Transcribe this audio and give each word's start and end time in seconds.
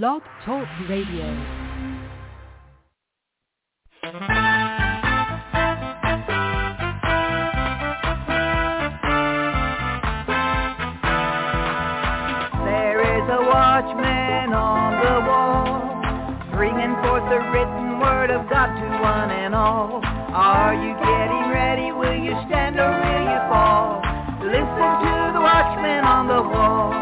Blog 0.00 0.22
Talk 0.46 0.66
Radio. 0.88 1.26
There 12.64 13.02
is 13.04 13.28
a 13.28 13.44
watchman 13.44 14.54
on 14.54 14.96
the 15.04 15.16
wall, 15.28 16.56
bringing 16.56 16.96
forth 17.02 17.28
the 17.28 17.36
written 17.52 18.00
word 18.00 18.30
of 18.30 18.48
God 18.48 18.72
to 18.72 18.88
one 19.02 19.30
and 19.30 19.54
all. 19.54 20.00
Are 20.32 20.72
you 20.72 20.94
getting 21.04 21.52
ready? 21.52 21.92
Will 21.92 22.16
you 22.16 22.32
stand 22.48 22.80
or 22.80 22.88
will 22.88 23.24
you 23.28 23.40
fall? 23.52 24.00
Listen 24.40 24.88
to 25.04 25.32
the 25.34 25.40
watchman 25.42 26.04
on 26.06 26.28
the 26.28 26.48
wall. 26.48 27.01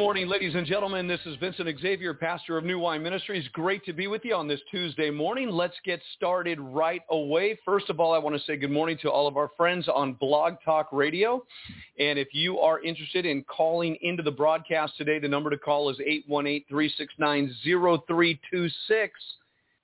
Morning, 0.00 0.28
ladies 0.28 0.54
and 0.54 0.66
gentlemen. 0.66 1.06
This 1.06 1.20
is 1.26 1.36
Vincent 1.36 1.68
Xavier, 1.78 2.14
pastor 2.14 2.56
of 2.56 2.64
New 2.64 2.78
Wine 2.78 3.02
Ministries. 3.02 3.46
Great 3.52 3.84
to 3.84 3.92
be 3.92 4.06
with 4.06 4.24
you 4.24 4.34
on 4.34 4.48
this 4.48 4.60
Tuesday 4.70 5.10
morning. 5.10 5.50
Let's 5.50 5.76
get 5.84 6.00
started 6.16 6.58
right 6.58 7.02
away. 7.10 7.58
First 7.66 7.90
of 7.90 8.00
all, 8.00 8.14
I 8.14 8.18
want 8.18 8.34
to 8.34 8.40
say 8.46 8.56
good 8.56 8.70
morning 8.70 8.96
to 9.02 9.10
all 9.10 9.28
of 9.28 9.36
our 9.36 9.50
friends 9.58 9.88
on 9.88 10.14
Blog 10.14 10.54
Talk 10.64 10.88
Radio. 10.90 11.44
And 11.98 12.18
if 12.18 12.28
you 12.32 12.58
are 12.60 12.82
interested 12.82 13.26
in 13.26 13.44
calling 13.44 13.98
into 14.00 14.22
the 14.22 14.30
broadcast 14.30 14.96
today, 14.96 15.18
the 15.18 15.28
number 15.28 15.50
to 15.50 15.58
call 15.58 15.90
is 15.90 15.98
818-369-0326. 16.30 19.10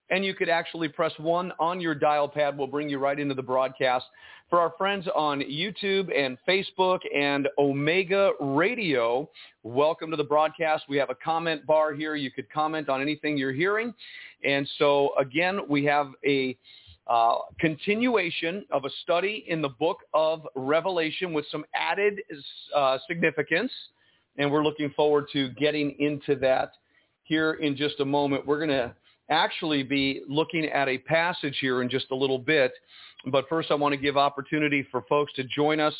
And 0.08 0.24
you 0.24 0.32
could 0.32 0.48
actually 0.48 0.88
press 0.88 1.12
one 1.18 1.52
on 1.58 1.78
your 1.78 1.94
dial 1.94 2.26
pad. 2.26 2.56
We'll 2.56 2.68
bring 2.68 2.88
you 2.88 2.98
right 2.98 3.20
into 3.20 3.34
the 3.34 3.42
broadcast. 3.42 4.06
For 4.48 4.60
our 4.60 4.72
friends 4.78 5.08
on 5.16 5.40
YouTube 5.40 6.16
and 6.16 6.38
Facebook 6.48 7.00
and 7.12 7.48
Omega 7.58 8.30
Radio, 8.38 9.28
welcome 9.64 10.08
to 10.12 10.16
the 10.16 10.22
broadcast. 10.22 10.84
We 10.88 10.96
have 10.98 11.10
a 11.10 11.16
comment 11.16 11.66
bar 11.66 11.94
here. 11.94 12.14
You 12.14 12.30
could 12.30 12.48
comment 12.52 12.88
on 12.88 13.02
anything 13.02 13.36
you're 13.36 13.52
hearing. 13.52 13.92
And 14.44 14.68
so 14.78 15.10
again, 15.18 15.62
we 15.68 15.84
have 15.86 16.12
a 16.24 16.56
uh, 17.08 17.38
continuation 17.58 18.64
of 18.70 18.84
a 18.84 18.90
study 19.02 19.44
in 19.48 19.60
the 19.60 19.68
book 19.68 19.98
of 20.14 20.46
Revelation 20.54 21.32
with 21.32 21.44
some 21.50 21.64
added 21.74 22.20
uh, 22.72 22.98
significance. 23.08 23.72
And 24.38 24.52
we're 24.52 24.62
looking 24.62 24.90
forward 24.90 25.26
to 25.32 25.48
getting 25.54 25.96
into 25.98 26.36
that 26.36 26.70
here 27.24 27.54
in 27.54 27.76
just 27.76 27.98
a 27.98 28.04
moment. 28.04 28.46
We're 28.46 28.64
going 28.64 28.70
to 28.70 28.94
actually 29.30 29.82
be 29.82 30.22
looking 30.28 30.66
at 30.66 30.88
a 30.88 30.98
passage 30.98 31.58
here 31.60 31.82
in 31.82 31.88
just 31.88 32.10
a 32.10 32.14
little 32.14 32.38
bit. 32.38 32.72
But 33.26 33.48
first, 33.48 33.70
I 33.70 33.74
want 33.74 33.92
to 33.92 34.00
give 34.00 34.16
opportunity 34.16 34.86
for 34.90 35.02
folks 35.08 35.32
to 35.34 35.44
join 35.44 35.80
us 35.80 35.94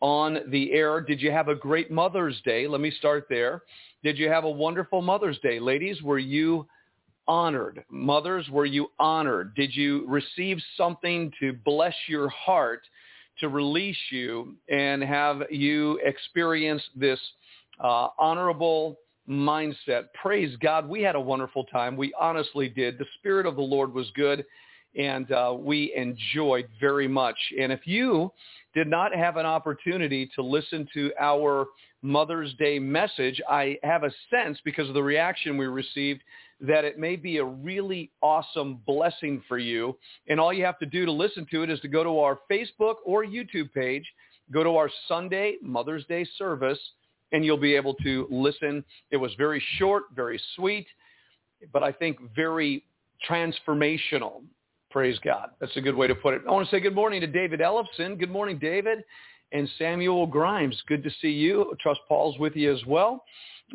on 0.00 0.38
the 0.50 0.72
air. 0.72 1.00
Did 1.00 1.20
you 1.20 1.30
have 1.32 1.48
a 1.48 1.54
great 1.54 1.90
Mother's 1.90 2.40
Day? 2.44 2.68
Let 2.68 2.80
me 2.80 2.90
start 2.90 3.26
there. 3.28 3.62
Did 4.04 4.16
you 4.16 4.28
have 4.28 4.44
a 4.44 4.50
wonderful 4.50 5.02
Mother's 5.02 5.38
Day? 5.40 5.58
Ladies, 5.58 6.02
were 6.02 6.20
you 6.20 6.68
honored? 7.26 7.84
Mothers, 7.90 8.48
were 8.48 8.64
you 8.64 8.90
honored? 8.98 9.54
Did 9.54 9.74
you 9.74 10.06
receive 10.06 10.58
something 10.76 11.32
to 11.40 11.52
bless 11.64 11.94
your 12.06 12.28
heart, 12.28 12.82
to 13.40 13.48
release 13.48 13.98
you, 14.10 14.56
and 14.68 15.02
have 15.02 15.42
you 15.50 16.00
experience 16.04 16.82
this 16.94 17.20
uh, 17.80 18.08
honorable 18.18 18.98
mindset? 19.28 20.06
Praise 20.20 20.56
God. 20.60 20.88
We 20.88 21.02
had 21.02 21.14
a 21.14 21.20
wonderful 21.20 21.64
time. 21.64 21.96
We 21.96 22.12
honestly 22.18 22.68
did. 22.68 22.98
The 22.98 23.06
Spirit 23.18 23.46
of 23.46 23.56
the 23.56 23.62
Lord 23.62 23.92
was 23.92 24.10
good 24.14 24.44
and 24.96 25.30
uh, 25.32 25.54
we 25.56 25.92
enjoyed 25.94 26.68
very 26.80 27.08
much. 27.08 27.36
And 27.58 27.72
if 27.72 27.86
you 27.86 28.32
did 28.74 28.88
not 28.88 29.14
have 29.14 29.36
an 29.36 29.46
opportunity 29.46 30.30
to 30.34 30.42
listen 30.42 30.88
to 30.94 31.12
our 31.20 31.66
Mother's 32.02 32.54
Day 32.54 32.78
message, 32.78 33.40
I 33.48 33.78
have 33.82 34.04
a 34.04 34.10
sense 34.30 34.58
because 34.64 34.88
of 34.88 34.94
the 34.94 35.02
reaction 35.02 35.56
we 35.56 35.66
received 35.66 36.22
that 36.60 36.84
it 36.84 36.98
may 36.98 37.16
be 37.16 37.38
a 37.38 37.44
really 37.44 38.10
awesome 38.20 38.80
blessing 38.86 39.42
for 39.46 39.58
you. 39.58 39.96
And 40.28 40.40
all 40.40 40.52
you 40.52 40.64
have 40.64 40.78
to 40.80 40.86
do 40.86 41.04
to 41.04 41.12
listen 41.12 41.46
to 41.52 41.62
it 41.62 41.70
is 41.70 41.80
to 41.80 41.88
go 41.88 42.02
to 42.02 42.18
our 42.18 42.38
Facebook 42.50 42.96
or 43.04 43.24
YouTube 43.24 43.72
page, 43.72 44.04
go 44.52 44.64
to 44.64 44.76
our 44.76 44.90
Sunday 45.06 45.56
Mother's 45.62 46.04
Day 46.06 46.26
service, 46.36 46.78
and 47.32 47.44
you'll 47.44 47.56
be 47.56 47.74
able 47.74 47.94
to 47.94 48.26
listen. 48.30 48.84
It 49.10 49.16
was 49.16 49.32
very 49.36 49.62
short, 49.76 50.04
very 50.14 50.40
sweet, 50.56 50.86
but 51.72 51.82
I 51.82 51.92
think 51.92 52.18
very 52.34 52.84
transformational. 53.28 54.42
Praise 54.90 55.18
God. 55.24 55.50
That's 55.60 55.76
a 55.76 55.80
good 55.80 55.94
way 55.94 56.06
to 56.06 56.14
put 56.14 56.34
it. 56.34 56.42
I 56.48 56.50
want 56.50 56.68
to 56.68 56.74
say 56.74 56.80
good 56.80 56.94
morning 56.94 57.20
to 57.20 57.26
David 57.26 57.60
Ellefson. 57.60 58.18
Good 58.18 58.30
morning, 58.30 58.58
David. 58.58 59.04
And 59.52 59.68
Samuel 59.78 60.26
Grimes. 60.26 60.80
Good 60.86 61.02
to 61.04 61.10
see 61.20 61.30
you. 61.30 61.74
Trust 61.80 62.00
Paul's 62.08 62.38
with 62.38 62.54
you 62.56 62.72
as 62.72 62.84
well. 62.86 63.24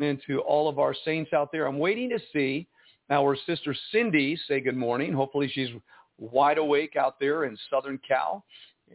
And 0.00 0.20
to 0.26 0.40
all 0.40 0.68
of 0.68 0.78
our 0.78 0.94
saints 1.04 1.32
out 1.32 1.50
there, 1.52 1.66
I'm 1.66 1.78
waiting 1.78 2.10
to 2.10 2.18
see 2.32 2.66
our 3.10 3.36
sister 3.46 3.74
Cindy 3.92 4.38
say 4.48 4.60
good 4.60 4.76
morning. 4.76 5.12
Hopefully 5.12 5.50
she's 5.52 5.68
wide 6.18 6.58
awake 6.58 6.96
out 6.96 7.20
there 7.20 7.44
in 7.44 7.56
Southern 7.70 7.98
Cal 8.06 8.44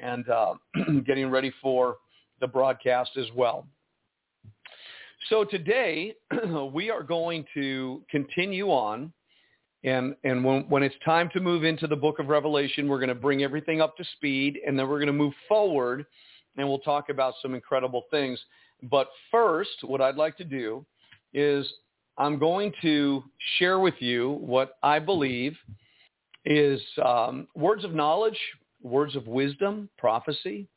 and 0.01 0.27
uh, 0.29 0.55
getting 1.05 1.29
ready 1.29 1.53
for 1.61 1.97
the 2.41 2.47
broadcast 2.47 3.11
as 3.17 3.27
well. 3.35 3.65
So 5.27 5.43
today 5.43 6.15
we 6.73 6.89
are 6.89 7.03
going 7.03 7.45
to 7.53 8.01
continue 8.09 8.67
on 8.69 9.11
and, 9.83 10.15
and 10.23 10.43
when, 10.43 10.61
when 10.69 10.83
it's 10.83 10.95
time 11.05 11.29
to 11.33 11.39
move 11.39 11.63
into 11.63 11.87
the 11.87 11.95
book 11.95 12.19
of 12.19 12.27
Revelation, 12.27 12.87
we're 12.87 12.99
going 12.99 13.09
to 13.09 13.15
bring 13.15 13.43
everything 13.43 13.81
up 13.81 13.95
to 13.97 14.03
speed, 14.15 14.59
and 14.65 14.77
then 14.77 14.89
we're 14.89 14.97
going 14.97 15.07
to 15.07 15.13
move 15.13 15.33
forward, 15.47 16.05
and 16.57 16.67
we'll 16.67 16.79
talk 16.79 17.09
about 17.09 17.33
some 17.41 17.55
incredible 17.55 18.03
things. 18.11 18.39
But 18.83 19.07
first, 19.31 19.83
what 19.83 20.01
I'd 20.01 20.15
like 20.15 20.35
to 20.37 20.43
do 20.43 20.85
is 21.33 21.71
I'm 22.17 22.37
going 22.37 22.73
to 22.81 23.23
share 23.57 23.79
with 23.79 23.93
you 23.99 24.31
what 24.41 24.77
I 24.83 24.99
believe 24.99 25.55
is 26.45 26.81
um, 27.05 27.47
words 27.55 27.85
of 27.85 27.93
knowledge, 27.93 28.39
words 28.81 29.15
of 29.15 29.27
wisdom, 29.27 29.89
prophecy, 29.97 30.67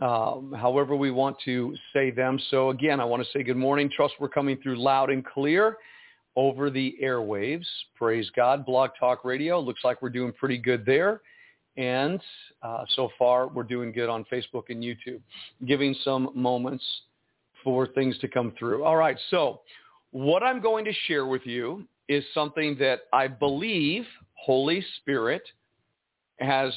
um, 0.00 0.54
however 0.58 0.96
we 0.96 1.10
want 1.10 1.36
to 1.44 1.74
say 1.92 2.10
them. 2.10 2.38
So 2.50 2.70
again, 2.70 3.00
I 3.00 3.04
want 3.04 3.22
to 3.22 3.28
say 3.32 3.42
good 3.42 3.56
morning. 3.56 3.90
Trust 3.94 4.14
we're 4.20 4.28
coming 4.28 4.58
through 4.62 4.82
loud 4.82 5.10
and 5.10 5.24
clear. 5.24 5.76
over 6.36 6.70
the 6.70 6.96
airwaves. 7.02 7.66
Praise 7.96 8.30
God. 8.34 8.64
Blog 8.64 8.90
Talk 8.98 9.24
Radio. 9.24 9.60
Looks 9.60 9.80
like 9.84 10.00
we're 10.00 10.10
doing 10.10 10.32
pretty 10.32 10.58
good 10.58 10.84
there. 10.86 11.20
And 11.76 12.20
uh, 12.62 12.84
so 12.94 13.10
far, 13.18 13.48
we're 13.48 13.62
doing 13.62 13.92
good 13.92 14.08
on 14.08 14.24
Facebook 14.32 14.64
and 14.68 14.82
YouTube, 14.82 15.20
giving 15.66 15.94
some 16.04 16.30
moments 16.34 16.84
for 17.62 17.86
things 17.86 18.18
to 18.18 18.28
come 18.28 18.52
through. 18.58 18.84
All 18.84 18.96
right. 18.96 19.18
So 19.30 19.60
what 20.12 20.42
I'm 20.42 20.60
going 20.60 20.84
to 20.84 20.92
share 21.06 21.26
with 21.26 21.42
you 21.44 21.84
is 22.08 22.24
something 22.34 22.76
that 22.78 23.00
I 23.12 23.28
believe 23.28 24.04
Holy 24.34 24.84
Spirit 24.96 25.42
has 26.38 26.72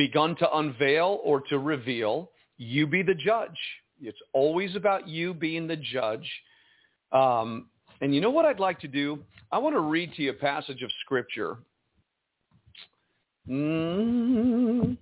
begun 0.00 0.34
to 0.34 0.56
unveil 0.56 1.20
or 1.22 1.42
to 1.42 1.58
reveal. 1.58 2.30
You 2.56 2.86
be 2.86 3.02
the 3.02 3.12
judge. 3.12 3.58
It's 4.00 4.18
always 4.32 4.74
about 4.74 5.06
you 5.06 5.34
being 5.34 5.66
the 5.66 5.76
judge. 5.76 6.26
Um, 7.12 7.66
and 8.00 8.14
you 8.14 8.22
know 8.22 8.30
what 8.30 8.46
I'd 8.46 8.58
like 8.58 8.80
to 8.80 8.88
do? 8.88 9.18
I 9.52 9.58
want 9.58 9.74
to 9.74 9.80
read 9.80 10.14
to 10.14 10.22
you 10.22 10.30
a 10.30 10.32
passage 10.32 10.80
of 10.80 10.90
Scripture. 11.04 11.58
Mm, 13.46 14.96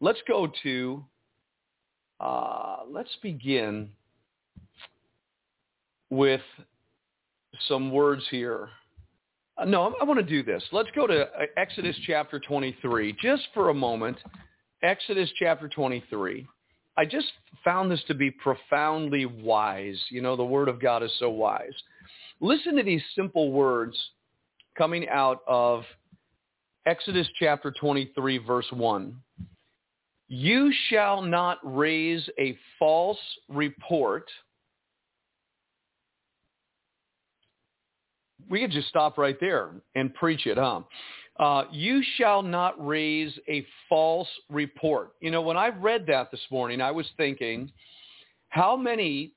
let's 0.00 0.20
go 0.26 0.50
to, 0.62 1.04
uh, 2.18 2.76
let's 2.90 3.14
begin 3.22 3.90
with 6.08 6.40
some 7.68 7.92
words 7.92 8.22
here. 8.30 8.70
No, 9.66 9.94
I 10.00 10.04
want 10.04 10.18
to 10.18 10.26
do 10.26 10.42
this. 10.42 10.62
Let's 10.72 10.88
go 10.94 11.06
to 11.06 11.22
uh, 11.22 11.46
Exodus 11.56 11.96
chapter 12.06 12.40
23 12.40 13.16
just 13.20 13.42
for 13.52 13.68
a 13.68 13.74
moment. 13.74 14.16
Exodus 14.82 15.30
chapter 15.38 15.68
23. 15.68 16.46
I 16.96 17.04
just 17.04 17.26
found 17.64 17.90
this 17.90 18.02
to 18.08 18.14
be 18.14 18.30
profoundly 18.30 19.26
wise. 19.26 20.00
You 20.10 20.22
know, 20.22 20.36
the 20.36 20.44
word 20.44 20.68
of 20.68 20.80
God 20.80 21.02
is 21.02 21.12
so 21.18 21.30
wise. 21.30 21.72
Listen 22.40 22.76
to 22.76 22.82
these 22.82 23.02
simple 23.14 23.52
words 23.52 23.96
coming 24.76 25.08
out 25.08 25.40
of 25.46 25.84
Exodus 26.86 27.28
chapter 27.38 27.70
23, 27.78 28.38
verse 28.38 28.66
1. 28.72 29.14
You 30.28 30.72
shall 30.88 31.22
not 31.22 31.58
raise 31.62 32.28
a 32.38 32.56
false 32.78 33.18
report. 33.48 34.24
We 38.48 38.60
could 38.60 38.70
just 38.70 38.88
stop 38.88 39.18
right 39.18 39.36
there 39.40 39.70
and 39.94 40.14
preach 40.14 40.46
it, 40.46 40.56
huh? 40.56 40.82
Uh, 41.38 41.64
you 41.72 42.02
shall 42.16 42.42
not 42.42 42.74
raise 42.84 43.32
a 43.48 43.66
false 43.88 44.28
report. 44.50 45.12
You 45.20 45.30
know, 45.30 45.40
when 45.42 45.56
I 45.56 45.68
read 45.68 46.04
that 46.08 46.30
this 46.30 46.40
morning, 46.50 46.80
I 46.80 46.90
was 46.90 47.06
thinking, 47.16 47.72
how 48.50 48.76
many 48.76 49.32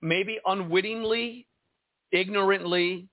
maybe 0.00 0.38
unwittingly 0.46 1.46
ignorantly 2.12 3.08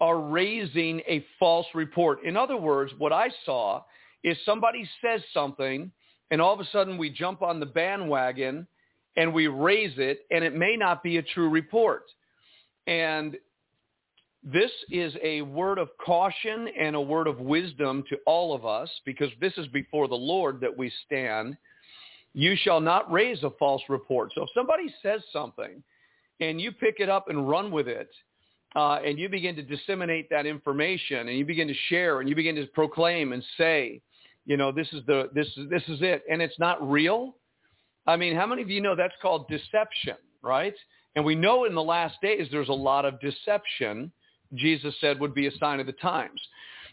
are 0.00 0.20
raising 0.20 1.00
a 1.08 1.24
false 1.38 1.66
report. 1.74 2.22
In 2.24 2.36
other 2.36 2.56
words, 2.56 2.92
what 2.98 3.12
I 3.12 3.28
saw 3.44 3.82
is 4.24 4.36
somebody 4.44 4.88
says 5.00 5.22
something 5.32 5.90
and 6.30 6.40
all 6.40 6.52
of 6.52 6.60
a 6.60 6.68
sudden 6.70 6.98
we 6.98 7.10
jump 7.10 7.42
on 7.42 7.60
the 7.60 7.66
bandwagon 7.66 8.66
and 9.16 9.32
we 9.32 9.46
raise 9.46 9.94
it 9.96 10.26
and 10.30 10.44
it 10.44 10.54
may 10.54 10.76
not 10.76 11.02
be 11.02 11.16
a 11.16 11.22
true 11.22 11.48
report. 11.48 12.02
And 12.86 13.36
this 14.42 14.70
is 14.90 15.14
a 15.22 15.42
word 15.42 15.78
of 15.78 15.88
caution 16.04 16.68
and 16.78 16.94
a 16.94 17.00
word 17.00 17.26
of 17.26 17.40
wisdom 17.40 18.04
to 18.08 18.16
all 18.26 18.54
of 18.54 18.64
us 18.64 18.88
because 19.04 19.30
this 19.40 19.52
is 19.56 19.66
before 19.68 20.08
the 20.08 20.14
Lord 20.14 20.60
that 20.60 20.76
we 20.76 20.92
stand. 21.04 21.56
You 22.32 22.54
shall 22.56 22.80
not 22.80 23.10
raise 23.10 23.42
a 23.42 23.50
false 23.58 23.82
report. 23.88 24.30
So 24.34 24.42
if 24.42 24.50
somebody 24.54 24.94
says 25.02 25.22
something 25.32 25.82
and 26.40 26.60
you 26.60 26.70
pick 26.70 26.96
it 26.98 27.08
up 27.08 27.28
and 27.28 27.48
run 27.48 27.70
with 27.70 27.88
it, 27.88 28.10
uh, 28.76 29.00
and 29.04 29.18
you 29.18 29.28
begin 29.28 29.56
to 29.56 29.62
disseminate 29.62 30.28
that 30.28 30.44
information, 30.44 31.28
and 31.28 31.38
you 31.38 31.46
begin 31.46 31.66
to 31.66 31.74
share, 31.88 32.20
and 32.20 32.28
you 32.28 32.34
begin 32.34 32.54
to 32.56 32.66
proclaim 32.66 33.32
and 33.32 33.42
say, 33.56 34.02
you 34.44 34.58
know, 34.58 34.70
this 34.70 34.86
is 34.92 35.00
the 35.06 35.30
this 35.34 35.46
is 35.56 35.68
this 35.70 35.82
is 35.88 35.98
it, 36.02 36.22
and 36.30 36.42
it's 36.42 36.58
not 36.58 36.88
real. 36.88 37.36
I 38.06 38.16
mean, 38.16 38.36
how 38.36 38.46
many 38.46 38.62
of 38.62 38.70
you 38.70 38.80
know 38.80 38.94
that's 38.94 39.14
called 39.20 39.48
deception, 39.48 40.16
right? 40.42 40.74
And 41.16 41.24
we 41.24 41.34
know 41.34 41.64
in 41.64 41.74
the 41.74 41.82
last 41.82 42.16
days 42.20 42.48
there's 42.52 42.68
a 42.68 42.72
lot 42.72 43.04
of 43.04 43.18
deception. 43.20 44.12
Jesus 44.54 44.94
said 45.00 45.20
would 45.20 45.34
be 45.34 45.46
a 45.46 45.56
sign 45.58 45.80
of 45.80 45.86
the 45.86 45.92
times. 45.92 46.40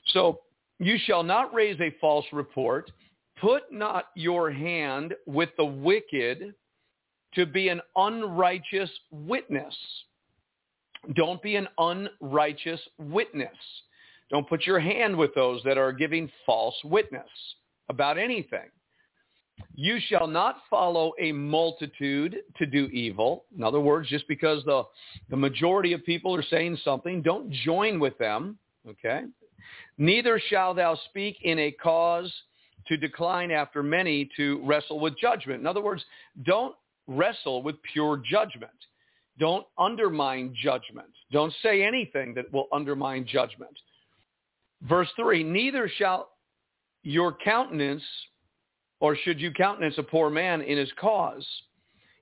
So 0.07 0.41
you 0.79 0.97
shall 1.05 1.23
not 1.23 1.53
raise 1.53 1.79
a 1.79 1.95
false 2.01 2.25
report. 2.31 2.91
Put 3.39 3.71
not 3.71 4.05
your 4.15 4.51
hand 4.51 5.13
with 5.25 5.49
the 5.57 5.65
wicked 5.65 6.53
to 7.35 7.45
be 7.45 7.69
an 7.69 7.81
unrighteous 7.95 8.89
witness. 9.11 9.75
Don't 11.15 11.41
be 11.41 11.55
an 11.55 11.67
unrighteous 11.77 12.79
witness. 12.97 13.57
Don't 14.29 14.47
put 14.47 14.65
your 14.65 14.79
hand 14.79 15.15
with 15.15 15.33
those 15.35 15.61
that 15.63 15.77
are 15.77 15.91
giving 15.91 16.31
false 16.45 16.75
witness 16.83 17.27
about 17.89 18.17
anything. 18.17 18.69
You 19.75 19.99
shall 20.07 20.27
not 20.27 20.57
follow 20.69 21.13
a 21.19 21.31
multitude 21.31 22.37
to 22.57 22.65
do 22.65 22.85
evil. 22.87 23.45
In 23.55 23.63
other 23.63 23.79
words, 23.79 24.09
just 24.09 24.27
because 24.27 24.63
the, 24.65 24.83
the 25.29 25.37
majority 25.37 25.93
of 25.93 26.05
people 26.05 26.35
are 26.35 26.43
saying 26.43 26.77
something, 26.83 27.21
don't 27.21 27.51
join 27.51 27.99
with 27.99 28.17
them. 28.17 28.57
Okay? 28.87 29.23
Neither 29.97 30.39
shall 30.49 30.73
thou 30.73 30.97
speak 31.09 31.37
in 31.43 31.59
a 31.59 31.71
cause 31.71 32.31
to 32.87 32.97
decline 32.97 33.51
after 33.51 33.81
many 33.81 34.29
to 34.35 34.61
wrestle 34.65 34.99
with 34.99 35.17
judgment. 35.17 35.61
In 35.61 35.67
other 35.67 35.81
words, 35.81 36.03
don't 36.43 36.75
wrestle 37.07 37.63
with 37.63 37.75
pure 37.93 38.17
judgment. 38.17 38.71
Don't 39.39 39.65
undermine 39.77 40.53
judgment. 40.61 41.09
Don't 41.31 41.53
say 41.63 41.83
anything 41.83 42.33
that 42.35 42.51
will 42.53 42.67
undermine 42.71 43.25
judgment. 43.25 43.75
Verse 44.83 45.07
3, 45.15 45.43
neither 45.43 45.89
shall 45.97 46.29
your 47.03 47.35
countenance, 47.43 48.03
or 49.03 49.17
should 49.17 49.41
you 49.41 49.51
countenance 49.51 49.95
a 49.97 50.03
poor 50.03 50.29
man 50.29 50.61
in 50.61 50.77
his 50.77 50.89
cause. 50.97 51.45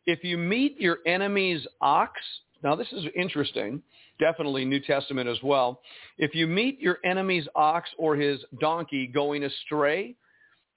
If 0.08 0.24
you 0.24 0.36
meet 0.36 0.82
your 0.82 0.98
enemy's 1.06 1.68
ox, 1.80 2.20
now 2.64 2.76
this 2.76 2.92
is 2.92 3.06
interesting, 3.16 3.84
definitely 4.20 4.66
New 4.66 4.80
Testament 4.80 5.30
as 5.30 5.38
well. 5.44 5.82
If 6.18 6.34
you 6.34 6.48
meet 6.48 6.82
your 6.82 6.98
enemy's 7.06 7.48
ox 7.54 7.88
or 8.00 8.16
his 8.16 8.44
donkey 8.60 9.06
going 9.06 9.44
astray, 9.44 10.16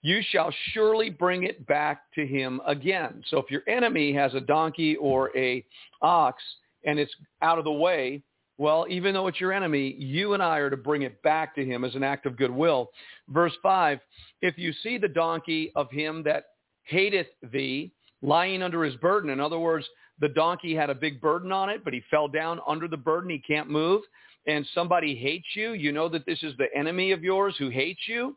you 0.02 0.20
shall 0.28 0.52
surely 0.72 1.08
bring 1.08 1.44
it 1.44 1.66
back 1.66 2.02
to 2.16 2.26
him 2.26 2.60
again. 2.66 3.24
So 3.30 3.38
if 3.38 3.50
your 3.50 3.62
enemy 3.66 4.12
has 4.12 4.34
a 4.34 4.40
donkey 4.42 4.96
or 4.96 5.34
a 5.34 5.64
ox 6.02 6.42
and 6.84 6.98
it's 6.98 7.14
out 7.40 7.56
of 7.56 7.64
the 7.64 7.72
way, 7.72 8.22
well, 8.56 8.86
even 8.88 9.14
though 9.14 9.26
it's 9.26 9.40
your 9.40 9.52
enemy, 9.52 9.94
you 9.98 10.34
and 10.34 10.42
I 10.42 10.58
are 10.58 10.70
to 10.70 10.76
bring 10.76 11.02
it 11.02 11.20
back 11.22 11.54
to 11.56 11.64
him 11.64 11.84
as 11.84 11.94
an 11.94 12.04
act 12.04 12.26
of 12.26 12.36
goodwill. 12.36 12.90
Verse 13.28 13.52
5, 13.62 13.98
if 14.42 14.56
you 14.56 14.72
see 14.82 14.98
the 14.98 15.08
donkey 15.08 15.72
of 15.74 15.90
him 15.90 16.22
that 16.24 16.44
hateth 16.84 17.26
thee 17.52 17.92
lying 18.22 18.62
under 18.62 18.84
his 18.84 18.94
burden, 18.96 19.30
in 19.30 19.40
other 19.40 19.58
words, 19.58 19.86
the 20.20 20.28
donkey 20.28 20.74
had 20.74 20.90
a 20.90 20.94
big 20.94 21.20
burden 21.20 21.50
on 21.50 21.68
it, 21.68 21.82
but 21.82 21.92
he 21.92 22.02
fell 22.10 22.28
down 22.28 22.60
under 22.66 22.86
the 22.86 22.96
burden. 22.96 23.30
He 23.30 23.40
can't 23.40 23.68
move. 23.68 24.02
And 24.46 24.66
somebody 24.74 25.16
hates 25.16 25.46
you. 25.54 25.72
You 25.72 25.90
know 25.90 26.08
that 26.10 26.26
this 26.26 26.42
is 26.42 26.52
the 26.56 26.68
enemy 26.76 27.10
of 27.10 27.24
yours 27.24 27.56
who 27.58 27.70
hates 27.70 28.02
you. 28.06 28.36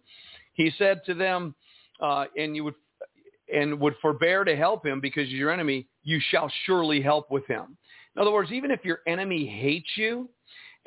He 0.53 0.71
said 0.77 1.01
to 1.05 1.13
them, 1.13 1.53
uh, 2.01 2.25
and 2.35 2.55
you 2.55 2.63
would 2.63 2.75
and 3.53 3.79
would 3.79 3.95
forbear 4.01 4.43
to 4.43 4.55
help 4.55 4.85
him 4.85 4.99
because 4.99 5.27
he's 5.29 5.37
your 5.37 5.51
enemy, 5.51 5.87
you 6.03 6.19
shall 6.31 6.51
surely 6.65 7.01
help 7.01 7.31
with 7.31 7.45
him. 7.47 7.77
In 8.17 8.21
other 8.21 8.31
words, 8.31 8.51
even 8.51 8.71
if 8.71 8.83
your 8.83 9.01
enemy 9.05 9.45
hates 9.45 9.89
you, 9.95 10.27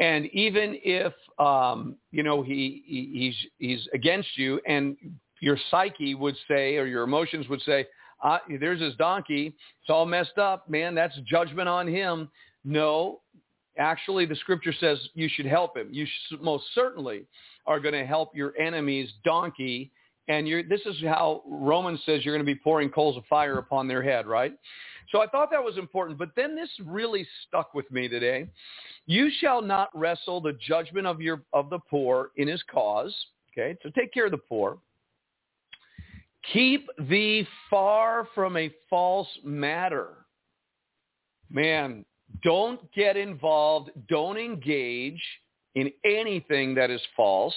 and 0.01 0.27
even 0.27 0.77
if 0.83 1.13
um, 1.39 1.95
you 2.11 2.25
know 2.25 2.43
he, 2.43 2.83
he 2.85 3.11
he's 3.13 3.51
he's 3.59 3.89
against 3.95 4.37
you, 4.37 4.61
and 4.67 4.97
your 5.41 5.57
psyche 5.71 6.17
would 6.17 6.35
say, 6.49 6.77
or 6.77 6.87
your 6.87 7.05
emotions 7.05 7.49
would 7.49 7.63
say, 7.63 7.87
ah, 8.21 8.41
"There's 8.59 8.81
his 8.81 8.97
donkey. 8.97 9.55
It's 9.81 9.91
all 9.91 10.07
messed 10.07 10.39
up, 10.39 10.69
man. 10.69 10.97
That's 10.97 11.17
judgment 11.25 11.69
on 11.69 11.87
him." 11.87 12.29
No, 12.65 13.21
actually, 13.79 14.27
the 14.27 14.35
scripture 14.35 14.75
says 14.81 14.99
you 15.15 15.29
should 15.33 15.47
help 15.47 15.77
him. 15.77 15.87
You 15.93 16.09
most 16.41 16.65
certainly 16.75 17.27
are 17.65 17.79
going 17.79 17.95
to 17.95 18.05
help 18.05 18.35
your 18.35 18.59
enemy's 18.59 19.09
donkey 19.25 19.93
and 20.31 20.47
this 20.71 20.81
is 20.87 20.95
how 21.03 21.43
Romans 21.45 22.01
says 22.07 22.25
you're 22.25 22.35
going 22.35 22.47
to 22.47 22.55
be 22.55 22.59
pouring 22.59 22.89
coals 22.89 23.17
of 23.17 23.25
fire 23.29 23.59
upon 23.59 23.89
their 23.89 24.01
head, 24.01 24.29
right? 24.29 24.53
So 25.11 25.21
I 25.21 25.27
thought 25.27 25.51
that 25.51 25.63
was 25.63 25.77
important. 25.77 26.21
But 26.21 26.31
then 26.37 26.55
this 26.55 26.71
really 26.85 27.27
stuck 27.49 27.75
with 27.75 27.91
me 27.91 28.07
today. 28.07 28.47
You 29.07 29.29
shall 29.41 29.61
not 29.61 29.89
wrestle 29.93 30.41
the 30.41 30.53
judgment 30.53 31.09
of 31.09 31.21
your 31.21 31.43
of 31.53 31.69
the 31.69 31.81
poor 31.91 32.31
in 32.37 32.47
his 32.47 32.63
cause. 32.71 33.13
Okay, 33.53 33.77
so 33.83 33.91
take 33.91 34.15
care 34.15 34.27
of 34.27 34.31
the 34.31 34.39
poor. 34.39 34.79
Keep 36.53 36.89
thee 37.09 37.45
far 37.69 38.29
from 38.33 38.57
a 38.57 38.71
false 38.89 39.29
matter. 39.43 40.11
Man, 41.51 42.05
don't 42.45 42.81
get 42.93 43.17
involved. 43.17 43.91
Don't 44.09 44.39
engage 44.39 45.21
in 45.75 45.91
anything 46.05 46.73
that 46.77 46.89
is 46.89 47.03
false. 47.17 47.55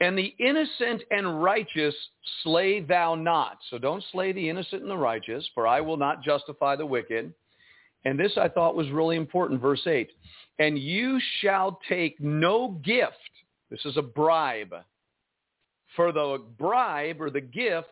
And 0.00 0.16
the 0.16 0.34
innocent 0.38 1.02
and 1.10 1.42
righteous 1.42 1.94
slay 2.42 2.80
thou 2.80 3.14
not. 3.14 3.58
So 3.68 3.78
don't 3.78 4.02
slay 4.12 4.32
the 4.32 4.48
innocent 4.48 4.82
and 4.82 4.90
the 4.90 4.96
righteous, 4.96 5.46
for 5.54 5.66
I 5.66 5.80
will 5.82 5.98
not 5.98 6.22
justify 6.22 6.74
the 6.76 6.86
wicked. 6.86 7.34
And 8.06 8.18
this 8.18 8.32
I 8.38 8.48
thought 8.48 8.76
was 8.76 8.90
really 8.90 9.16
important, 9.16 9.60
verse 9.60 9.86
8. 9.86 10.10
And 10.58 10.78
you 10.78 11.20
shall 11.40 11.78
take 11.86 12.18
no 12.18 12.80
gift. 12.82 13.12
This 13.70 13.84
is 13.84 13.98
a 13.98 14.02
bribe. 14.02 14.74
For 15.96 16.12
the 16.12 16.42
bribe 16.58 17.20
or 17.20 17.28
the 17.28 17.40
gift 17.42 17.90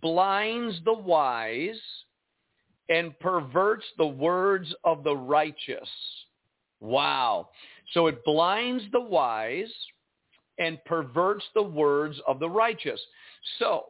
blinds 0.00 0.80
the 0.84 0.94
wise 0.94 1.80
and 2.88 3.18
perverts 3.20 3.84
the 3.98 4.06
words 4.06 4.74
of 4.84 5.04
the 5.04 5.16
righteous. 5.16 5.88
Wow. 6.80 7.50
So 7.92 8.06
it 8.06 8.24
blinds 8.24 8.84
the 8.92 9.00
wise 9.00 9.72
and 10.60 10.82
perverts 10.84 11.44
the 11.54 11.62
words 11.62 12.20
of 12.28 12.38
the 12.38 12.48
righteous. 12.48 13.00
So 13.58 13.86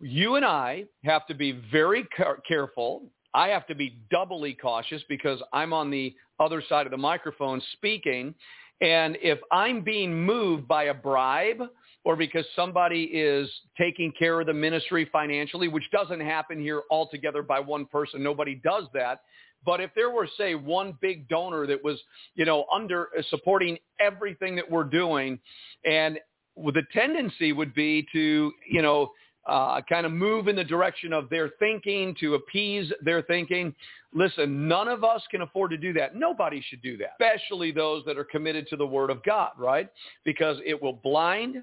you 0.00 0.36
and 0.36 0.44
I 0.44 0.84
have 1.04 1.26
to 1.26 1.34
be 1.34 1.60
very 1.70 2.08
careful. 2.46 3.02
I 3.34 3.48
have 3.48 3.66
to 3.66 3.74
be 3.74 3.98
doubly 4.10 4.54
cautious 4.54 5.02
because 5.08 5.42
I'm 5.52 5.72
on 5.72 5.90
the 5.90 6.14
other 6.40 6.62
side 6.68 6.86
of 6.86 6.92
the 6.92 6.98
microphone 6.98 7.60
speaking. 7.72 8.34
And 8.80 9.18
if 9.20 9.40
I'm 9.50 9.82
being 9.82 10.24
moved 10.24 10.68
by 10.68 10.84
a 10.84 10.94
bribe 10.94 11.62
or 12.04 12.14
because 12.14 12.46
somebody 12.54 13.04
is 13.04 13.50
taking 13.76 14.12
care 14.16 14.40
of 14.40 14.46
the 14.46 14.54
ministry 14.54 15.08
financially, 15.12 15.66
which 15.66 15.90
doesn't 15.90 16.20
happen 16.20 16.60
here 16.60 16.82
altogether 16.90 17.42
by 17.42 17.58
one 17.58 17.86
person, 17.86 18.22
nobody 18.22 18.54
does 18.54 18.84
that. 18.94 19.22
But 19.64 19.80
if 19.80 19.90
there 19.94 20.10
were, 20.10 20.28
say, 20.36 20.54
one 20.54 20.96
big 21.00 21.28
donor 21.28 21.66
that 21.66 21.82
was, 21.82 22.00
you 22.34 22.44
know, 22.44 22.64
under 22.72 23.08
uh, 23.18 23.22
supporting 23.28 23.78
everything 24.00 24.56
that 24.56 24.70
we're 24.70 24.84
doing, 24.84 25.38
and 25.84 26.18
the 26.56 26.82
tendency 26.92 27.52
would 27.52 27.74
be 27.74 28.06
to, 28.12 28.52
you 28.68 28.82
know, 28.82 29.10
uh, 29.48 29.80
kind 29.88 30.04
of 30.04 30.12
move 30.12 30.46
in 30.46 30.56
the 30.56 30.64
direction 30.64 31.12
of 31.12 31.30
their 31.30 31.50
thinking 31.58 32.14
to 32.20 32.34
appease 32.34 32.92
their 33.02 33.22
thinking. 33.22 33.74
Listen, 34.12 34.68
none 34.68 34.88
of 34.88 35.04
us 35.04 35.22
can 35.30 35.42
afford 35.42 35.70
to 35.70 35.76
do 35.76 35.92
that. 35.94 36.14
Nobody 36.14 36.62
should 36.68 36.82
do 36.82 36.96
that, 36.98 37.12
especially 37.20 37.72
those 37.72 38.04
that 38.04 38.18
are 38.18 38.24
committed 38.24 38.68
to 38.68 38.76
the 38.76 38.86
Word 38.86 39.10
of 39.10 39.22
God, 39.22 39.52
right? 39.56 39.88
Because 40.24 40.58
it 40.66 40.80
will 40.80 40.92
blind, 40.92 41.62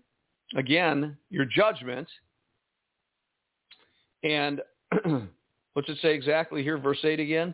again, 0.56 1.16
your 1.30 1.46
judgment. 1.46 2.08
And 4.24 4.62
what's 5.74 5.90
it 5.90 5.98
say 6.02 6.14
exactly 6.16 6.64
here, 6.64 6.78
verse 6.78 7.00
8 7.04 7.20
again? 7.20 7.54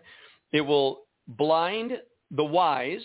It 0.52 0.62
will 0.62 1.02
blind 1.28 1.94
the 2.32 2.44
wise, 2.44 3.04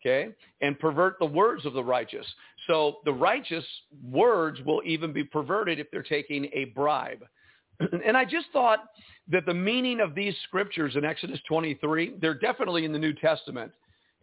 okay, 0.00 0.30
and 0.60 0.78
pervert 0.78 1.18
the 1.18 1.26
words 1.26 1.64
of 1.66 1.72
the 1.72 1.84
righteous. 1.84 2.26
So 2.66 2.96
the 3.04 3.12
righteous 3.12 3.64
words 4.02 4.60
will 4.64 4.82
even 4.84 5.12
be 5.12 5.24
perverted 5.24 5.78
if 5.78 5.90
they're 5.90 6.02
taking 6.02 6.46
a 6.52 6.66
bribe. 6.66 7.24
and 8.04 8.16
I 8.16 8.24
just 8.24 8.46
thought 8.52 8.80
that 9.28 9.46
the 9.46 9.54
meaning 9.54 10.00
of 10.00 10.14
these 10.14 10.34
scriptures 10.44 10.96
in 10.96 11.04
Exodus 11.04 11.40
23, 11.48 12.14
they're 12.20 12.34
definitely 12.34 12.84
in 12.84 12.92
the 12.92 12.98
New 12.98 13.14
Testament. 13.14 13.72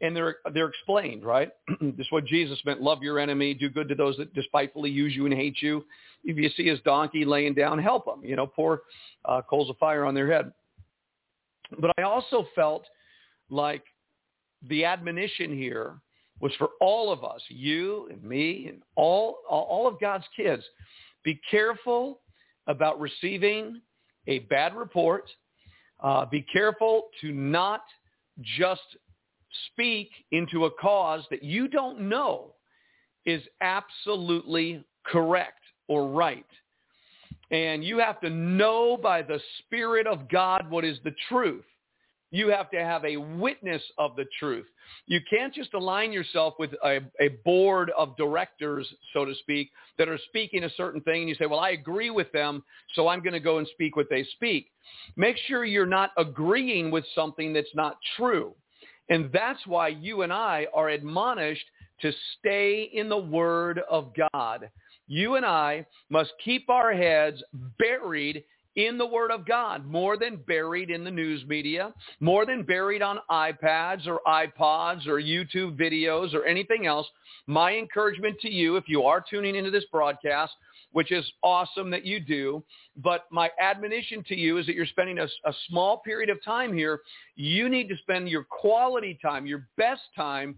And 0.04 0.16
they're 0.16 0.38
they're 0.56 0.68
explained, 0.68 1.24
right? 1.24 1.52
this 1.80 1.94
is 2.00 2.12
what 2.12 2.26
Jesus 2.26 2.60
meant: 2.66 2.82
love 2.82 3.04
your 3.04 3.20
enemy, 3.20 3.54
do 3.54 3.70
good 3.70 3.88
to 3.88 3.94
those 3.94 4.18
that 4.18 4.34
despitefully 4.34 4.90
use 4.90 5.16
you 5.16 5.28
and 5.28 5.34
hate 5.36 5.62
you. 5.62 5.86
If 6.24 6.38
you 6.38 6.50
see 6.58 6.68
his 6.68 6.80
donkey 6.82 7.24
laying 7.24 7.54
down, 7.54 7.78
help 7.78 8.08
him. 8.08 8.28
You 8.28 8.36
know, 8.36 8.48
pour 8.48 8.82
uh, 9.26 9.44
coals 9.48 9.70
of 9.70 9.78
fire 9.78 10.04
on 10.06 10.16
their 10.16 10.32
head. 10.32 10.52
But 11.80 11.92
I 11.98 12.04
also 12.04 12.48
felt 12.56 12.86
like 13.50 13.84
the 14.68 14.86
admonition 14.86 15.56
here 15.56 16.02
was 16.40 16.52
for 16.58 16.70
all 16.80 17.12
of 17.12 17.24
us, 17.24 17.42
you 17.50 18.08
and 18.12 18.24
me 18.24 18.68
and 18.68 18.82
all, 18.96 19.38
all 19.50 19.88
of 19.88 20.00
God's 20.00 20.26
kids. 20.36 20.64
Be 21.24 21.40
careful 21.50 22.22
about 22.68 23.00
receiving 23.00 23.82
a 24.28 24.40
bad 24.40 24.76
report. 24.76 25.30
Uh, 26.00 26.26
be 26.26 26.46
careful 26.52 27.10
to 27.22 27.32
not 27.32 27.82
just 28.58 28.82
speak 29.72 30.10
into 30.32 30.66
a 30.66 30.72
cause 30.72 31.24
that 31.30 31.44
you 31.44 31.68
don't 31.68 32.00
know 32.00 32.56
is 33.26 33.42
absolutely 33.62 34.84
correct 35.06 35.60
or 35.88 36.08
right. 36.08 36.46
And 37.52 37.84
you 37.84 38.00
have 38.00 38.22
to 38.22 38.30
know 38.30 38.98
by 38.98 39.22
the 39.22 39.40
Spirit 39.60 40.08
of 40.08 40.30
God 40.30 40.70
what 40.70 40.86
is 40.86 40.98
the 41.04 41.14
truth. 41.28 41.66
You 42.34 42.48
have 42.48 42.72
to 42.72 42.80
have 42.80 43.04
a 43.04 43.18
witness 43.18 43.82
of 43.98 44.16
the 44.16 44.26
truth. 44.40 44.66
You 45.06 45.20
can't 45.30 45.54
just 45.54 45.74
align 45.74 46.14
yourself 46.14 46.54
with 46.58 46.72
a, 46.84 47.00
a, 47.20 47.28
board 47.44 47.92
of 47.98 48.16
directors, 48.16 48.88
so 49.14 49.26
to 49.26 49.36
speak, 49.36 49.70
that 49.98 50.08
are 50.08 50.20
speaking 50.30 50.64
a 50.64 50.70
certain 50.78 51.02
thing 51.02 51.22
and 51.22 51.30
you 51.30 51.36
say, 51.36 51.46
well, 51.46 51.60
I 51.60 51.72
agree 51.72 52.10
with 52.10 52.32
them, 52.32 52.64
so 52.94 53.10
I'm 53.10 53.22
going 53.22 53.34
to 53.34 53.40
go 53.42 53.58
and 53.58 53.68
speak 53.74 53.98
what 53.98 54.08
they 54.10 54.24
speak. 54.36 54.72
Make 55.18 55.36
sure 55.48 55.66
you're 55.66 55.86
not 55.86 56.12
agreeing 56.18 56.90
with 56.90 57.04
something 57.14 57.52
that's 57.52 57.76
not 57.76 57.98
true. 58.16 58.56
And 59.10 59.30
that's 59.34 59.60
why 59.68 59.90
you 59.90 60.22
and 60.22 60.32
I 60.32 60.68
are 60.74 60.90
admonished 60.90 61.66
to 62.02 62.14
stay 62.40 62.90
in 62.94 63.10
the 63.10 63.18
Word 63.18 63.82
of 63.90 64.14
God 64.34 64.70
you 65.12 65.36
and 65.36 65.46
I 65.46 65.86
must 66.10 66.32
keep 66.42 66.70
our 66.70 66.94
heads 66.94 67.44
buried 67.78 68.46
in 68.78 68.98
the 68.98 69.06
Word 69.06 69.30
of 69.30 69.46
God, 69.46 69.86
more 69.86 70.16
than 70.16 70.38
buried 70.48 70.90
in 70.90 71.04
the 71.04 71.12
news 71.12 71.44
media, 71.46 71.94
more 72.22 72.46
than 72.46 72.64
buried 72.64 73.02
on 73.02 73.20
iPads 73.30 74.08
or 74.08 74.22
iPods 74.26 75.08
or 75.08 75.22
YouTube 75.22 75.78
videos 75.78 76.34
or 76.34 76.46
anything 76.46 76.86
else. 76.86 77.06
My 77.46 77.76
encouragement 77.76 78.40
to 78.40 78.50
you, 78.50 78.78
if 78.78 78.86
you 78.88 79.04
are 79.04 79.22
tuning 79.30 79.56
into 79.56 79.70
this 79.70 79.84
broadcast, 79.92 80.54
which 80.94 81.12
is 81.12 81.30
awesome 81.44 81.90
that 81.90 82.06
you 82.06 82.22
do, 82.22 82.64
but 82.96 83.26
my 83.32 83.50
admonition 83.60 84.24
to 84.30 84.36
you 84.38 84.60
is 84.60 84.66
that 84.66 84.76
you're 84.76 84.86
spending 84.86 85.20
a, 85.20 85.26
a 85.26 85.54
small 85.68 85.98
period 85.98 86.30
of 86.30 86.42
time 86.42 86.74
here. 86.74 87.02
You 87.36 87.68
need 87.68 87.90
to 87.90 87.98
spend 87.98 88.30
your 88.30 88.46
quality 88.46 89.20
time, 89.22 89.46
your 89.46 89.68
best 89.78 90.04
time 90.16 90.58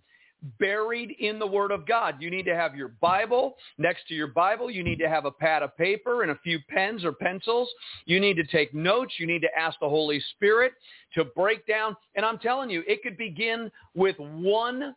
buried 0.60 1.16
in 1.20 1.40
the 1.40 1.48
Word 1.48 1.72
of 1.72 1.86
God. 1.88 2.16
You 2.20 2.30
need 2.30 2.46
to 2.46 2.56
have 2.56 2.76
your 2.76 2.90
Bible. 3.02 3.56
Next 3.78 4.08
to 4.08 4.14
your 4.14 4.28
Bible, 4.28 4.70
you 4.70 4.84
need 4.84 5.00
to 5.00 5.10
have 5.10 5.26
a 5.26 5.32
pad 5.32 5.64
of 5.64 5.76
paper 5.78 6.24
and 6.24 6.32
a 6.32 6.40
few 6.44 6.60
pens 6.70 7.04
or 7.06 7.14
pencils. 7.14 7.70
You 8.06 8.20
need 8.20 8.36
to 8.36 8.46
take 8.46 8.74
notes. 8.74 9.14
You 9.18 9.28
need 9.28 9.42
to 9.42 9.58
ask 9.58 9.80
the 9.80 9.90
Holy 9.90 10.22
Spirit 10.36 10.74
to 11.16 11.26
break 11.26 11.66
down. 11.68 11.96
And 12.16 12.26
I'm 12.26 12.38
telling 12.38 12.70
you, 12.70 12.84
it 12.88 13.02
could 13.04 13.18
begin 13.18 13.72
with 13.96 14.18
one 14.18 14.96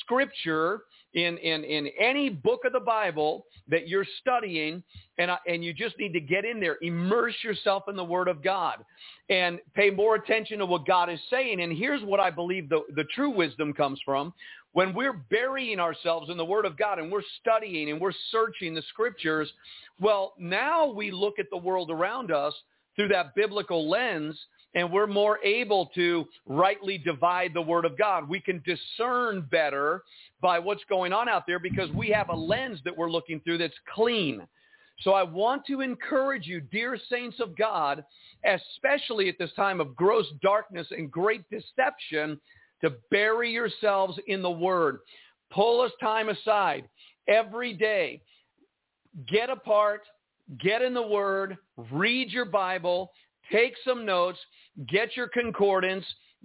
scripture 0.00 0.82
in, 1.14 1.38
in, 1.38 1.64
in 1.64 1.88
any 1.98 2.28
book 2.28 2.64
of 2.64 2.72
the 2.72 2.80
Bible 2.80 3.46
that 3.68 3.88
you're 3.88 4.06
studying, 4.20 4.82
and, 5.18 5.30
uh, 5.30 5.36
and 5.46 5.64
you 5.64 5.72
just 5.72 5.98
need 5.98 6.12
to 6.12 6.20
get 6.20 6.44
in 6.44 6.60
there, 6.60 6.78
immerse 6.82 7.34
yourself 7.42 7.84
in 7.88 7.96
the 7.96 8.04
Word 8.04 8.28
of 8.28 8.42
God, 8.42 8.84
and 9.30 9.58
pay 9.74 9.90
more 9.90 10.14
attention 10.14 10.58
to 10.58 10.66
what 10.66 10.86
God 10.86 11.10
is 11.10 11.20
saying. 11.30 11.60
And 11.60 11.76
here's 11.76 12.02
what 12.02 12.20
I 12.20 12.30
believe 12.30 12.68
the, 12.68 12.82
the 12.94 13.04
true 13.14 13.30
wisdom 13.30 13.72
comes 13.72 14.00
from. 14.04 14.32
When 14.78 14.94
we're 14.94 15.24
burying 15.28 15.80
ourselves 15.80 16.30
in 16.30 16.36
the 16.36 16.44
Word 16.44 16.64
of 16.64 16.78
God 16.78 17.00
and 17.00 17.10
we're 17.10 17.24
studying 17.40 17.90
and 17.90 18.00
we're 18.00 18.12
searching 18.30 18.76
the 18.76 18.82
Scriptures, 18.90 19.52
well, 19.98 20.34
now 20.38 20.86
we 20.86 21.10
look 21.10 21.40
at 21.40 21.46
the 21.50 21.56
world 21.56 21.90
around 21.90 22.30
us 22.30 22.54
through 22.94 23.08
that 23.08 23.34
biblical 23.34 23.90
lens 23.90 24.38
and 24.76 24.92
we're 24.92 25.08
more 25.08 25.40
able 25.42 25.86
to 25.96 26.28
rightly 26.46 26.96
divide 26.96 27.54
the 27.54 27.60
word 27.60 27.86
of 27.86 27.98
God. 27.98 28.28
We 28.28 28.38
can 28.38 28.62
discern 28.64 29.48
better 29.50 30.04
by 30.40 30.60
what's 30.60 30.84
going 30.88 31.12
on 31.12 31.28
out 31.28 31.42
there 31.48 31.58
because 31.58 31.90
we 31.90 32.10
have 32.10 32.28
a 32.28 32.36
lens 32.36 32.78
that 32.84 32.96
we're 32.96 33.10
looking 33.10 33.40
through 33.40 33.58
that's 33.58 33.74
clean. 33.92 34.46
So 35.00 35.12
I 35.12 35.24
want 35.24 35.66
to 35.66 35.80
encourage 35.80 36.46
you, 36.46 36.60
dear 36.60 36.96
saints 37.10 37.40
of 37.40 37.56
God, 37.56 38.04
especially 38.44 39.28
at 39.28 39.38
this 39.40 39.52
time 39.56 39.80
of 39.80 39.96
gross 39.96 40.26
darkness 40.40 40.86
and 40.92 41.10
great 41.10 41.42
deception, 41.50 42.40
to 42.80 42.94
bury 43.10 43.50
yourselves 43.50 44.18
in 44.26 44.42
the 44.42 44.50
word. 44.50 44.98
Pull 45.50 45.80
us 45.80 45.92
time 46.00 46.28
aside 46.28 46.88
every 47.26 47.72
day. 47.72 48.22
Get 49.26 49.50
apart, 49.50 50.02
get 50.60 50.82
in 50.82 50.94
the 50.94 51.06
word, 51.06 51.56
read 51.90 52.30
your 52.30 52.44
Bible, 52.44 53.10
take 53.50 53.74
some 53.84 54.04
notes, 54.04 54.38
get 54.86 55.16
your 55.16 55.28
concordance, 55.28 56.04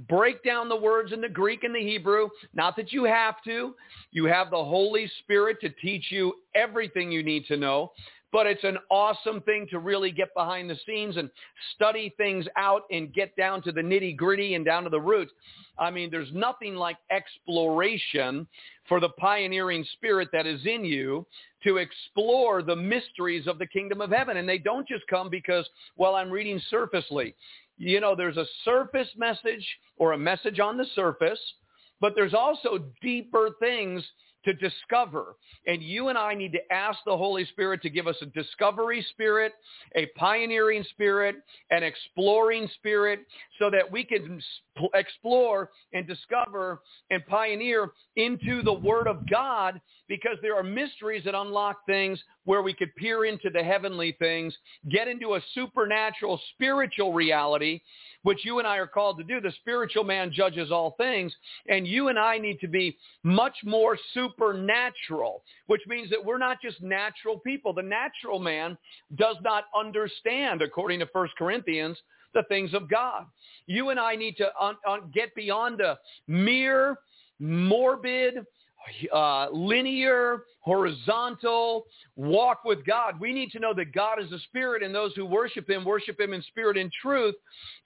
break 0.10 0.44
down 0.44 0.70
the 0.70 0.76
words 0.76 1.12
in 1.14 1.22
the 1.22 1.30
Greek 1.30 1.64
and 1.64 1.76
the 1.76 1.80
Hebrew. 1.80 2.30
Not 2.54 2.76
that 2.78 2.92
you 2.92 3.04
have 3.04 3.36
to. 3.44 3.76
You 4.12 4.26
have 4.26 4.50
the 4.50 4.64
Holy 4.64 5.10
Spirit 5.20 5.58
to 5.62 5.70
teach 5.70 6.06
you 6.10 6.34
everything 6.56 7.12
you 7.12 7.24
need 7.24 7.46
to 7.48 7.58
know. 7.58 7.92
But 8.34 8.48
it's 8.48 8.64
an 8.64 8.80
awesome 8.90 9.42
thing 9.42 9.68
to 9.70 9.78
really 9.78 10.12
get 10.12 10.34
behind 10.36 10.68
the 10.70 10.78
scenes 10.88 11.18
and 11.18 11.30
study 11.76 12.14
things 12.18 12.48
out 12.58 12.82
and 12.92 13.14
get 13.14 13.36
down 13.38 13.62
to 13.62 13.72
the 13.72 13.80
nitty 13.80 14.18
gritty 14.18 14.56
and 14.56 14.66
down 14.66 14.84
to 14.84 14.90
the 14.90 15.00
roots. 15.00 15.32
I 15.78 15.92
mean, 15.92 16.10
there's 16.10 16.34
nothing 16.34 16.76
like 16.76 16.98
exploration 17.12 18.48
for 18.90 19.00
the 19.00 19.10
pioneering 19.10 19.86
spirit 19.94 20.30
that 20.34 20.48
is 20.48 20.66
in 20.66 20.84
you 20.84 21.26
to 21.64 21.78
explore 21.78 22.64
the 22.64 22.76
mysteries 22.76 23.46
of 23.46 23.60
the 23.60 23.68
kingdom 23.68 24.02
of 24.02 24.10
heaven. 24.10 24.38
And 24.38 24.50
they 24.50 24.58
don't 24.58 24.88
just 24.88 25.06
come 25.08 25.30
because, 25.30 25.70
well, 25.96 26.16
I'm 26.16 26.32
reading 26.32 26.60
surfacely. 26.70 27.36
You 27.78 28.00
know, 28.00 28.16
there's 28.16 28.38
a 28.38 28.46
surface 28.66 29.10
message 29.16 29.66
or 29.98 30.14
a 30.14 30.18
message 30.18 30.60
on 30.60 30.76
the 30.78 30.86
surface, 30.96 31.40
but 32.02 32.14
there's 32.16 32.34
also 32.34 32.84
deeper 33.02 33.52
things 33.60 34.04
to 34.46 34.54
discover. 34.54 35.36
And 35.68 35.82
you 35.82 36.10
and 36.10 36.18
I 36.18 36.34
need 36.34 36.52
to 36.54 36.74
ask 36.74 37.00
the 37.06 37.16
Holy 37.18 37.46
Spirit 37.46 37.82
to 37.84 37.90
give 37.90 38.08
us 38.08 38.16
a 38.22 38.26
discovery 38.28 39.06
spirit, 39.12 39.54
a 39.96 40.08
pioneering 40.18 40.84
spirit, 40.92 41.36
an 41.72 41.84
exploring 41.84 42.70
spirit, 42.76 43.22
so 43.60 43.70
that 43.70 43.90
we 43.90 44.04
can 44.04 44.42
explore 44.94 45.70
and 45.94 46.08
discover 46.08 46.82
and 47.10 47.26
pioneer 47.28 47.92
into 48.16 48.62
the 48.64 48.74
Word 48.74 49.08
of 49.08 49.30
God 49.30 49.80
because 50.08 50.38
there 50.42 50.56
are 50.56 50.64
mysteries 50.64 51.24
that 51.26 51.36
unlock 51.36 51.86
things 51.86 52.20
where 52.46 52.62
we 52.62 52.74
could 52.74 52.94
peer 52.96 53.26
into 53.26 53.50
the 53.50 53.64
heavenly 53.64 54.16
things, 54.20 54.54
get 54.92 55.08
into 55.08 55.36
a 55.36 55.42
supernatural 55.54 56.40
spiritual 56.54 57.14
reality 57.14 57.80
which 58.24 58.44
you 58.44 58.60
and 58.60 58.68
I 58.68 58.78
are 58.78 58.88
called 58.88 59.18
to 59.20 59.24
do. 59.24 59.40
The 59.40 59.54
spiritual 59.62 60.04
man 60.04 60.32
judges 60.32 60.72
all 60.72 60.96
things, 60.98 61.34
and 61.70 61.88
you 61.88 62.08
and 62.08 62.18
I 62.18 62.38
need 62.38 62.60
to 62.62 62.68
be 62.68 62.98
much 63.24 63.56
more 63.64 63.98
supernatural, 64.14 65.44
which 65.68 65.82
means 65.88 66.10
that 66.10 66.24
we're 66.24 66.38
not 66.38 66.58
just 66.62 66.82
natural 66.82 67.40
people. 67.40 67.74
The 67.74 67.84
natural 67.84 68.40
man 68.40 68.78
does 69.16 69.36
not 69.44 69.66
understand, 69.78 70.62
according 70.62 71.00
to 71.00 71.08
1 71.12 71.28
Corinthians, 71.38 71.98
the 72.34 72.44
things 72.44 72.74
of 72.74 72.90
God. 72.90 73.26
You 73.68 73.90
and 73.90 74.00
I 74.00 74.16
need 74.16 74.38
to 74.38 74.50
un- 74.60 74.78
un- 74.88 75.12
get 75.14 75.36
beyond 75.36 75.82
a 75.82 76.00
mere 76.28 76.98
morbid 77.40 78.46
uh, 79.14 79.50
linear, 79.52 80.44
horizontal 80.60 81.86
walk 82.16 82.64
with 82.64 82.86
God. 82.86 83.20
We 83.20 83.34
need 83.34 83.52
to 83.52 83.60
know 83.60 83.74
that 83.74 83.94
God 83.94 84.22
is 84.22 84.32
a 84.32 84.40
spirit 84.40 84.84
and 84.84 84.94
those 84.94 85.14
who 85.16 85.26
worship 85.26 85.70
him 85.70 85.84
worship 85.84 86.20
him 86.20 86.34
in 86.34 86.42
spirit 86.44 86.78
and 86.78 86.92
truth. 87.02 87.36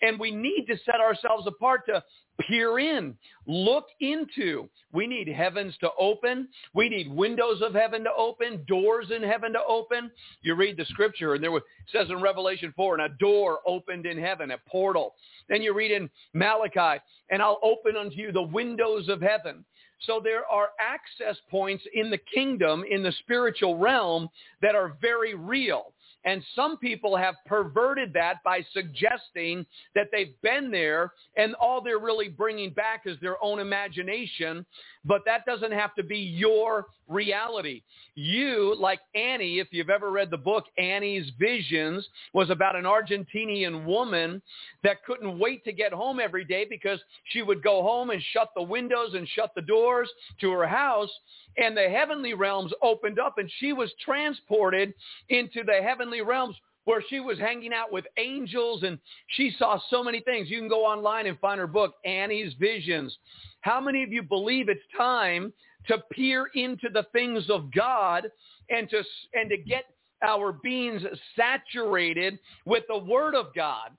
And 0.02 0.20
we 0.20 0.32
need 0.32 0.66
to 0.68 0.78
set 0.86 1.00
ourselves 1.00 1.48
apart 1.48 1.86
to 1.88 2.04
peer 2.42 2.80
in, 2.80 3.16
look 3.48 3.88
into. 4.00 4.70
We 4.94 5.08
need 5.08 5.28
heavens 5.28 5.76
to 5.82 5.90
open. 6.00 6.48
We 6.74 6.90
need 6.90 7.12
windows 7.12 7.62
of 7.62 7.74
heaven 7.74 8.04
to 8.04 8.12
open, 8.16 8.64
doors 8.68 9.08
in 9.16 9.24
heaven 9.24 9.54
to 9.54 9.64
open. 9.68 10.12
You 10.42 10.56
read 10.56 10.78
the 10.78 10.86
scripture 10.86 11.34
and 11.34 11.44
there 11.44 11.52
was, 11.52 11.64
says 11.92 12.08
in 12.10 12.22
Revelation 12.22 12.74
4, 12.76 13.00
and 13.00 13.14
a 13.14 13.18
door 13.18 13.60
opened 13.66 14.06
in 14.06 14.18
heaven, 14.20 14.52
a 14.52 14.58
portal. 14.70 15.16
Then 15.50 15.62
you 15.62 15.74
read 15.74 15.92
in 15.92 16.10
Malachi, 16.34 17.02
and 17.30 17.42
I'll 17.42 17.60
open 17.64 17.96
unto 17.96 18.16
you 18.18 18.32
the 18.32 18.42
windows 18.42 19.10
of 19.10 19.22
heaven. 19.22 19.66
So 20.02 20.22
there 20.24 20.46
are 20.46 20.70
access 20.80 21.38
points 21.50 21.84
in 21.94 22.10
the 22.10 22.20
kingdom, 22.34 22.84
in 22.90 23.04
the 23.04 23.12
spiritual 23.20 23.78
realm, 23.78 24.30
that 24.62 24.76
are 24.76 24.98
very 25.02 25.34
real. 25.34 25.94
And 26.26 26.44
some 26.56 26.78
people 26.78 27.16
have 27.16 27.36
perverted 27.46 28.12
that 28.14 28.44
by 28.44 28.66
suggesting 28.74 29.66
that 29.96 30.08
they've 30.12 30.34
been 30.42 30.70
there 30.72 31.14
and 31.38 31.56
all 31.56 31.80
they're 31.82 32.00
really 32.00 32.28
bringing 32.28 32.72
back 32.72 33.04
is 33.06 33.18
their 33.22 33.42
own 33.42 33.60
imagination. 33.60 34.66
But 35.08 35.24
that 35.26 35.46
doesn't 35.46 35.72
have 35.72 35.96
to 35.96 36.04
be 36.04 36.18
your 36.18 36.88
reality. 37.08 37.82
You, 38.16 38.76
like 38.78 39.00
Annie, 39.16 39.60
if 39.60 39.68
you've 39.72 39.90
ever 39.90 40.12
read 40.12 40.30
the 40.30 40.38
book 40.38 40.66
Annie's 40.78 41.32
Visions, 41.40 42.08
was 42.34 42.50
about 42.50 42.76
an 42.76 42.84
Argentinian 42.84 43.86
woman 43.86 44.42
that 44.84 45.04
couldn't 45.06 45.40
wait 45.40 45.64
to 45.64 45.72
get 45.72 45.94
home 45.94 46.20
every 46.20 46.44
day 46.44 46.66
because 46.70 47.00
she 47.30 47.42
would 47.42 47.64
go 47.64 47.82
home 47.82 48.10
and 48.10 48.22
shut 48.34 48.50
the 48.56 48.62
windows 48.62 49.14
and 49.14 49.28
shut 49.30 49.52
the 49.56 49.62
doors 49.62 50.10
to 50.42 50.52
her 50.52 50.68
house 50.68 51.12
and 51.58 51.76
the 51.76 51.90
heavenly 51.90 52.34
realms 52.34 52.72
opened 52.82 53.20
up 53.20 53.38
and 53.38 53.52
she 53.60 53.74
was 53.74 53.92
transported 54.04 54.94
into 55.30 55.64
the 55.64 55.82
heavenly 55.82 56.22
realms 56.22 56.56
where 56.86 57.04
she 57.10 57.20
was 57.20 57.38
hanging 57.38 57.74
out 57.74 57.92
with 57.92 58.06
angels 58.18 58.84
and 58.84 58.98
she 59.28 59.54
saw 59.60 59.78
so 59.90 60.02
many 60.02 60.22
things. 60.22 60.50
You 60.50 60.60
can 60.60 60.70
go 60.70 60.86
online 60.86 61.26
and 61.28 61.38
find 61.40 61.60
her 61.60 61.68
book, 61.68 61.96
Annie's 62.06 62.54
Visions. 62.60 63.16
How 63.62 63.80
many 63.80 64.04
of 64.04 64.12
you 64.12 64.24
believe 64.24 64.70
it's 64.70 64.82
time 64.96 65.54
to 65.88 65.98
peer 66.12 66.50
into 66.54 66.90
the 66.92 67.06
things 67.12 67.50
of 67.50 67.74
God 67.74 68.30
and 68.70 68.90
to, 68.90 69.04
and 69.34 69.50
to 69.50 69.58
get 69.58 69.86
our 70.22 70.52
beings 70.52 71.02
saturated 71.36 72.40
with 72.66 72.84
the 72.88 72.98
Word 72.98 73.36
of 73.36 73.48
God? 73.56 73.92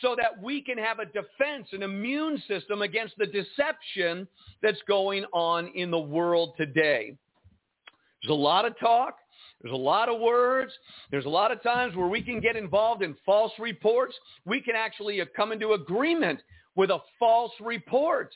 so 0.00 0.16
that 0.16 0.42
we 0.42 0.60
can 0.60 0.76
have 0.76 0.98
a 0.98 1.04
defense, 1.06 1.68
an 1.70 1.82
immune 1.82 2.42
system 2.48 2.82
against 2.82 3.14
the 3.18 3.26
deception 3.26 4.26
that's 4.60 4.80
going 4.88 5.24
on 5.32 5.68
in 5.76 5.92
the 5.92 5.98
world 5.98 6.54
today. 6.56 7.16
There's 8.22 8.30
a 8.30 8.34
lot 8.34 8.64
of 8.64 8.78
talk. 8.78 9.18
There's 9.62 9.72
a 9.72 9.76
lot 9.76 10.08
of 10.08 10.20
words. 10.20 10.72
There's 11.10 11.24
a 11.24 11.30
lot 11.30 11.52
of 11.52 11.62
times 11.62 11.94
where 11.94 12.08
we 12.08 12.20
can 12.20 12.40
get 12.40 12.56
involved 12.56 13.02
in 13.02 13.14
false 13.24 13.52
reports. 13.58 14.14
We 14.44 14.60
can 14.60 14.74
actually 14.74 15.20
uh, 15.20 15.26
come 15.36 15.52
into 15.52 15.72
agreement 15.72 16.40
with 16.74 16.90
a 16.90 16.98
false 17.18 17.52
report. 17.60 18.34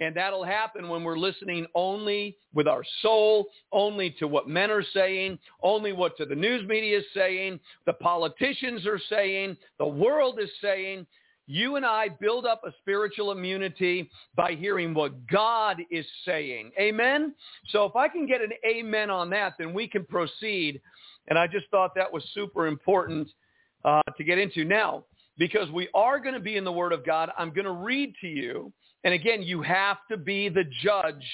And 0.00 0.14
that'll 0.14 0.44
happen 0.44 0.88
when 0.88 1.04
we're 1.04 1.18
listening 1.18 1.66
only 1.74 2.36
with 2.52 2.68
our 2.68 2.82
soul, 3.00 3.46
only 3.72 4.14
to 4.18 4.28
what 4.28 4.48
men 4.48 4.70
are 4.70 4.84
saying, 4.92 5.38
only 5.62 5.92
what 5.92 6.16
to 6.18 6.26
the 6.26 6.34
news 6.34 6.66
media 6.68 6.98
is 6.98 7.04
saying, 7.14 7.60
the 7.86 7.94
politicians 7.94 8.86
are 8.86 9.00
saying, 9.08 9.56
the 9.78 9.86
world 9.86 10.38
is 10.40 10.50
saying. 10.60 11.06
You 11.48 11.76
and 11.76 11.86
I 11.86 12.08
build 12.08 12.44
up 12.44 12.62
a 12.66 12.74
spiritual 12.80 13.30
immunity 13.30 14.10
by 14.34 14.52
hearing 14.52 14.92
what 14.92 15.28
God 15.28 15.80
is 15.92 16.04
saying. 16.24 16.72
Amen? 16.78 17.34
So 17.68 17.84
if 17.84 17.94
I 17.94 18.08
can 18.08 18.26
get 18.26 18.40
an 18.40 18.50
amen 18.68 19.10
on 19.10 19.30
that, 19.30 19.54
then 19.56 19.72
we 19.72 19.86
can 19.86 20.04
proceed. 20.04 20.80
And 21.28 21.38
I 21.38 21.46
just 21.46 21.66
thought 21.70 21.94
that 21.94 22.12
was 22.12 22.24
super 22.34 22.66
important 22.66 23.28
uh, 23.84 24.02
to 24.16 24.24
get 24.24 24.38
into. 24.38 24.64
Now, 24.64 25.04
because 25.38 25.70
we 25.70 25.88
are 25.94 26.18
going 26.18 26.34
to 26.34 26.40
be 26.40 26.56
in 26.56 26.64
the 26.64 26.72
Word 26.72 26.92
of 26.92 27.06
God, 27.06 27.30
I'm 27.38 27.50
going 27.52 27.64
to 27.64 27.70
read 27.70 28.14
to 28.22 28.26
you 28.26 28.72
and 29.06 29.14
again, 29.14 29.40
you 29.40 29.62
have 29.62 29.98
to 30.10 30.16
be 30.16 30.48
the 30.48 30.64
judge. 30.82 31.24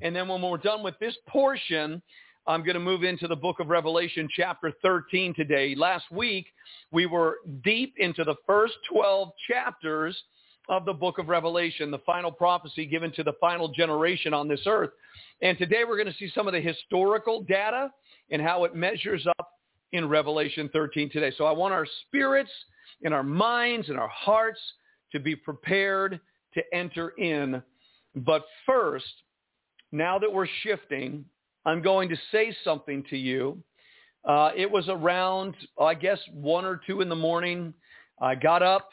And 0.00 0.14
then 0.14 0.26
when 0.26 0.42
we're 0.42 0.56
done 0.56 0.82
with 0.82 0.98
this 0.98 1.16
portion, 1.28 2.02
I'm 2.48 2.64
going 2.64 2.74
to 2.74 2.80
move 2.80 3.04
into 3.04 3.28
the 3.28 3.36
book 3.36 3.60
of 3.60 3.68
Revelation 3.68 4.28
chapter 4.34 4.72
13 4.82 5.32
today. 5.32 5.76
Last 5.76 6.10
week, 6.10 6.46
we 6.90 7.06
were 7.06 7.36
deep 7.62 7.94
into 7.98 8.24
the 8.24 8.34
first 8.44 8.74
12 8.90 9.28
chapters 9.46 10.20
of 10.68 10.84
the 10.84 10.92
book 10.92 11.18
of 11.18 11.28
Revelation, 11.28 11.92
the 11.92 12.00
final 12.00 12.32
prophecy 12.32 12.86
given 12.86 13.12
to 13.12 13.22
the 13.22 13.34
final 13.40 13.68
generation 13.68 14.34
on 14.34 14.48
this 14.48 14.62
earth. 14.66 14.90
And 15.42 15.56
today 15.56 15.84
we're 15.86 16.02
going 16.02 16.12
to 16.12 16.18
see 16.18 16.32
some 16.34 16.48
of 16.48 16.54
the 16.54 16.60
historical 16.60 17.42
data 17.44 17.92
and 18.32 18.42
how 18.42 18.64
it 18.64 18.74
measures 18.74 19.24
up 19.38 19.52
in 19.92 20.08
Revelation 20.08 20.68
13 20.72 21.08
today. 21.08 21.32
So 21.38 21.44
I 21.44 21.52
want 21.52 21.72
our 21.72 21.86
spirits 22.08 22.50
and 23.04 23.14
our 23.14 23.22
minds 23.22 23.90
and 23.90 23.96
our 23.96 24.08
hearts 24.08 24.58
to 25.12 25.20
be 25.20 25.36
prepared 25.36 26.18
to 26.54 26.62
enter 26.74 27.10
in. 27.10 27.62
But 28.14 28.44
first, 28.66 29.12
now 29.90 30.18
that 30.18 30.32
we're 30.32 30.48
shifting, 30.62 31.24
I'm 31.64 31.82
going 31.82 32.08
to 32.08 32.16
say 32.30 32.54
something 32.64 33.04
to 33.10 33.16
you. 33.16 33.62
Uh, 34.24 34.50
it 34.56 34.70
was 34.70 34.88
around, 34.88 35.54
I 35.80 35.94
guess, 35.94 36.18
1 36.32 36.64
or 36.64 36.80
2 36.86 37.00
in 37.00 37.08
the 37.08 37.16
morning. 37.16 37.74
I 38.20 38.34
got 38.34 38.62
up. 38.62 38.90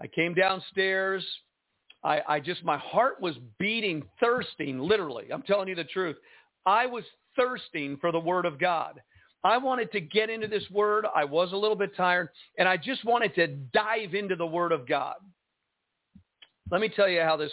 I 0.00 0.06
came 0.06 0.34
downstairs. 0.34 1.24
I, 2.02 2.20
I 2.28 2.40
just, 2.40 2.62
my 2.64 2.76
heart 2.76 3.20
was 3.20 3.36
beating, 3.58 4.02
thirsting, 4.20 4.78
literally. 4.78 5.32
I'm 5.32 5.42
telling 5.42 5.68
you 5.68 5.74
the 5.74 5.84
truth. 5.84 6.16
I 6.66 6.86
was 6.86 7.04
thirsting 7.36 7.96
for 8.00 8.12
the 8.12 8.20
word 8.20 8.44
of 8.44 8.58
God. 8.58 9.00
I 9.42 9.58
wanted 9.58 9.92
to 9.92 10.00
get 10.00 10.30
into 10.30 10.48
this 10.48 10.64
word. 10.70 11.06
I 11.14 11.24
was 11.24 11.52
a 11.52 11.56
little 11.56 11.76
bit 11.76 11.94
tired, 11.96 12.30
and 12.58 12.68
I 12.68 12.76
just 12.76 13.04
wanted 13.04 13.34
to 13.36 13.46
dive 13.46 14.14
into 14.14 14.36
the 14.36 14.46
word 14.46 14.72
of 14.72 14.86
God. 14.86 15.16
Let 16.70 16.80
me 16.80 16.88
tell 16.88 17.08
you 17.08 17.20
how 17.20 17.36
this 17.36 17.52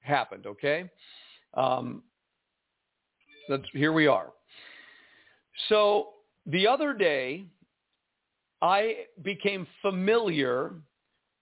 happened, 0.00 0.46
okay? 0.46 0.90
Um, 1.54 2.02
here 3.72 3.92
we 3.92 4.06
are. 4.06 4.28
So 5.68 6.08
the 6.46 6.66
other 6.66 6.94
day, 6.94 7.44
I 8.62 9.06
became 9.22 9.66
familiar 9.82 10.72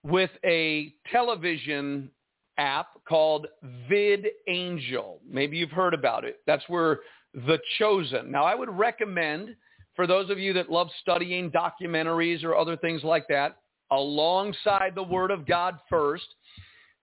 with 0.03 0.31
a 0.43 0.93
television 1.11 2.09
app 2.57 2.87
called 3.07 3.47
VidAngel. 3.89 5.19
Maybe 5.29 5.57
you've 5.57 5.71
heard 5.71 5.93
about 5.93 6.25
it. 6.25 6.39
That's 6.45 6.63
where 6.67 6.99
The 7.33 7.59
Chosen. 7.79 8.31
Now, 8.31 8.43
I 8.43 8.55
would 8.55 8.69
recommend 8.69 9.55
for 9.95 10.07
those 10.07 10.29
of 10.29 10.39
you 10.39 10.53
that 10.53 10.71
love 10.71 10.89
studying 11.01 11.51
documentaries 11.51 12.43
or 12.43 12.55
other 12.55 12.75
things 12.75 13.03
like 13.03 13.27
that, 13.29 13.57
alongside 13.91 14.93
the 14.95 15.03
Word 15.03 15.31
of 15.31 15.45
God 15.45 15.77
first, 15.89 16.25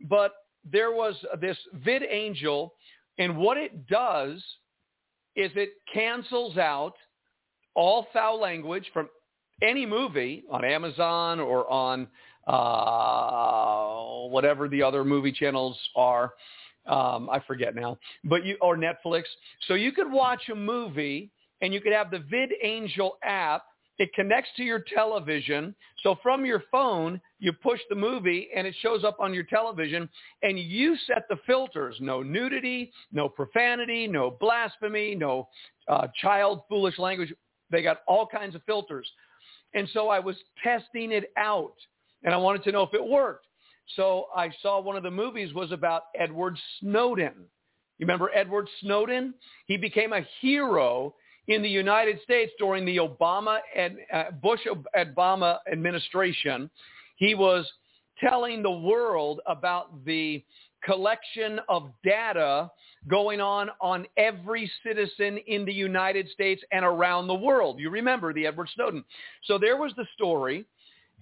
but 0.09 0.33
there 0.71 0.93
was 0.93 1.15
this 1.41 1.57
VidAngel 1.85 2.71
and 3.19 3.37
what 3.37 3.57
it 3.57 3.87
does 3.87 4.43
is 5.37 5.51
it 5.55 5.71
cancels 5.93 6.57
out 6.57 6.95
all 7.75 8.07
foul 8.13 8.41
language 8.41 8.85
from 8.93 9.09
any 9.63 9.87
movie 9.87 10.45
on 10.51 10.65
Amazon 10.65 11.41
or 11.41 11.71
on 11.71 12.09
uh, 12.47 14.29
whatever 14.29 14.69
the 14.69 14.83
other 14.83 15.05
movie 15.05 15.33
channels 15.33 15.79
are. 15.95 16.33
Um, 16.87 17.29
I 17.31 17.41
forget 17.47 17.75
now, 17.75 17.99
but 18.25 18.45
you 18.45 18.57
or 18.61 18.77
Netflix. 18.77 19.25
So 19.69 19.75
you 19.75 19.93
could 19.93 20.11
watch 20.11 20.49
a 20.51 20.55
movie 20.55 21.31
and 21.61 21.75
you 21.75 21.81
could 21.81 21.93
have 21.93 22.11
the 22.11 22.19
VidAngel 22.19 23.13
app 23.23 23.65
It 24.01 24.15
connects 24.15 24.49
to 24.57 24.63
your 24.63 24.83
television. 24.95 25.75
So 26.03 26.17
from 26.23 26.47
your 26.47 26.65
phone, 26.73 27.21
you 27.39 27.53
push 27.53 27.81
the 27.91 27.95
movie 27.95 28.49
and 28.57 28.67
it 28.67 28.75
shows 28.81 29.05
up 29.05 29.19
on 29.21 29.35
your 29.35 29.43
television 29.43 30.09
and 30.43 30.59
you 30.59 30.97
set 31.07 31.25
the 31.29 31.37
filters. 31.47 31.97
No 32.01 32.23
nudity, 32.23 32.93
no 33.13 33.29
profanity, 33.29 34.07
no 34.07 34.39
blasphemy, 34.41 35.15
no 35.15 35.49
uh, 35.87 36.07
child 36.23 36.63
foolish 36.67 36.99
language. 36.99 37.35
They 37.71 37.83
got 37.83 37.99
all 38.09 38.27
kinds 38.27 38.55
of 38.55 38.63
filters. 38.65 39.07
And 39.75 39.87
so 39.93 40.09
I 40.09 40.19
was 40.19 40.37
testing 40.65 41.13
it 41.13 41.31
out 41.37 41.75
and 42.23 42.33
I 42.33 42.39
wanted 42.39 42.65
to 42.65 42.73
know 42.73 42.85
if 42.85 42.95
it 42.95 43.07
worked. 43.07 43.45
So 43.97 44.29
I 44.35 44.51
saw 44.63 44.81
one 44.81 44.97
of 44.97 45.03
the 45.03 45.11
movies 45.11 45.53
was 45.53 45.73
about 45.73 46.05
Edward 46.19 46.57
Snowden. 46.81 47.35
You 47.99 48.07
remember 48.07 48.31
Edward 48.35 48.67
Snowden? 48.81 49.35
He 49.67 49.77
became 49.77 50.15
a 50.15 50.27
hero 50.41 51.15
in 51.48 51.62
the 51.62 51.68
United 51.68 52.20
States 52.22 52.53
during 52.59 52.85
the 52.85 52.96
Obama 52.96 53.59
and 53.76 53.98
uh, 54.12 54.24
Bush 54.42 54.61
Obama 54.96 55.59
administration. 55.70 56.70
He 57.16 57.35
was 57.35 57.70
telling 58.18 58.62
the 58.62 58.70
world 58.70 59.40
about 59.46 60.05
the 60.05 60.44
collection 60.85 61.61
of 61.68 61.90
data 62.05 62.70
going 63.09 63.40
on 63.40 63.70
on 63.81 64.07
every 64.16 64.70
citizen 64.87 65.38
in 65.46 65.64
the 65.64 65.72
United 65.72 66.29
States 66.31 66.62
and 66.72 66.85
around 66.85 67.26
the 67.26 67.35
world. 67.35 67.79
You 67.79 67.90
remember 67.90 68.33
the 68.33 68.46
Edward 68.46 68.68
Snowden. 68.74 69.05
So 69.44 69.59
there 69.59 69.76
was 69.76 69.92
the 69.96 70.07
story 70.14 70.64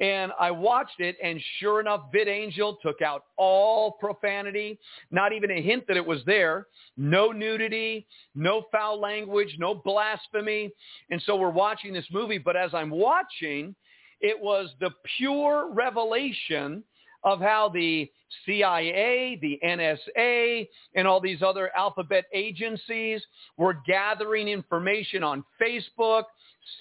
and 0.01 0.33
I 0.39 0.51
watched 0.51 1.01
it, 1.01 1.17
and 1.23 1.41
sure 1.59 1.81
enough, 1.81 2.13
VidAngel 2.15 2.77
took 2.81 3.03
out 3.03 3.25
all 3.37 3.93
profanity, 3.93 4.79
not 5.11 5.33
even 5.33 5.51
a 5.51 5.61
hint 5.61 5.85
that 5.89 5.97
it 5.97 6.07
was 6.07 6.21
there, 6.25 6.67
no 6.97 7.33
nudity, 7.33 8.07
no 8.35 8.65
foul 8.71 9.01
language, 9.01 9.57
no 9.59 9.75
blasphemy. 9.75 10.71
And 11.11 11.21
so 11.27 11.37
we're 11.37 11.51
watching 11.51 11.93
this 11.93 12.07
movie, 12.13 12.39
but 12.39 12.57
as 12.57 12.73
I'm 12.75 12.91
watching, 12.91 13.75
it 14.21 14.39
was 14.41 14.71
the 14.81 14.91
pure 15.17 15.73
revelation 15.73 16.85
of 17.25 17.41
how 17.41 17.69
the 17.69 18.11
CIA, 18.47 19.39
the 19.43 19.59
NSA, 19.65 20.69
and 20.95 21.09
all 21.09 21.21
these 21.21 21.43
other 21.43 21.71
alphabet 21.77 22.27
agencies 22.33 23.23
were 23.57 23.79
gathering 23.87 24.49
information 24.49 25.25
on 25.25 25.45
Facebook, 25.61 26.25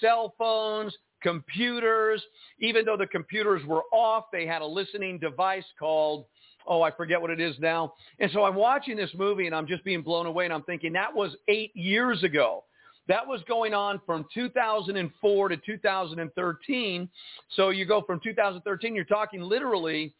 cell 0.00 0.34
phones, 0.38 0.94
computers. 1.22 2.22
Even 2.60 2.84
though 2.84 2.96
the 2.96 3.06
computers 3.06 3.64
were 3.66 3.82
off, 3.92 4.24
they 4.32 4.46
had 4.46 4.62
a 4.62 4.66
listening 4.66 5.18
device 5.18 5.64
called, 5.78 6.26
oh, 6.66 6.82
I 6.82 6.90
forget 6.90 7.20
what 7.20 7.30
it 7.30 7.40
is 7.40 7.56
now. 7.58 7.94
And 8.20 8.30
so 8.32 8.44
I'm 8.44 8.54
watching 8.54 8.96
this 8.96 9.10
movie 9.16 9.46
and 9.46 9.54
I'm 9.54 9.66
just 9.66 9.84
being 9.84 10.02
blown 10.02 10.26
away 10.26 10.44
and 10.44 10.52
I'm 10.52 10.62
thinking 10.62 10.92
that 10.94 11.14
was 11.14 11.34
eight 11.48 11.74
years 11.74 12.22
ago. 12.22 12.64
That 13.08 13.26
was 13.26 13.40
going 13.48 13.72
on 13.72 14.00
from 14.04 14.26
2004 14.34 15.48
to 15.48 15.56
2013. 15.56 17.08
So 17.56 17.70
you 17.70 17.86
go 17.86 18.02
from 18.02 18.20
2013, 18.22 18.94
you're 18.94 19.04
talking 19.04 19.40
literally 19.40 20.12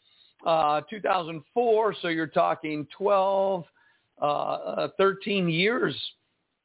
uh, 0.47 0.81
2004, 0.89 1.97
so 2.01 2.09
you're 2.09 2.27
talking 2.27 2.87
12, 2.97 3.65
uh, 4.21 4.25
uh 4.25 4.89
13 4.97 5.49
years 5.49 5.95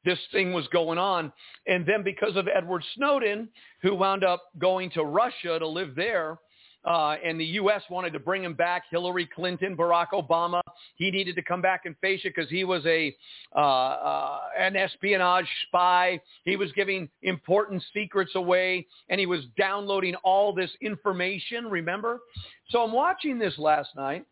this 0.04 0.18
thing 0.32 0.52
was 0.52 0.66
going 0.68 0.98
on. 0.98 1.32
And 1.66 1.86
then 1.86 2.02
because 2.02 2.36
of 2.36 2.46
Edward 2.48 2.84
Snowden, 2.94 3.48
who 3.82 3.94
wound 3.94 4.24
up 4.24 4.44
going 4.58 4.90
to 4.90 5.04
Russia 5.04 5.58
to 5.58 5.66
live 5.66 5.94
there, 5.94 6.38
uh, 6.84 7.16
and 7.24 7.40
the 7.40 7.44
U.S. 7.44 7.82
wanted 7.88 8.12
to 8.12 8.18
bring 8.18 8.44
him 8.44 8.52
back. 8.52 8.84
Hillary 8.90 9.26
Clinton, 9.34 9.76
Barack 9.76 10.08
Obama, 10.12 10.60
he 10.96 11.10
needed 11.10 11.34
to 11.36 11.42
come 11.42 11.62
back 11.62 11.82
and 11.86 11.96
face 11.98 12.20
it 12.24 12.34
because 12.34 12.50
he 12.50 12.64
was 12.64 12.84
a 12.84 13.14
uh, 13.56 13.58
uh, 13.58 14.40
an 14.58 14.76
espionage 14.76 15.48
spy. 15.66 16.20
He 16.44 16.56
was 16.56 16.70
giving 16.72 17.08
important 17.22 17.82
secrets 17.94 18.32
away, 18.34 18.86
and 19.08 19.18
he 19.18 19.26
was 19.26 19.40
downloading 19.56 20.14
all 20.16 20.52
this 20.52 20.70
information. 20.82 21.66
Remember? 21.66 22.20
So 22.68 22.82
I'm 22.82 22.92
watching 22.92 23.38
this 23.38 23.56
last 23.58 23.90
night, 23.96 24.26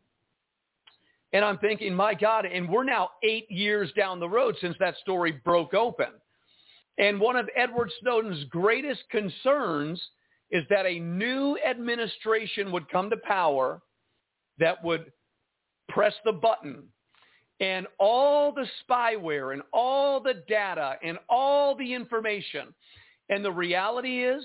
and 1.33 1.45
I'm 1.45 1.59
thinking, 1.59 1.95
my 1.95 2.14
God, 2.14 2.45
and 2.45 2.68
we're 2.68 2.85
now 2.85 3.11
eight 3.23 3.51
years 3.51 3.90
down 3.97 4.21
the 4.21 4.29
road 4.29 4.57
since 4.61 4.77
that 4.81 4.97
story 4.99 5.33
broke 5.45 5.75
open. 5.75 6.09
And 6.99 7.18
one 7.18 7.37
of 7.37 7.49
Edward 7.57 7.90
Snowden's 8.01 8.45
greatest 8.45 9.03
concerns 9.11 10.01
is 10.51 10.64
that 10.68 10.85
a 10.85 10.99
new 10.99 11.59
administration 11.66 12.71
would 12.73 12.88
come 12.90 13.09
to 13.09 13.16
power 13.16 13.81
that 14.59 14.85
would 14.85 15.11
press 15.88 16.12
the 16.25 16.33
button 16.33 16.85
and 17.61 17.87
all 17.99 18.53
the 18.53 18.66
spyware 18.88 19.55
and 19.55 19.62
all 19.73 20.21
the 20.21 20.42
data 20.49 20.97
and 21.03 21.18
all 21.31 21.75
the 21.75 21.95
information. 21.95 22.75
And 23.31 23.42
the 23.42 23.53
reality 23.53 24.25
is 24.25 24.45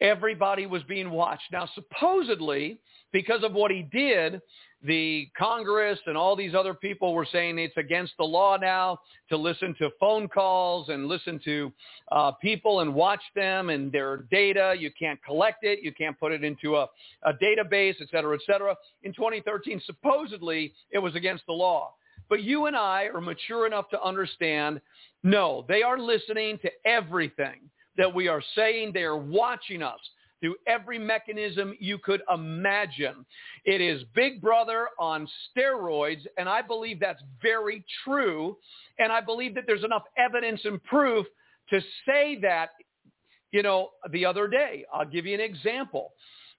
everybody 0.00 0.66
was 0.66 0.82
being 0.84 1.10
watched. 1.10 1.50
Now, 1.50 1.68
supposedly, 1.74 2.78
because 3.12 3.42
of 3.42 3.52
what 3.52 3.70
he 3.70 3.88
did, 3.90 4.40
the 4.84 5.28
Congress 5.36 5.98
and 6.06 6.16
all 6.16 6.36
these 6.36 6.54
other 6.54 6.74
people 6.74 7.14
were 7.14 7.26
saying 7.30 7.58
it's 7.58 7.76
against 7.76 8.12
the 8.18 8.24
law 8.24 8.56
now 8.56 8.98
to 9.30 9.36
listen 9.36 9.74
to 9.78 9.90
phone 9.98 10.28
calls 10.28 10.90
and 10.90 11.06
listen 11.06 11.40
to 11.44 11.72
uh, 12.12 12.32
people 12.32 12.80
and 12.80 12.94
watch 12.94 13.22
them 13.34 13.70
and 13.70 13.90
their 13.90 14.18
data. 14.30 14.74
You 14.78 14.90
can't 14.98 15.22
collect 15.24 15.64
it. 15.64 15.80
You 15.82 15.92
can't 15.92 16.18
put 16.20 16.32
it 16.32 16.44
into 16.44 16.76
a, 16.76 16.86
a 17.22 17.32
database, 17.42 17.94
et 18.00 18.08
cetera, 18.10 18.34
et 18.34 18.42
cetera. 18.46 18.76
In 19.02 19.14
2013, 19.14 19.80
supposedly 19.86 20.74
it 20.90 20.98
was 20.98 21.14
against 21.14 21.46
the 21.46 21.52
law. 21.52 21.94
But 22.28 22.42
you 22.42 22.66
and 22.66 22.76
I 22.76 23.08
are 23.14 23.20
mature 23.20 23.66
enough 23.66 23.88
to 23.90 24.02
understand, 24.02 24.80
no, 25.22 25.64
they 25.68 25.82
are 25.82 25.98
listening 25.98 26.58
to 26.58 26.70
everything 26.84 27.70
that 27.96 28.12
we 28.12 28.28
are 28.28 28.42
saying. 28.54 28.92
They 28.92 29.02
are 29.02 29.16
watching 29.16 29.82
us 29.82 30.00
through 30.44 30.56
every 30.66 30.98
mechanism 30.98 31.74
you 31.80 31.96
could 31.96 32.20
imagine. 32.32 33.24
It 33.64 33.80
is 33.80 34.02
Big 34.14 34.42
Brother 34.42 34.88
on 34.98 35.26
steroids, 35.56 36.20
and 36.36 36.50
I 36.50 36.60
believe 36.60 37.00
that's 37.00 37.22
very 37.40 37.82
true. 38.04 38.58
And 38.98 39.10
I 39.10 39.22
believe 39.22 39.54
that 39.54 39.64
there's 39.66 39.84
enough 39.84 40.02
evidence 40.18 40.60
and 40.64 40.84
proof 40.84 41.24
to 41.70 41.80
say 42.04 42.38
that, 42.42 42.72
you 43.52 43.62
know, 43.62 43.88
the 44.12 44.26
other 44.26 44.46
day. 44.46 44.84
I'll 44.92 45.06
give 45.06 45.24
you 45.24 45.32
an 45.32 45.40
example. 45.40 46.12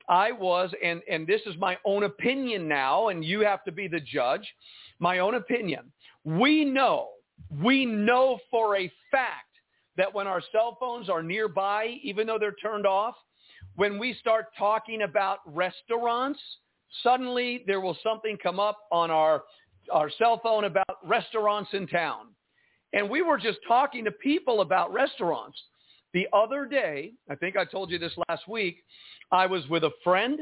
I 0.10 0.32
was, 0.32 0.72
and, 0.84 1.04
and 1.08 1.28
this 1.28 1.42
is 1.46 1.56
my 1.60 1.78
own 1.86 2.06
opinion 2.06 2.68
now, 2.68 3.10
and 3.10 3.24
you 3.24 3.42
have 3.42 3.64
to 3.66 3.72
be 3.72 3.88
the 3.88 4.00
judge, 4.00 4.52
my 4.98 5.20
own 5.20 5.36
opinion. 5.36 5.92
We 6.24 6.66
know, 6.66 7.10
we 7.64 7.86
know 7.86 8.40
for 8.50 8.78
a 8.78 8.92
fact 9.12 9.46
that 9.96 10.12
when 10.12 10.26
our 10.26 10.42
cell 10.52 10.76
phones 10.80 11.08
are 11.08 11.22
nearby, 11.22 11.98
even 12.02 12.26
though 12.26 12.40
they're 12.40 12.56
turned 12.64 12.88
off, 12.88 13.14
when 13.76 14.00
we 14.00 14.14
start 14.20 14.48
talking 14.58 15.02
about 15.02 15.40
restaurants, 15.46 16.40
suddenly 17.04 17.64
there 17.68 17.82
will 17.82 17.98
something 18.04 18.38
come 18.42 18.60
up 18.60 18.80
on 18.92 19.12
our, 19.12 19.44
our 19.92 20.10
cell 20.18 20.40
phone 20.42 20.64
about 20.64 20.98
restaurants 21.04 21.70
in 21.74 21.88
town. 21.88 22.28
And 22.94 23.10
we 23.10 23.22
were 23.22 23.38
just 23.38 23.60
talking 23.68 24.06
to 24.06 24.12
people 24.12 24.62
about 24.62 24.94
restaurants. 24.94 25.58
The 26.14 26.28
other 26.32 26.66
day, 26.66 27.12
I 27.30 27.36
think 27.36 27.58
I 27.58 27.66
told 27.66 27.92
you 27.92 28.00
this 28.00 28.14
last 28.30 28.48
week, 28.48 28.78
I 29.32 29.46
was 29.46 29.68
with 29.68 29.84
a 29.84 29.92
friend. 30.04 30.42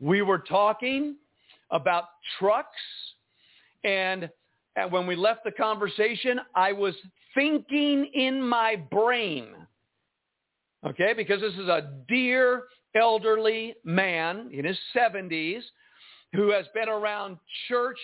We 0.00 0.20
were 0.20 0.40
talking 0.40 1.16
about 1.70 2.04
trucks. 2.38 2.68
And, 3.84 4.28
and 4.76 4.92
when 4.92 5.06
we 5.06 5.16
left 5.16 5.44
the 5.44 5.52
conversation, 5.52 6.40
I 6.54 6.72
was 6.72 6.94
thinking 7.34 8.10
in 8.12 8.42
my 8.42 8.76
brain– 8.76 9.46
okay, 10.86 11.12
because 11.14 11.40
this 11.40 11.54
is 11.54 11.68
a 11.68 11.90
dear 12.08 12.64
elderly 12.94 13.74
man 13.84 14.50
in 14.52 14.64
his 14.64 14.78
70s 14.96 15.62
who 16.32 16.50
has 16.50 16.66
been 16.74 16.88
around 16.88 17.38
church 17.68 17.98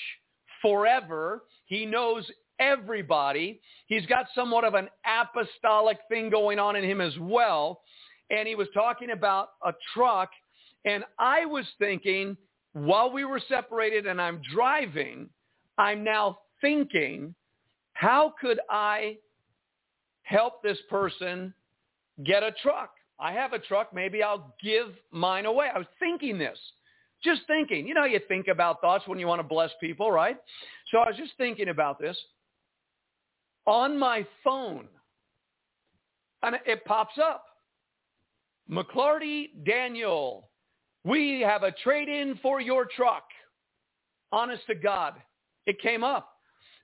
forever. 0.62 1.44
He 1.66 1.86
knows 1.86 2.30
everybody. 2.58 3.60
He's 3.86 4.06
got 4.06 4.26
somewhat 4.34 4.64
of 4.64 4.74
an 4.74 4.88
apostolic 5.04 5.98
thing 6.08 6.30
going 6.30 6.58
on 6.58 6.76
in 6.76 6.84
him 6.84 7.00
as 7.00 7.16
well. 7.18 7.80
And 8.30 8.46
he 8.46 8.54
was 8.54 8.68
talking 8.72 9.10
about 9.10 9.50
a 9.64 9.72
truck. 9.94 10.30
And 10.84 11.04
I 11.18 11.46
was 11.46 11.64
thinking, 11.78 12.36
while 12.72 13.10
we 13.10 13.24
were 13.24 13.40
separated 13.48 14.06
and 14.06 14.20
I'm 14.20 14.40
driving, 14.52 15.28
I'm 15.78 16.04
now 16.04 16.38
thinking, 16.60 17.34
how 17.94 18.34
could 18.40 18.60
I 18.70 19.16
help 20.22 20.62
this 20.62 20.78
person 20.88 21.52
get 22.24 22.42
a 22.42 22.52
truck. 22.62 22.90
I 23.18 23.32
have 23.32 23.52
a 23.52 23.58
truck. 23.58 23.92
Maybe 23.92 24.22
I'll 24.22 24.54
give 24.62 24.88
mine 25.10 25.46
away. 25.46 25.68
I 25.74 25.78
was 25.78 25.86
thinking 25.98 26.38
this, 26.38 26.58
just 27.22 27.42
thinking. 27.46 27.86
You 27.86 27.94
know, 27.94 28.04
you 28.04 28.20
think 28.28 28.48
about 28.48 28.80
thoughts 28.80 29.06
when 29.06 29.18
you 29.18 29.26
want 29.26 29.40
to 29.40 29.46
bless 29.46 29.70
people, 29.80 30.10
right? 30.10 30.36
So 30.90 30.98
I 30.98 31.08
was 31.08 31.16
just 31.16 31.32
thinking 31.36 31.68
about 31.68 32.00
this. 32.00 32.16
On 33.66 33.98
my 33.98 34.26
phone, 34.42 34.88
and 36.42 36.56
it 36.66 36.84
pops 36.86 37.18
up. 37.22 37.44
McLarty 38.70 39.48
Daniel, 39.66 40.48
we 41.04 41.40
have 41.40 41.62
a 41.62 41.72
trade-in 41.72 42.38
for 42.40 42.60
your 42.60 42.86
truck. 42.96 43.24
Honest 44.32 44.62
to 44.68 44.74
God, 44.74 45.14
it 45.66 45.80
came 45.80 46.04
up. 46.04 46.32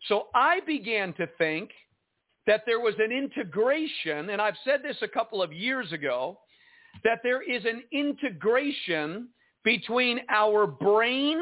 So 0.08 0.26
I 0.34 0.60
began 0.66 1.12
to 1.14 1.26
think– 1.38 1.70
that 2.46 2.62
there 2.66 2.80
was 2.80 2.94
an 2.98 3.12
integration, 3.12 4.30
and 4.30 4.40
I've 4.40 4.56
said 4.64 4.82
this 4.82 4.96
a 5.02 5.08
couple 5.08 5.42
of 5.42 5.52
years 5.52 5.92
ago, 5.92 6.38
that 7.04 7.20
there 7.22 7.42
is 7.42 7.64
an 7.64 7.82
integration 7.92 9.28
between 9.64 10.20
our 10.28 10.66
brain 10.66 11.40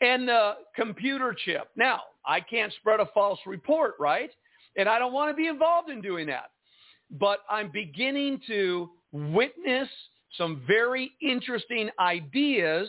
and 0.00 0.28
the 0.28 0.54
computer 0.76 1.34
chip. 1.44 1.68
Now, 1.76 2.02
I 2.24 2.40
can't 2.40 2.72
spread 2.74 3.00
a 3.00 3.06
false 3.12 3.40
report, 3.46 3.94
right? 3.98 4.30
And 4.76 4.88
I 4.88 4.98
don't 4.98 5.12
want 5.12 5.30
to 5.30 5.36
be 5.36 5.48
involved 5.48 5.90
in 5.90 6.00
doing 6.00 6.26
that. 6.28 6.50
But 7.10 7.40
I'm 7.50 7.70
beginning 7.70 8.40
to 8.46 8.90
witness 9.12 9.88
some 10.36 10.62
very 10.66 11.12
interesting 11.20 11.90
ideas 11.98 12.88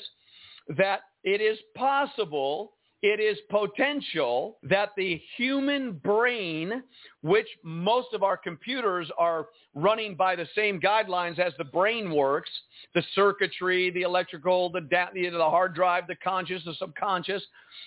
that 0.78 1.02
it 1.24 1.42
is 1.42 1.58
possible 1.76 2.74
it 3.06 3.20
is 3.20 3.38
potential 3.52 4.58
that 4.64 4.90
the 4.98 5.22
human 5.38 5.92
brain, 5.92 6.82
which 7.22 7.46
most 7.62 8.08
of 8.16 8.24
our 8.24 8.36
computers 8.36 9.12
are 9.20 9.46
running 9.76 10.16
by 10.16 10.36
the 10.36 10.48
same 10.56 10.82
guidelines 10.82 11.38
as 11.38 11.54
the 11.60 11.66
brain 11.66 12.10
works, 12.12 12.50
the 12.96 13.04
circuitry, 13.14 13.92
the 13.92 14.02
electrical, 14.02 14.72
the, 14.72 14.82
the 15.14 15.38
hard 15.38 15.76
drive, 15.76 16.08
the 16.08 16.16
conscious, 16.16 16.64
the 16.66 16.74
subconscious, 16.80 17.44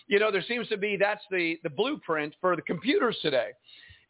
you 0.07 0.21
know, 0.21 0.31
there 0.31 0.45
seems 0.47 0.69
to 0.69 0.77
be 0.77 0.97
that's 0.97 1.25
the, 1.33 1.59
the 1.65 1.71
blueprint 1.71 2.33
for 2.41 2.55
the 2.55 2.63
computers 2.63 3.17
today. 3.21 3.49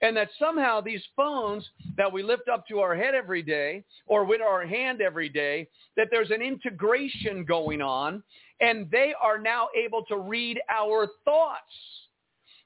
And 0.03 0.15
that 0.17 0.29
somehow 0.39 0.83
these 0.83 1.03
phones 1.17 1.67
that 1.97 2.13
we 2.13 2.23
lift 2.23 2.49
up 2.53 2.67
to 2.69 2.81
our 2.81 2.95
head 2.95 3.15
every 3.15 3.43
day 3.43 3.83
or 4.07 4.25
with 4.25 4.43
our 4.43 4.67
hand 4.67 5.01
every 5.01 5.31
day, 5.31 5.69
that 5.97 6.09
there's 6.11 6.31
an 6.31 6.43
integration 6.43 7.47
going 7.47 7.81
on 7.81 8.23
and 8.61 8.91
they 8.91 9.15
are 9.21 9.39
now 9.39 9.69
able 9.77 10.05
to 10.07 10.17
read 10.17 10.61
our 10.69 11.09
thoughts. 11.25 11.73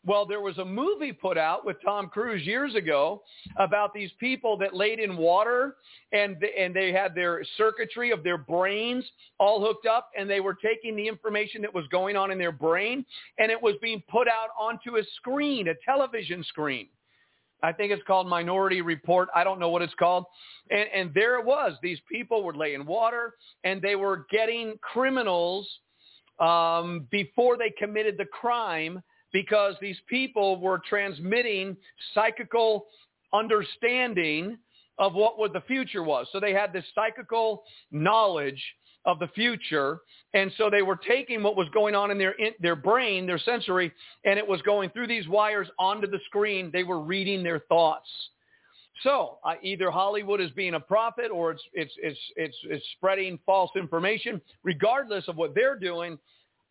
Well, 0.05 0.27
there 0.27 0.41
was 0.41 0.59
a 0.59 0.65
movie 0.65 1.13
put 1.13 1.39
out 1.39 1.65
with 1.65 1.77
Tom 1.85 2.09
Cruise 2.09 2.45
years 2.45 2.75
ago 2.75 3.23
about 3.57 3.95
these 3.95 4.11
people 4.19 4.57
that 4.57 4.75
laid 4.75 4.99
in 4.99 5.17
water 5.17 5.77
and 6.11 6.43
and 6.59 6.75
they 6.75 6.93
had 6.93 7.15
their 7.15 7.45
circuitry 7.57 8.11
of 8.11 8.25
their 8.25 8.37
brains 8.37 9.05
all 9.39 9.65
hooked 9.65 9.87
up 9.87 10.11
and 10.19 10.29
they 10.29 10.41
were 10.41 10.55
taking 10.55 10.97
the 10.97 11.07
information 11.07 11.63
that 11.63 11.73
was 11.73 11.87
going 11.93 12.17
on 12.17 12.33
in 12.33 12.39
their 12.39 12.51
brain 12.51 13.07
and 13.39 13.53
it 13.53 13.63
was 13.63 13.77
being 13.81 14.03
put 14.11 14.27
out 14.27 14.49
onto 14.59 14.97
a 14.97 15.03
screen, 15.19 15.69
a 15.69 15.75
television 15.85 16.43
screen. 16.45 16.89
I 17.63 17.73
think 17.73 17.93
it's 17.93 18.03
called 18.07 18.29
Minority 18.29 18.81
Report. 18.81 19.29
I 19.35 19.45
don't 19.45 19.61
know 19.61 19.69
what 19.69 19.83
it's 19.83 19.95
called. 19.95 20.25
And, 20.71 20.87
and 20.95 21.15
there 21.15 21.39
it 21.39 21.45
was. 21.45 21.75
These 21.83 21.99
people 22.11 22.43
were 22.43 22.55
laying 22.55 22.85
water 22.85 23.35
and 23.65 23.81
they 23.81 23.97
were 23.97 24.27
getting 24.31 24.75
criminals 24.83 25.69
um, 26.41 27.07
before 27.11 27.57
they 27.57 27.71
committed 27.71 28.17
the 28.19 28.25
crime 28.25 29.03
because 29.33 29.75
these 29.81 29.97
people 30.09 30.61
were 30.61 30.81
transmitting 30.89 31.77
psychical 32.15 32.87
understanding 33.33 34.59
of 34.99 35.15
what 35.15 35.53
the 35.53 35.63
future 35.63 36.03
was. 36.03 36.27
So 36.33 36.39
they 36.41 36.53
had 36.53 36.73
this 36.73 36.85
psychical 36.95 37.65
knowledge 37.91 38.63
of 39.05 39.19
the 39.19 39.29
future. 39.29 40.01
And 40.35 40.53
so 40.57 40.71
they 40.71 40.83
were 40.83 40.97
taking 40.97 41.43
what 41.43 41.57
was 41.57 41.69
going 41.75 41.95
on 41.95 42.11
in 42.11 42.19
their, 42.19 42.33
in 42.33 42.53
their 42.61 42.77
brain, 42.77 43.27
their 43.27 43.39
sensory, 43.39 43.93
and 44.25 44.39
it 44.39 44.47
was 44.47 44.63
going 44.63 44.91
through 44.91 45.09
these 45.09 45.29
wires 45.29 45.69
onto 45.79 46.07
the 46.07 46.21
screen. 46.27 46.71
They 46.73 46.85
were 46.85 47.01
reading 47.01 47.43
their 47.43 47.61
thoughts. 47.61 48.09
So 49.03 49.39
uh, 49.45 49.55
either 49.63 49.91
Hollywood 49.91 50.41
is 50.41 50.51
being 50.53 50.75
a 50.75 50.81
prophet 50.81 51.31
or 51.33 51.53
it's, 51.53 51.63
it's, 51.73 51.93
it's, 51.99 52.19
it's, 52.37 52.57
it's 52.65 52.85
spreading 52.97 53.39
false 53.45 53.71
information. 53.75 54.41
Regardless 54.63 55.27
of 55.29 55.37
what 55.37 55.55
they're 55.55 55.79
doing, 55.79 56.19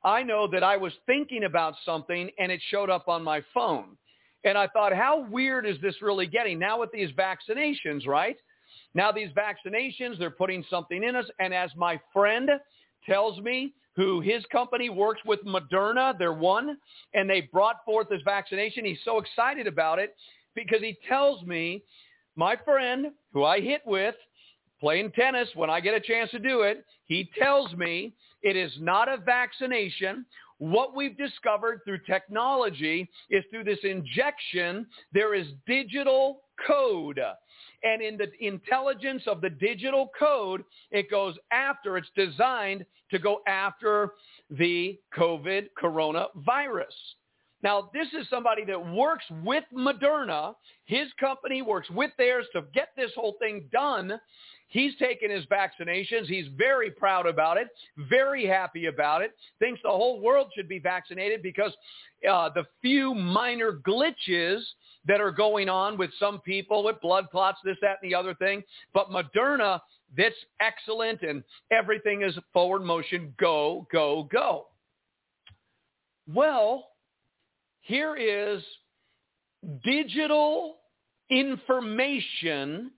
I 0.03 0.23
know 0.23 0.47
that 0.47 0.63
I 0.63 0.77
was 0.77 0.93
thinking 1.05 1.43
about 1.43 1.75
something 1.85 2.29
and 2.39 2.51
it 2.51 2.61
showed 2.69 2.89
up 2.89 3.07
on 3.07 3.23
my 3.23 3.43
phone. 3.53 3.97
And 4.43 4.57
I 4.57 4.67
thought, 4.67 4.93
how 4.93 5.27
weird 5.29 5.67
is 5.67 5.77
this 5.81 6.01
really 6.01 6.25
getting? 6.25 6.57
Now 6.57 6.79
with 6.79 6.91
these 6.91 7.09
vaccinations, 7.11 8.07
right? 8.07 8.37
Now 8.93 9.11
these 9.11 9.29
vaccinations, 9.31 10.19
they're 10.19 10.29
putting 10.29 10.63
something 10.69 11.03
in 11.03 11.15
us. 11.15 11.25
And 11.39 11.53
as 11.53 11.71
my 11.75 11.99
friend 12.13 12.49
tells 13.05 13.39
me, 13.39 13.73
who 13.95 14.21
his 14.21 14.43
company 14.51 14.89
works 14.89 15.21
with 15.25 15.43
Moderna, 15.45 16.17
they're 16.17 16.33
one, 16.33 16.77
and 17.13 17.29
they 17.29 17.41
brought 17.41 17.83
forth 17.85 18.07
this 18.09 18.21
vaccination. 18.23 18.85
He's 18.85 18.99
so 19.03 19.17
excited 19.17 19.67
about 19.67 19.99
it 19.99 20.15
because 20.55 20.79
he 20.79 20.97
tells 21.07 21.43
me, 21.43 21.83
my 22.35 22.55
friend 22.55 23.07
who 23.33 23.43
I 23.43 23.59
hit 23.59 23.81
with 23.85 24.15
playing 24.79 25.11
tennis 25.11 25.49
when 25.55 25.69
I 25.69 25.79
get 25.79 25.93
a 25.93 25.99
chance 25.99 26.31
to 26.31 26.39
do 26.39 26.61
it, 26.61 26.85
he 27.05 27.29
tells 27.37 27.73
me 27.73 28.13
it 28.41 28.55
is 28.55 28.71
not 28.79 29.09
a 29.09 29.17
vaccination. 29.17 30.25
What 30.57 30.95
we've 30.95 31.17
discovered 31.17 31.81
through 31.83 31.99
technology 31.99 33.09
is 33.29 33.43
through 33.51 33.65
this 33.65 33.79
injection, 33.83 34.87
there 35.11 35.35
is 35.35 35.47
digital 35.67 36.41
code 36.65 37.19
and 37.83 38.01
in 38.01 38.17
the 38.17 38.29
intelligence 38.45 39.23
of 39.27 39.41
the 39.41 39.49
digital 39.49 40.09
code, 40.17 40.63
it 40.91 41.09
goes 41.09 41.35
after, 41.51 41.97
it's 41.97 42.09
designed 42.15 42.85
to 43.09 43.19
go 43.19 43.41
after 43.47 44.13
the 44.49 44.99
COVID 45.17 45.67
coronavirus. 45.81 46.85
Now, 47.63 47.89
this 47.93 48.07
is 48.19 48.27
somebody 48.29 48.65
that 48.65 48.93
works 48.93 49.25
with 49.43 49.63
Moderna. 49.75 50.55
His 50.85 51.07
company 51.19 51.61
works 51.61 51.89
with 51.91 52.11
theirs 52.17 52.47
to 52.53 52.63
get 52.73 52.89
this 52.97 53.11
whole 53.15 53.35
thing 53.39 53.69
done. 53.71 54.19
He's 54.71 54.95
taken 54.95 55.29
his 55.29 55.45
vaccinations. 55.47 56.27
He's 56.27 56.47
very 56.57 56.91
proud 56.91 57.25
about 57.25 57.57
it, 57.57 57.67
very 58.09 58.47
happy 58.47 58.85
about 58.85 59.21
it, 59.21 59.35
thinks 59.59 59.81
the 59.83 59.89
whole 59.89 60.21
world 60.21 60.47
should 60.55 60.69
be 60.69 60.79
vaccinated 60.79 61.43
because 61.43 61.73
uh, 62.27 62.49
the 62.55 62.65
few 62.81 63.13
minor 63.13 63.73
glitches 63.73 64.61
that 65.05 65.19
are 65.19 65.31
going 65.31 65.67
on 65.67 65.97
with 65.97 66.09
some 66.17 66.39
people 66.39 66.85
with 66.85 67.01
blood 67.01 67.29
clots, 67.31 67.59
this, 67.65 67.75
that, 67.81 67.97
and 68.01 68.09
the 68.09 68.15
other 68.15 68.33
thing. 68.35 68.63
But 68.93 69.09
Moderna, 69.09 69.81
that's 70.17 70.35
excellent 70.61 71.21
and 71.21 71.43
everything 71.69 72.21
is 72.21 72.37
forward 72.53 72.83
motion. 72.83 73.33
Go, 73.37 73.85
go, 73.91 74.29
go. 74.31 74.67
Well, 76.33 76.87
here 77.81 78.15
is 78.15 78.63
digital 79.83 80.77
information 81.29 82.91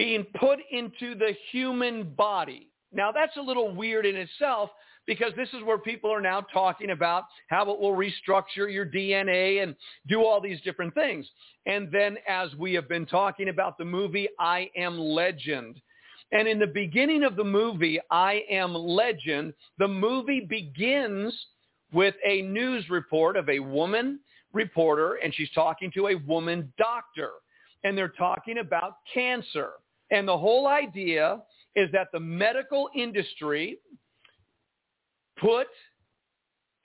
being 0.00 0.24
put 0.38 0.58
into 0.70 1.14
the 1.14 1.34
human 1.52 2.14
body. 2.14 2.68
Now 2.90 3.12
that's 3.12 3.36
a 3.36 3.42
little 3.42 3.74
weird 3.74 4.06
in 4.06 4.16
itself 4.16 4.70
because 5.06 5.32
this 5.36 5.50
is 5.50 5.62
where 5.62 5.76
people 5.76 6.10
are 6.10 6.22
now 6.22 6.40
talking 6.40 6.90
about 6.90 7.24
how 7.48 7.70
it 7.70 7.78
will 7.78 7.94
restructure 7.94 8.72
your 8.72 8.86
DNA 8.86 9.62
and 9.62 9.76
do 10.08 10.24
all 10.24 10.40
these 10.40 10.58
different 10.62 10.94
things. 10.94 11.26
And 11.66 11.92
then 11.92 12.16
as 12.26 12.54
we 12.54 12.72
have 12.72 12.88
been 12.88 13.04
talking 13.04 13.50
about 13.50 13.76
the 13.76 13.84
movie 13.84 14.28
I 14.38 14.70
Am 14.74 14.98
Legend, 14.98 15.78
and 16.32 16.48
in 16.48 16.58
the 16.58 16.66
beginning 16.66 17.22
of 17.22 17.36
the 17.36 17.44
movie 17.44 18.00
I 18.10 18.44
Am 18.48 18.74
Legend, 18.74 19.52
the 19.78 19.88
movie 19.88 20.46
begins 20.48 21.34
with 21.92 22.14
a 22.24 22.40
news 22.40 22.88
report 22.88 23.36
of 23.36 23.50
a 23.50 23.58
woman 23.58 24.20
reporter 24.54 25.16
and 25.16 25.34
she's 25.34 25.50
talking 25.50 25.90
to 25.92 26.08
a 26.08 26.14
woman 26.26 26.72
doctor 26.78 27.32
and 27.84 27.98
they're 27.98 28.08
talking 28.08 28.58
about 28.58 28.96
cancer. 29.12 29.72
And 30.10 30.26
the 30.26 30.36
whole 30.36 30.66
idea 30.66 31.42
is 31.76 31.90
that 31.92 32.08
the 32.12 32.20
medical 32.20 32.90
industry 32.94 33.78
put 35.38 35.68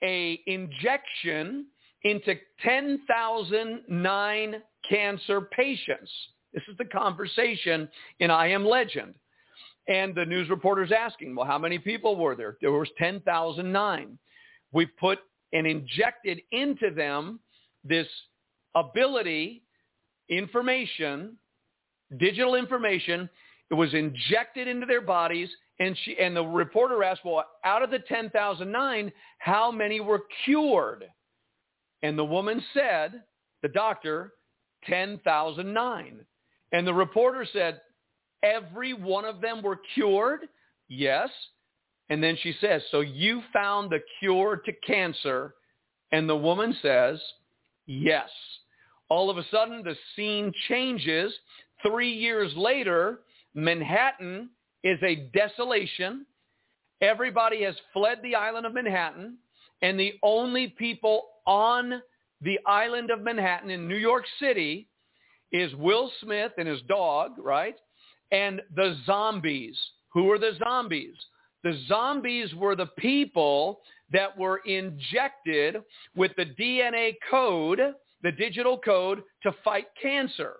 a 0.02 0.40
injection 0.46 1.66
into 2.04 2.34
10,009 2.62 4.62
cancer 4.88 5.40
patients. 5.40 6.10
This 6.52 6.62
is 6.68 6.76
the 6.78 6.84
conversation 6.84 7.88
in 8.20 8.30
I 8.30 8.48
Am 8.48 8.64
Legend. 8.64 9.14
And 9.88 10.14
the 10.14 10.24
news 10.24 10.48
reporter's 10.48 10.92
asking, 10.92 11.34
well, 11.34 11.46
how 11.46 11.58
many 11.58 11.78
people 11.78 12.16
were 12.16 12.34
there? 12.34 12.56
There 12.60 12.72
was 12.72 12.88
10,009. 12.98 14.18
We 14.72 14.86
put 14.86 15.20
and 15.52 15.66
injected 15.66 16.40
into 16.50 16.90
them 16.94 17.40
this 17.84 18.08
ability, 18.74 19.62
information, 20.28 21.36
digital 22.18 22.54
information. 22.54 23.28
It 23.70 23.74
was 23.74 23.92
injected 23.94 24.68
into 24.68 24.86
their 24.86 25.00
bodies 25.00 25.48
and 25.78 25.96
she 26.04 26.16
and 26.18 26.34
the 26.34 26.42
reporter 26.42 27.04
asked, 27.04 27.24
well, 27.24 27.44
out 27.64 27.82
of 27.82 27.90
the 27.90 27.98
10,009, 27.98 29.12
how 29.38 29.70
many 29.70 30.00
were 30.00 30.22
cured? 30.44 31.04
And 32.02 32.18
the 32.18 32.24
woman 32.24 32.62
said, 32.72 33.22
the 33.62 33.68
doctor, 33.68 34.32
10,009. 34.84 36.20
And 36.72 36.86
the 36.86 36.94
reporter 36.94 37.46
said, 37.52 37.80
every 38.42 38.94
one 38.94 39.24
of 39.24 39.40
them 39.40 39.62
were 39.62 39.80
cured? 39.94 40.40
Yes. 40.88 41.28
And 42.08 42.22
then 42.22 42.38
she 42.42 42.54
says, 42.60 42.82
so 42.90 43.00
you 43.00 43.42
found 43.52 43.90
the 43.90 44.00
cure 44.20 44.56
to 44.64 44.72
cancer? 44.86 45.54
And 46.12 46.28
the 46.28 46.36
woman 46.36 46.74
says, 46.80 47.20
yes. 47.86 48.30
All 49.08 49.28
of 49.28 49.38
a 49.38 49.44
sudden, 49.50 49.82
the 49.82 49.96
scene 50.14 50.52
changes. 50.68 51.32
Three 51.82 52.12
years 52.12 52.52
later, 52.56 53.20
Manhattan 53.54 54.50
is 54.82 54.98
a 55.02 55.28
desolation. 55.34 56.26
Everybody 57.00 57.62
has 57.62 57.74
fled 57.92 58.18
the 58.22 58.34
island 58.34 58.66
of 58.66 58.74
Manhattan, 58.74 59.38
and 59.82 59.98
the 59.98 60.14
only 60.22 60.68
people 60.68 61.22
on 61.46 62.02
the 62.42 62.58
island 62.66 63.10
of 63.10 63.22
Manhattan 63.22 63.70
in 63.70 63.88
New 63.88 63.96
York 63.96 64.24
City 64.40 64.88
is 65.52 65.74
Will 65.74 66.10
Smith 66.20 66.52
and 66.58 66.68
his 66.68 66.82
dog, 66.82 67.32
right? 67.38 67.76
And 68.32 68.60
the 68.74 68.96
zombies. 69.06 69.76
Who 70.12 70.30
are 70.30 70.38
the 70.38 70.52
zombies? 70.58 71.14
The 71.62 71.78
zombies 71.88 72.54
were 72.54 72.76
the 72.76 72.90
people 72.98 73.80
that 74.12 74.36
were 74.36 74.58
injected 74.58 75.82
with 76.14 76.32
the 76.36 76.46
DNA 76.58 77.14
code, 77.30 77.80
the 78.22 78.32
digital 78.32 78.78
code, 78.78 79.22
to 79.42 79.52
fight 79.64 79.86
cancer. 80.00 80.56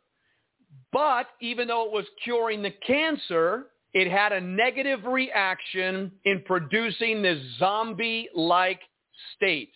But 0.97 1.27
even 1.43 1.69
though 1.69 1.85
it 1.85 1.93
was 1.93 2.07
curing 2.25 2.63
the 2.63 2.71
cancer, 2.71 3.67
it 3.93 4.11
had 4.11 4.33
a 4.33 4.41
negative 4.41 5.05
reaction 5.05 6.11
in 6.25 6.41
producing 6.47 7.21
this 7.21 7.39
zombie-like 7.59 8.81
state. 9.35 9.73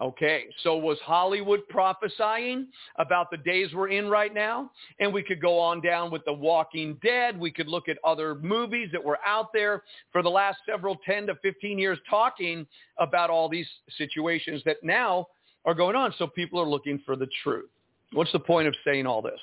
Okay, 0.00 0.46
so 0.62 0.78
was 0.78 0.96
Hollywood 1.04 1.68
prophesying 1.68 2.68
about 2.98 3.30
the 3.30 3.36
days 3.36 3.74
we're 3.74 3.90
in 3.90 4.08
right 4.08 4.32
now? 4.32 4.70
And 5.00 5.12
we 5.12 5.22
could 5.22 5.38
go 5.38 5.58
on 5.58 5.82
down 5.82 6.10
with 6.10 6.24
The 6.24 6.32
Walking 6.32 6.98
Dead. 7.04 7.38
We 7.38 7.50
could 7.50 7.68
look 7.68 7.86
at 7.90 7.98
other 8.02 8.34
movies 8.36 8.88
that 8.92 9.04
were 9.04 9.18
out 9.26 9.52
there 9.52 9.82
for 10.12 10.22
the 10.22 10.30
last 10.30 10.60
several 10.64 10.96
10 11.04 11.26
to 11.26 11.34
15 11.42 11.78
years 11.78 11.98
talking 12.08 12.66
about 12.96 13.28
all 13.28 13.50
these 13.50 13.68
situations 13.98 14.62
that 14.64 14.78
now 14.82 15.26
are 15.66 15.74
going 15.74 15.94
on. 15.94 16.14
So 16.16 16.26
people 16.26 16.58
are 16.58 16.66
looking 16.66 17.02
for 17.04 17.16
the 17.16 17.28
truth. 17.42 17.68
What's 18.14 18.32
the 18.32 18.40
point 18.40 18.66
of 18.66 18.74
saying 18.86 19.06
all 19.06 19.20
this? 19.20 19.40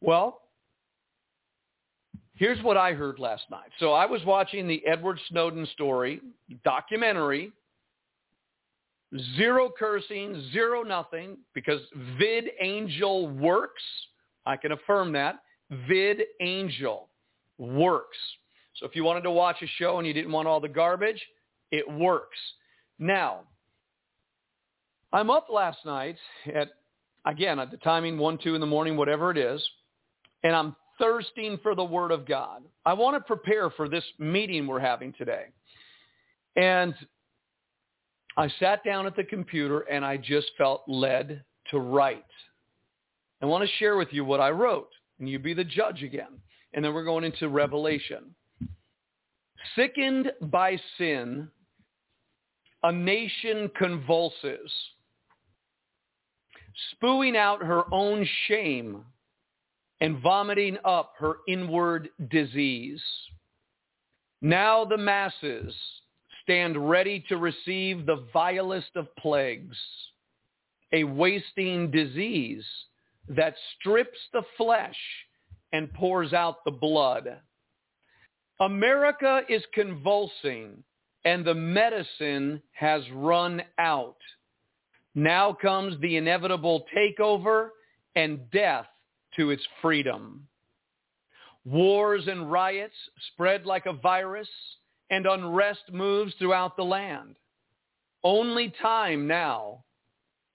Well, 0.00 0.42
here's 2.34 2.62
what 2.62 2.76
I 2.76 2.92
heard 2.92 3.18
last 3.18 3.44
night. 3.50 3.70
So 3.78 3.92
I 3.92 4.06
was 4.06 4.24
watching 4.24 4.68
the 4.68 4.84
Edward 4.86 5.18
Snowden 5.28 5.66
story 5.74 6.20
documentary 6.64 7.52
Zero 9.36 9.70
cursing, 9.76 10.50
zero 10.52 10.82
nothing, 10.82 11.38
because 11.54 11.80
VidAngel 12.20 13.34
works. 13.38 13.82
I 14.44 14.56
can 14.56 14.72
affirm 14.72 15.12
that. 15.12 15.40
VidAngel 15.88 17.06
works. 17.56 18.18
So 18.74 18.86
if 18.86 18.94
you 18.94 19.04
wanted 19.04 19.22
to 19.22 19.30
watch 19.30 19.56
a 19.62 19.66
show 19.78 19.98
and 19.98 20.06
you 20.06 20.12
didn't 20.12 20.30
want 20.30 20.46
all 20.46 20.60
the 20.60 20.68
garbage, 20.68 21.24
it 21.70 21.90
works. 21.90 22.38
Now, 22.98 23.40
I'm 25.12 25.30
up 25.30 25.48
last 25.50 25.78
night 25.86 26.16
at, 26.54 26.68
again, 27.24 27.58
at 27.58 27.70
the 27.70 27.78
timing 27.78 28.18
1, 28.18 28.38
2 28.38 28.54
in 28.54 28.60
the 28.60 28.66
morning, 28.66 28.96
whatever 28.96 29.30
it 29.30 29.38
is, 29.38 29.66
and 30.42 30.54
I'm 30.54 30.76
thirsting 30.98 31.58
for 31.62 31.74
the 31.74 31.84
Word 31.84 32.10
of 32.10 32.26
God. 32.26 32.62
I 32.84 32.92
want 32.92 33.16
to 33.16 33.20
prepare 33.20 33.70
for 33.70 33.88
this 33.88 34.04
meeting 34.18 34.66
we're 34.66 34.80
having 34.80 35.12
today. 35.12 35.46
And 36.56 36.94
I 38.36 38.48
sat 38.60 38.84
down 38.84 39.06
at 39.06 39.16
the 39.16 39.24
computer 39.24 39.80
and 39.80 40.04
I 40.04 40.16
just 40.16 40.50
felt 40.58 40.82
led 40.86 41.44
to 41.70 41.78
write. 41.78 42.24
I 43.40 43.46
want 43.46 43.64
to 43.64 43.76
share 43.76 43.96
with 43.96 44.08
you 44.10 44.24
what 44.24 44.40
I 44.40 44.50
wrote, 44.50 44.90
and 45.20 45.28
you 45.28 45.38
be 45.38 45.54
the 45.54 45.64
judge 45.64 46.02
again. 46.02 46.40
And 46.74 46.84
then 46.84 46.92
we're 46.92 47.04
going 47.04 47.24
into 47.24 47.48
Revelation. 47.48 48.34
Sickened 49.76 50.32
by 50.42 50.78
sin, 50.98 51.48
a 52.82 52.92
nation 52.92 53.70
convulses, 53.76 54.70
spewing 56.92 57.36
out 57.36 57.62
her 57.62 57.82
own 57.92 58.26
shame 58.46 59.04
and 60.00 60.20
vomiting 60.20 60.78
up 60.84 61.14
her 61.18 61.36
inward 61.48 62.08
disease. 62.30 63.02
Now 64.40 64.84
the 64.84 64.96
masses 64.98 65.74
stand 66.42 66.88
ready 66.88 67.24
to 67.28 67.36
receive 67.36 68.06
the 68.06 68.24
vilest 68.32 68.90
of 68.94 69.14
plagues, 69.16 69.76
a 70.92 71.04
wasting 71.04 71.90
disease 71.90 72.64
that 73.28 73.54
strips 73.78 74.18
the 74.32 74.42
flesh 74.56 74.96
and 75.72 75.92
pours 75.92 76.32
out 76.32 76.64
the 76.64 76.70
blood. 76.70 77.40
America 78.60 79.42
is 79.48 79.62
convulsing 79.74 80.82
and 81.24 81.44
the 81.44 81.54
medicine 81.54 82.62
has 82.72 83.02
run 83.12 83.62
out. 83.78 84.16
Now 85.14 85.52
comes 85.52 86.00
the 86.00 86.16
inevitable 86.16 86.86
takeover 86.96 87.70
and 88.14 88.50
death 88.50 88.86
to 89.38 89.50
its 89.50 89.62
freedom. 89.80 90.46
Wars 91.64 92.26
and 92.26 92.52
riots 92.52 92.94
spread 93.32 93.64
like 93.64 93.86
a 93.86 93.92
virus 93.94 94.48
and 95.10 95.26
unrest 95.26 95.82
moves 95.92 96.34
throughout 96.38 96.76
the 96.76 96.84
land. 96.84 97.36
Only 98.24 98.72
time 98.82 99.26
now, 99.26 99.84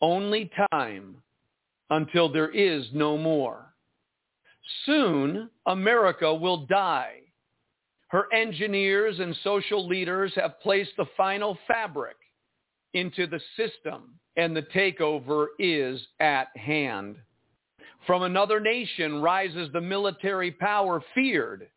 only 0.02 0.52
time 0.72 1.17
until 1.89 2.32
there 2.32 2.50
is 2.50 2.86
no 2.93 3.17
more. 3.17 3.74
Soon, 4.86 5.50
America 5.65 6.34
will 6.34 6.65
die. 6.65 7.19
Her 8.08 8.32
engineers 8.34 9.19
and 9.19 9.36
social 9.43 9.88
leaders 9.88 10.34
have 10.36 10.62
placed 10.62 10.91
the 10.98 11.06
final 11.17 11.58
fabric 11.67 12.17
into 12.93 13.28
the 13.28 13.39
system, 13.58 14.19
and 14.38 14.56
the 14.56 14.62
takeover 14.62 15.48
is 15.58 16.02
at 16.19 16.56
hand. 16.56 17.17
From 18.06 18.24
another 18.24 18.60
nation 18.60 19.22
rises 19.22 19.70
the 19.72 19.82
military 19.82 20.52
power 20.52 21.02
feared 21.16 21.70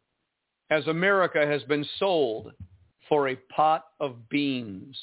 as 0.70 0.86
America 0.86 1.46
has 1.46 1.62
been 1.64 1.86
sold 1.98 2.52
for 3.08 3.28
a 3.28 3.36
pot 3.54 3.84
of 4.00 4.28
beans. 4.28 4.98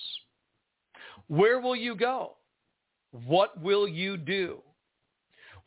Where 1.28 1.62
will 1.62 1.76
you 1.76 1.96
go? 1.96 2.34
What 3.26 3.62
will 3.62 3.88
you 3.88 4.18
do? 4.18 4.62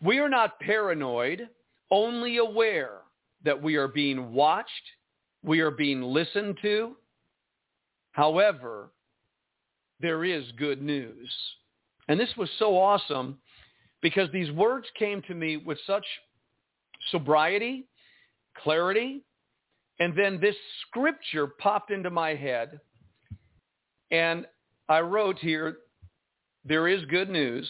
We 0.03 0.19
are 0.19 0.29
not 0.29 0.61
paranoid, 0.61 1.49
only 1.90 2.37
aware 2.37 2.99
that 3.45 3.62
we 3.62 3.77
are 3.77 3.88
being 3.88 4.33
watched, 4.33 4.71
we 5.42 5.61
are 5.61 5.71
being 5.71 6.03
listened 6.03 6.59
to. 6.62 6.97
However, 8.12 8.90
there 10.01 10.25
is 10.25 10.45
good 10.59 10.83
news. 10.83 11.33
And 12.09 12.21
this 12.21 12.35
was 12.37 12.51
so 12.59 12.77
awesome 12.77 13.38
because 14.07 14.31
these 14.31 14.53
words 14.53 14.87
came 14.97 15.21
to 15.21 15.35
me 15.35 15.57
with 15.57 15.79
such 15.85 16.05
sobriety, 17.11 17.88
clarity, 18.62 19.25
and 19.99 20.16
then 20.16 20.38
this 20.40 20.55
scripture 20.83 21.49
popped 21.49 21.90
into 21.90 22.09
my 22.09 22.33
head, 22.33 22.79
and 24.12 24.47
I 24.88 25.01
wrote 25.01 25.40
here, 25.40 25.79
there 26.64 26.87
is 26.87 27.05
good 27.07 27.29
news. 27.29 27.69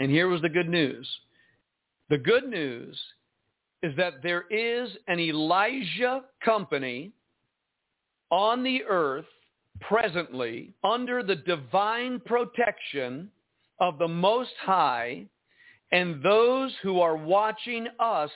And 0.00 0.10
here 0.10 0.28
was 0.28 0.42
the 0.42 0.50
good 0.50 0.68
news. 0.68 1.08
The 2.10 2.18
good 2.18 2.46
news 2.46 3.00
is 3.82 3.96
that 3.96 4.22
there 4.22 4.44
is 4.50 4.90
an 5.08 5.18
Elijah 5.18 6.24
company 6.44 7.12
on 8.30 8.62
the 8.62 8.82
earth 8.86 9.24
presently 9.80 10.74
under 10.84 11.22
the 11.22 11.36
divine 11.36 12.20
protection 12.26 13.30
of 13.80 13.98
the 13.98 14.08
Most 14.08 14.52
High, 14.60 15.26
and 15.92 16.22
those 16.22 16.72
who 16.82 17.00
are 17.00 17.16
watching 17.16 17.88
us 17.98 18.30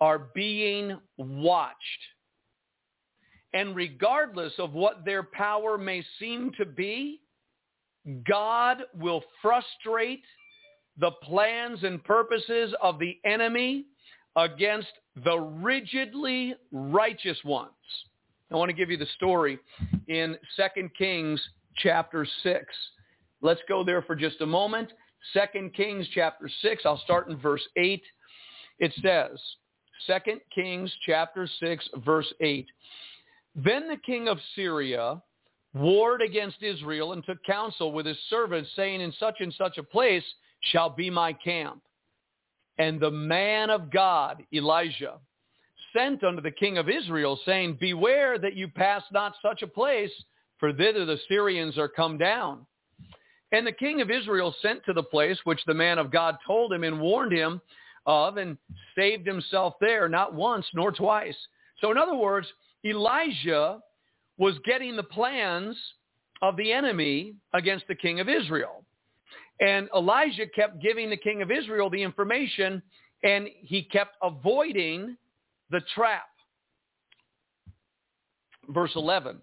are 0.00 0.18
being 0.34 0.98
watched. 1.16 1.76
And 3.52 3.74
regardless 3.74 4.52
of 4.58 4.72
what 4.72 5.04
their 5.04 5.22
power 5.22 5.78
may 5.78 6.04
seem 6.18 6.52
to 6.58 6.66
be, 6.66 7.20
God 8.26 8.82
will 8.94 9.22
frustrate 9.40 10.22
the 10.98 11.10
plans 11.22 11.82
and 11.82 12.02
purposes 12.02 12.74
of 12.82 12.98
the 12.98 13.18
enemy 13.24 13.86
against 14.36 14.88
the 15.24 15.38
rigidly 15.38 16.54
righteous 16.72 17.38
ones. 17.44 17.70
I 18.50 18.56
want 18.56 18.70
to 18.70 18.76
give 18.76 18.90
you 18.90 18.96
the 18.96 19.06
story 19.16 19.58
in 20.08 20.36
2 20.56 20.88
Kings 20.96 21.40
chapter 21.76 22.26
6. 22.42 22.64
Let's 23.40 23.60
go 23.68 23.84
there 23.84 24.02
for 24.02 24.16
just 24.16 24.40
a 24.40 24.46
moment. 24.46 24.92
2 25.32 25.70
Kings 25.70 26.06
chapter 26.14 26.50
6, 26.62 26.82
I'll 26.84 27.00
start 27.00 27.28
in 27.28 27.38
verse 27.38 27.66
8. 27.76 28.02
It 28.78 28.92
says, 29.02 29.38
2 30.06 30.40
Kings 30.54 30.92
chapter 31.04 31.48
6, 31.60 31.88
verse 32.04 32.32
8. 32.40 32.66
Then 33.54 33.88
the 33.88 33.96
king 33.96 34.28
of 34.28 34.38
Syria 34.54 35.20
warred 35.74 36.22
against 36.22 36.62
Israel 36.62 37.12
and 37.12 37.24
took 37.24 37.42
counsel 37.44 37.92
with 37.92 38.06
his 38.06 38.18
servants, 38.30 38.70
saying, 38.76 39.00
In 39.00 39.12
such 39.18 39.36
and 39.40 39.52
such 39.54 39.78
a 39.78 39.82
place 39.82 40.24
shall 40.60 40.90
be 40.90 41.10
my 41.10 41.32
camp. 41.32 41.82
And 42.78 43.00
the 43.00 43.10
man 43.10 43.70
of 43.70 43.90
God, 43.90 44.44
Elijah, 44.52 45.18
sent 45.92 46.22
unto 46.22 46.40
the 46.40 46.50
king 46.50 46.78
of 46.78 46.88
Israel, 46.88 47.38
saying, 47.44 47.78
Beware 47.80 48.38
that 48.38 48.54
you 48.54 48.68
pass 48.68 49.02
not 49.12 49.34
such 49.42 49.62
a 49.62 49.66
place, 49.66 50.12
for 50.58 50.72
thither 50.72 51.04
the 51.04 51.18
Syrians 51.28 51.76
are 51.76 51.88
come 51.88 52.18
down. 52.18 52.66
And 53.52 53.66
the 53.66 53.72
king 53.72 54.00
of 54.00 54.10
Israel 54.10 54.54
sent 54.60 54.84
to 54.84 54.92
the 54.92 55.02
place 55.02 55.38
which 55.44 55.60
the 55.66 55.74
man 55.74 55.98
of 55.98 56.10
God 56.10 56.36
told 56.46 56.72
him 56.72 56.84
and 56.84 57.00
warned 57.00 57.32
him 57.32 57.60
of 58.06 58.36
and 58.36 58.56
saved 58.96 59.26
himself 59.26 59.74
there, 59.80 60.08
not 60.08 60.34
once 60.34 60.66
nor 60.74 60.92
twice. 60.92 61.36
So 61.80 61.90
in 61.90 61.98
other 61.98 62.14
words, 62.14 62.46
Elijah 62.84 63.80
was 64.36 64.54
getting 64.64 64.96
the 64.96 65.02
plans 65.02 65.76
of 66.42 66.56
the 66.56 66.72
enemy 66.72 67.34
against 67.54 67.86
the 67.88 67.94
king 67.94 68.20
of 68.20 68.28
Israel. 68.28 68.84
And 69.60 69.88
Elijah 69.94 70.46
kept 70.46 70.80
giving 70.80 71.10
the 71.10 71.16
king 71.16 71.42
of 71.42 71.50
Israel 71.50 71.90
the 71.90 72.02
information, 72.02 72.80
and 73.24 73.48
he 73.60 73.82
kept 73.82 74.16
avoiding 74.22 75.16
the 75.70 75.80
trap. 75.94 76.28
Verse 78.68 78.92
11. 78.94 79.38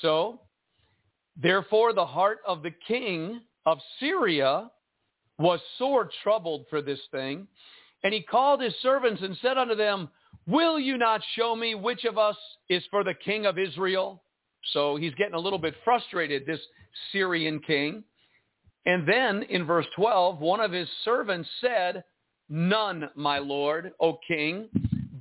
So, 0.00 0.40
therefore, 1.36 1.92
the 1.92 2.06
heart 2.06 2.38
of 2.46 2.62
the 2.62 2.74
king 2.86 3.40
of 3.66 3.78
Syria 4.00 4.70
was 5.38 5.60
sore 5.78 6.10
troubled 6.22 6.66
for 6.70 6.82
this 6.82 7.00
thing. 7.10 7.46
And 8.04 8.12
he 8.12 8.22
called 8.22 8.60
his 8.60 8.74
servants 8.82 9.22
and 9.22 9.36
said 9.40 9.58
unto 9.58 9.74
them, 9.74 10.08
Will 10.46 10.78
you 10.78 10.98
not 10.98 11.20
show 11.36 11.54
me 11.54 11.74
which 11.74 12.04
of 12.04 12.18
us 12.18 12.36
is 12.68 12.82
for 12.90 13.04
the 13.04 13.14
king 13.14 13.46
of 13.46 13.58
Israel? 13.58 14.22
So 14.72 14.96
he's 14.96 15.14
getting 15.14 15.34
a 15.34 15.38
little 15.40 15.58
bit 15.58 15.74
frustrated, 15.84 16.46
this 16.46 16.60
Syrian 17.12 17.60
king. 17.60 18.04
And 18.86 19.08
then 19.08 19.44
in 19.44 19.64
verse 19.64 19.86
12, 19.94 20.40
one 20.40 20.60
of 20.60 20.72
his 20.72 20.88
servants 21.04 21.48
said, 21.60 22.02
None, 22.48 23.08
my 23.14 23.38
lord, 23.38 23.92
O 24.00 24.18
king. 24.26 24.68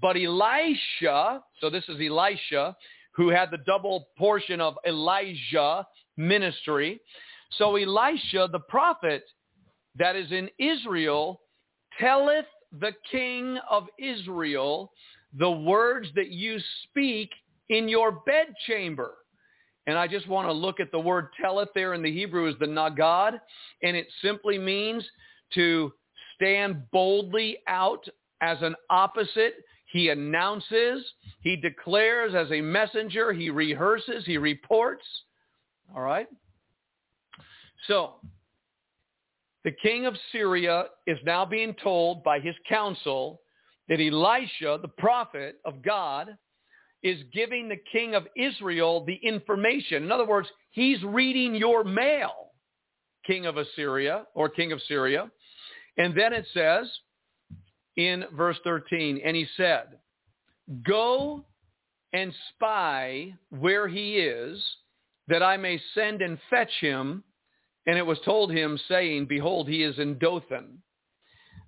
But 0.01 0.17
Elisha, 0.17 1.43
so 1.59 1.69
this 1.69 1.83
is 1.87 1.97
Elisha, 2.01 2.75
who 3.13 3.29
had 3.29 3.51
the 3.51 3.59
double 3.65 4.07
portion 4.17 4.59
of 4.59 4.75
Elijah 4.87 5.85
ministry. 6.17 6.99
So 7.57 7.75
Elisha, 7.75 8.47
the 8.51 8.59
prophet 8.59 9.23
that 9.97 10.15
is 10.15 10.31
in 10.31 10.49
Israel, 10.59 11.41
telleth 11.99 12.45
the 12.79 12.93
king 13.11 13.59
of 13.69 13.87
Israel 13.99 14.91
the 15.37 15.51
words 15.51 16.07
that 16.15 16.29
you 16.29 16.57
speak 16.83 17.29
in 17.69 17.87
your 17.87 18.21
bedchamber. 18.25 19.15
And 19.87 19.97
I 19.97 20.07
just 20.07 20.27
want 20.27 20.47
to 20.47 20.53
look 20.53 20.79
at 20.79 20.91
the 20.91 20.99
word 20.99 21.29
telleth 21.39 21.69
there 21.73 21.93
in 21.93 22.01
the 22.01 22.11
Hebrew 22.11 22.47
is 22.47 22.55
the 22.59 22.65
nagad, 22.65 23.39
and 23.81 23.97
it 23.97 24.07
simply 24.21 24.57
means 24.57 25.05
to 25.53 25.91
stand 26.35 26.83
boldly 26.91 27.57
out 27.67 28.05
as 28.41 28.57
an 28.61 28.75
opposite. 28.89 29.55
He 29.91 30.09
announces, 30.09 31.03
he 31.41 31.55
declares 31.55 32.33
as 32.35 32.51
a 32.51 32.61
messenger, 32.61 33.33
he 33.33 33.49
rehearses, 33.49 34.25
he 34.25 34.37
reports. 34.37 35.05
All 35.95 36.01
right? 36.01 36.27
So, 37.87 38.15
the 39.63 39.71
king 39.71 40.05
of 40.05 40.15
Syria 40.31 40.85
is 41.05 41.17
now 41.23 41.45
being 41.45 41.75
told 41.83 42.23
by 42.23 42.39
his 42.39 42.55
council 42.67 43.41
that 43.89 43.99
Elisha, 43.99 44.79
the 44.81 44.87
prophet 44.87 45.59
of 45.65 45.81
God, 45.83 46.35
is 47.03 47.19
giving 47.33 47.67
the 47.67 47.79
king 47.91 48.15
of 48.15 48.27
Israel 48.35 49.03
the 49.05 49.19
information. 49.23 50.03
In 50.03 50.11
other 50.11 50.25
words, 50.25 50.47
he's 50.71 51.01
reading 51.03 51.55
your 51.55 51.83
mail, 51.83 52.51
king 53.25 53.45
of 53.45 53.57
Assyria 53.57 54.25
or 54.33 54.49
king 54.49 54.71
of 54.71 54.81
Syria. 54.87 55.29
And 55.97 56.15
then 56.17 56.33
it 56.33 56.45
says 56.53 56.89
in 57.97 58.25
verse 58.35 58.57
13, 58.63 59.21
and 59.23 59.35
he 59.35 59.47
said, 59.57 59.97
go 60.85 61.43
and 62.13 62.33
spy 62.53 63.33
where 63.49 63.87
he 63.87 64.17
is, 64.17 64.63
that 65.31 65.41
I 65.41 65.57
may 65.57 65.81
send 65.95 66.21
and 66.21 66.37
fetch 66.49 66.71
him 66.79 67.23
and 67.87 67.97
it 67.97 68.05
was 68.05 68.19
told 68.23 68.51
him, 68.51 68.79
saying, 68.87 69.25
Behold, 69.25 69.67
he 69.67 69.83
is 69.83 69.97
in 69.97 70.17
Dothan. 70.19 70.77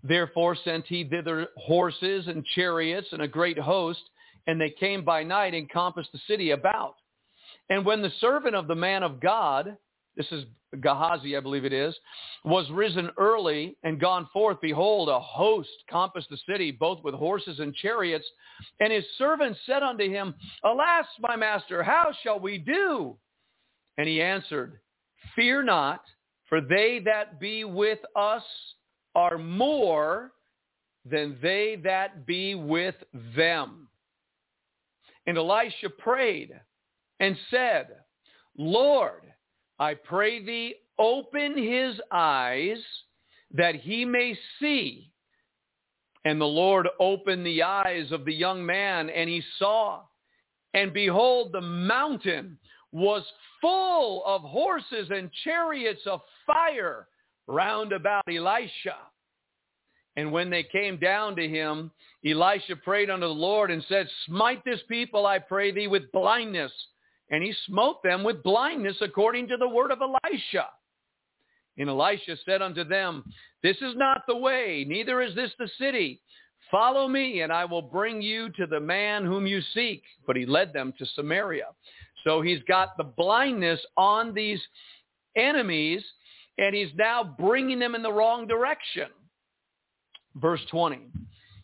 Therefore 0.04 0.56
sent 0.64 0.86
he 0.86 1.04
thither 1.04 1.48
horses 1.58 2.28
and 2.28 2.46
chariots 2.56 3.08
and 3.12 3.22
a 3.22 3.28
great 3.28 3.58
host, 3.58 4.02
and 4.46 4.60
they 4.60 4.70
came 4.80 5.04
by 5.04 5.24
night 5.24 5.54
and 5.54 5.70
compassed 5.70 6.12
the 6.12 6.20
city 6.28 6.52
about. 6.52 6.96
And 7.70 7.86
when 7.86 8.02
the 8.02 8.12
servant 8.20 8.56
of 8.56 8.68
the 8.68 8.76
man 8.76 9.02
of 9.02 9.20
God, 9.20 9.78
this 10.16 10.28
is 10.32 10.46
Gehazi, 10.82 11.36
I 11.36 11.40
believe 11.40 11.66
it 11.66 11.74
is, 11.74 11.96
was 12.44 12.70
risen 12.70 13.10
early 13.18 13.78
and 13.84 14.00
gone 14.00 14.28
forth, 14.34 14.58
behold, 14.62 15.10
a 15.10 15.20
host 15.20 15.70
compassed 15.90 16.30
the 16.30 16.38
city, 16.48 16.72
both 16.72 17.04
with 17.04 17.16
horses 17.16 17.60
and 17.60 17.74
chariots. 17.74 18.26
And 18.80 18.92
his 18.92 19.06
servant 19.18 19.58
said 19.66 19.82
unto 19.82 20.08
him, 20.08 20.36
Alas, 20.64 21.06
my 21.20 21.36
master, 21.36 21.82
how 21.82 22.12
shall 22.22 22.40
we 22.40 22.58
do? 22.58 23.18
And 23.98 24.08
he 24.08 24.22
answered, 24.22 24.80
Fear 25.36 25.64
not, 25.64 26.04
for 26.50 26.62
they 26.62 27.00
that 27.06 27.40
be 27.40 27.64
with 27.64 28.00
us 28.16 28.44
are 29.16 29.38
more 29.38 30.32
than 31.06 31.38
they 31.42 31.78
that 31.84 32.26
be 32.26 32.56
with 32.56 32.96
them. 33.36 33.88
And 35.26 35.38
Elisha 35.38 35.90
prayed 35.90 36.52
and 37.20 37.38
said, 37.50 37.88
Lord, 38.58 39.22
I 39.80 39.94
pray 39.96 40.44
thee, 40.44 40.76
open 41.00 41.58
his 41.58 42.00
eyes 42.12 42.78
that 43.52 43.76
he 43.76 44.06
may 44.06 44.38
see. 44.60 45.12
And 46.26 46.40
the 46.40 46.46
Lord 46.46 46.88
opened 47.00 47.46
the 47.46 47.64
eyes 47.64 48.12
of 48.12 48.26
the 48.26 48.34
young 48.34 48.66
man, 48.66 49.10
and 49.10 49.30
he 49.30 49.44
saw. 49.60 50.02
And 50.74 50.94
behold, 50.94 51.52
the 51.52 51.62
mountain 51.62 52.58
was 52.94 53.24
full 53.60 54.24
of 54.26 54.42
horses 54.44 55.10
and 55.10 55.30
chariots 55.44 56.02
of 56.06 56.22
fire 56.46 57.08
round 57.48 57.92
about 57.92 58.24
Elisha. 58.30 58.96
And 60.16 60.32
when 60.32 60.52
they 60.52 60.64
came 60.64 60.98
down 60.98 61.36
to 61.36 61.48
him, 61.48 61.92
Elisha 62.24 62.76
prayed 62.76 63.10
unto 63.10 63.26
the 63.26 63.34
Lord 63.34 63.72
and 63.72 63.84
said, 63.90 64.08
Smite 64.28 64.64
this 64.64 64.80
people, 64.88 65.26
I 65.26 65.40
pray 65.40 65.72
thee, 65.72 65.88
with 65.88 66.12
blindness. 66.12 66.72
And 67.32 67.44
he 67.44 67.54
smote 67.66 68.04
them 68.04 68.24
with 68.24 68.44
blindness 68.44 68.98
according 69.02 69.48
to 69.48 69.58
the 69.58 69.68
word 69.68 69.90
of 69.90 70.00
Elisha. 70.02 70.68
And 71.80 71.90
Elisha 71.90 72.38
said 72.46 72.62
unto 72.62 72.84
them, 72.84 73.24
This 73.64 73.78
is 73.78 73.96
not 73.96 74.22
the 74.28 74.38
way, 74.38 74.86
neither 74.88 75.22
is 75.24 75.34
this 75.34 75.52
the 75.58 75.70
city. 75.80 76.22
Follow 76.70 77.08
me, 77.08 77.42
and 77.42 77.52
I 77.52 77.66
will 77.66 77.82
bring 77.82 78.22
you 78.22 78.50
to 78.52 78.68
the 78.68 78.80
man 78.80 79.26
whom 79.26 79.48
you 79.48 79.62
seek. 79.74 80.04
But 80.26 80.36
he 80.36 80.46
led 80.46 80.74
them 80.74 80.94
to 81.00 81.06
Samaria. 81.08 81.68
So 82.24 82.42
he's 82.42 82.62
got 82.68 82.98
the 82.98 83.04
blindness 83.04 83.80
on 83.98 84.34
these 84.34 84.62
enemies, 85.36 86.04
and 86.58 86.76
he's 86.76 86.92
now 86.96 87.24
bringing 87.24 87.80
them 87.80 87.96
in 87.96 88.04
the 88.04 88.12
wrong 88.12 88.48
direction. 88.48 89.08
Verse 90.36 90.62
20. 90.72 91.08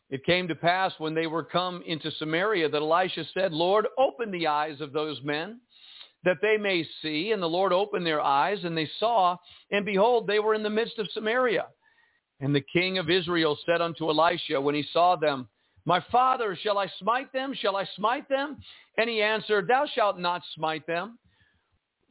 It 0.10 0.26
came 0.26 0.48
to 0.48 0.56
pass 0.56 0.92
when 0.98 1.14
they 1.14 1.28
were 1.28 1.44
come 1.44 1.84
into 1.86 2.12
Samaria 2.12 2.70
that 2.70 2.82
Elisha 2.82 3.26
said, 3.34 3.54
Lord, 3.54 3.88
open 3.98 4.32
the 4.32 4.48
eyes 4.48 4.82
of 4.82 4.92
those 4.92 5.22
men 5.24 5.60
that 6.24 6.38
they 6.42 6.58
may 6.58 6.86
see. 7.02 7.32
And 7.32 7.42
the 7.42 7.48
Lord 7.48 7.72
opened 7.72 8.06
their 8.06 8.22
eyes 8.22 8.60
and 8.64 8.76
they 8.76 8.90
saw, 9.00 9.38
and 9.72 9.86
behold, 9.86 10.28
they 10.28 10.40
were 10.40 10.56
in 10.56 10.64
the 10.64 10.70
midst 10.70 10.98
of 10.98 11.08
Samaria. 11.12 11.68
And 12.40 12.56
the 12.56 12.66
king 12.74 12.98
of 12.98 13.10
Israel 13.10 13.58
said 13.66 13.82
unto 13.82 14.10
Elisha 14.10 14.60
when 14.60 14.76
he 14.76 14.86
saw 14.92 15.16
them, 15.16 15.48
my 15.86 16.04
father, 16.12 16.58
shall 16.62 16.78
I 16.78 16.88
smite 17.00 17.32
them? 17.34 17.54
Shall 17.54 17.76
I 17.76 17.86
smite 17.96 18.28
them? 18.30 18.58
And 18.98 19.10
he 19.10 19.22
answered, 19.22 19.68
Thou 19.68 19.86
shalt 19.94 20.20
not 20.20 20.42
smite 20.56 20.86
them. 20.86 21.18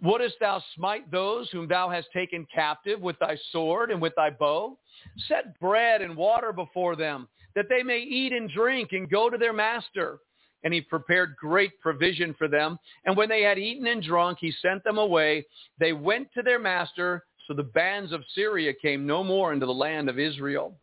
Wouldst 0.01 0.37
thou 0.41 0.63
smite 0.77 1.11
those 1.11 1.51
whom 1.51 1.67
thou 1.67 1.91
hast 1.91 2.09
taken 2.13 2.47
captive 2.55 3.01
with 3.01 3.19
thy 3.19 3.37
sword 3.51 3.91
and 3.91 4.01
with 4.01 4.15
thy 4.15 4.31
bow? 4.31 4.79
Set 5.27 5.59
bread 5.59 6.03
and 6.03 6.17
water 6.17 6.53
before 6.53 6.95
them, 6.95 7.29
that 7.57 7.69
they 7.69 7.83
may 7.83 7.99
eat 7.99 8.33
and 8.33 8.49
drink 8.49 8.91
and 8.93 9.11
go 9.11 9.29
to 9.29 9.37
their 9.37 9.53
master. 9.53 10.21
And 10.65 10.73
he 10.73 10.81
prepared 10.81 11.37
great 11.37 11.79
provision 11.81 12.35
for 12.39 12.49
them. 12.49 12.79
And 13.05 13.17
when 13.17 13.29
they 13.29 13.43
had 13.43 13.59
eaten 13.59 13.87
and 13.87 14.03
drunk, 14.03 14.39
he 14.41 14.53
sent 14.63 14.83
them 14.85 14.99
away. 14.99 15.47
They 15.79 15.93
went 15.93 16.29
to 16.35 16.43
their 16.43 16.59
master. 16.59 17.25
So 17.47 17.55
the 17.55 17.63
bands 17.63 18.13
of 18.13 18.25
Syria 18.35 18.73
came 18.75 19.07
no 19.07 19.25
more 19.25 19.53
into 19.53 19.67
the 19.67 19.75
land 19.75 20.09
of 20.09 20.19
Israel. 20.19 20.77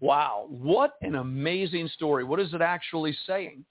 Wow, 0.00 0.46
what 0.50 0.94
an 1.02 1.14
amazing 1.14 1.88
story. 1.88 2.24
What 2.24 2.40
is 2.40 2.52
it 2.52 2.60
actually 2.60 3.16
saying? 3.26 3.64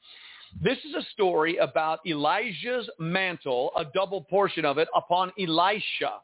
This 0.62 0.78
is 0.80 0.93
a 0.95 1.06
story 1.14 1.58
about 1.58 1.99
Elijah's 2.06 2.89
mantle, 2.99 3.72
a 3.78 3.86
double 3.86 4.22
portion 4.22 4.66
of 4.66 4.78
it, 4.78 4.88
upon 4.95 5.32
Elisha. 5.39 6.20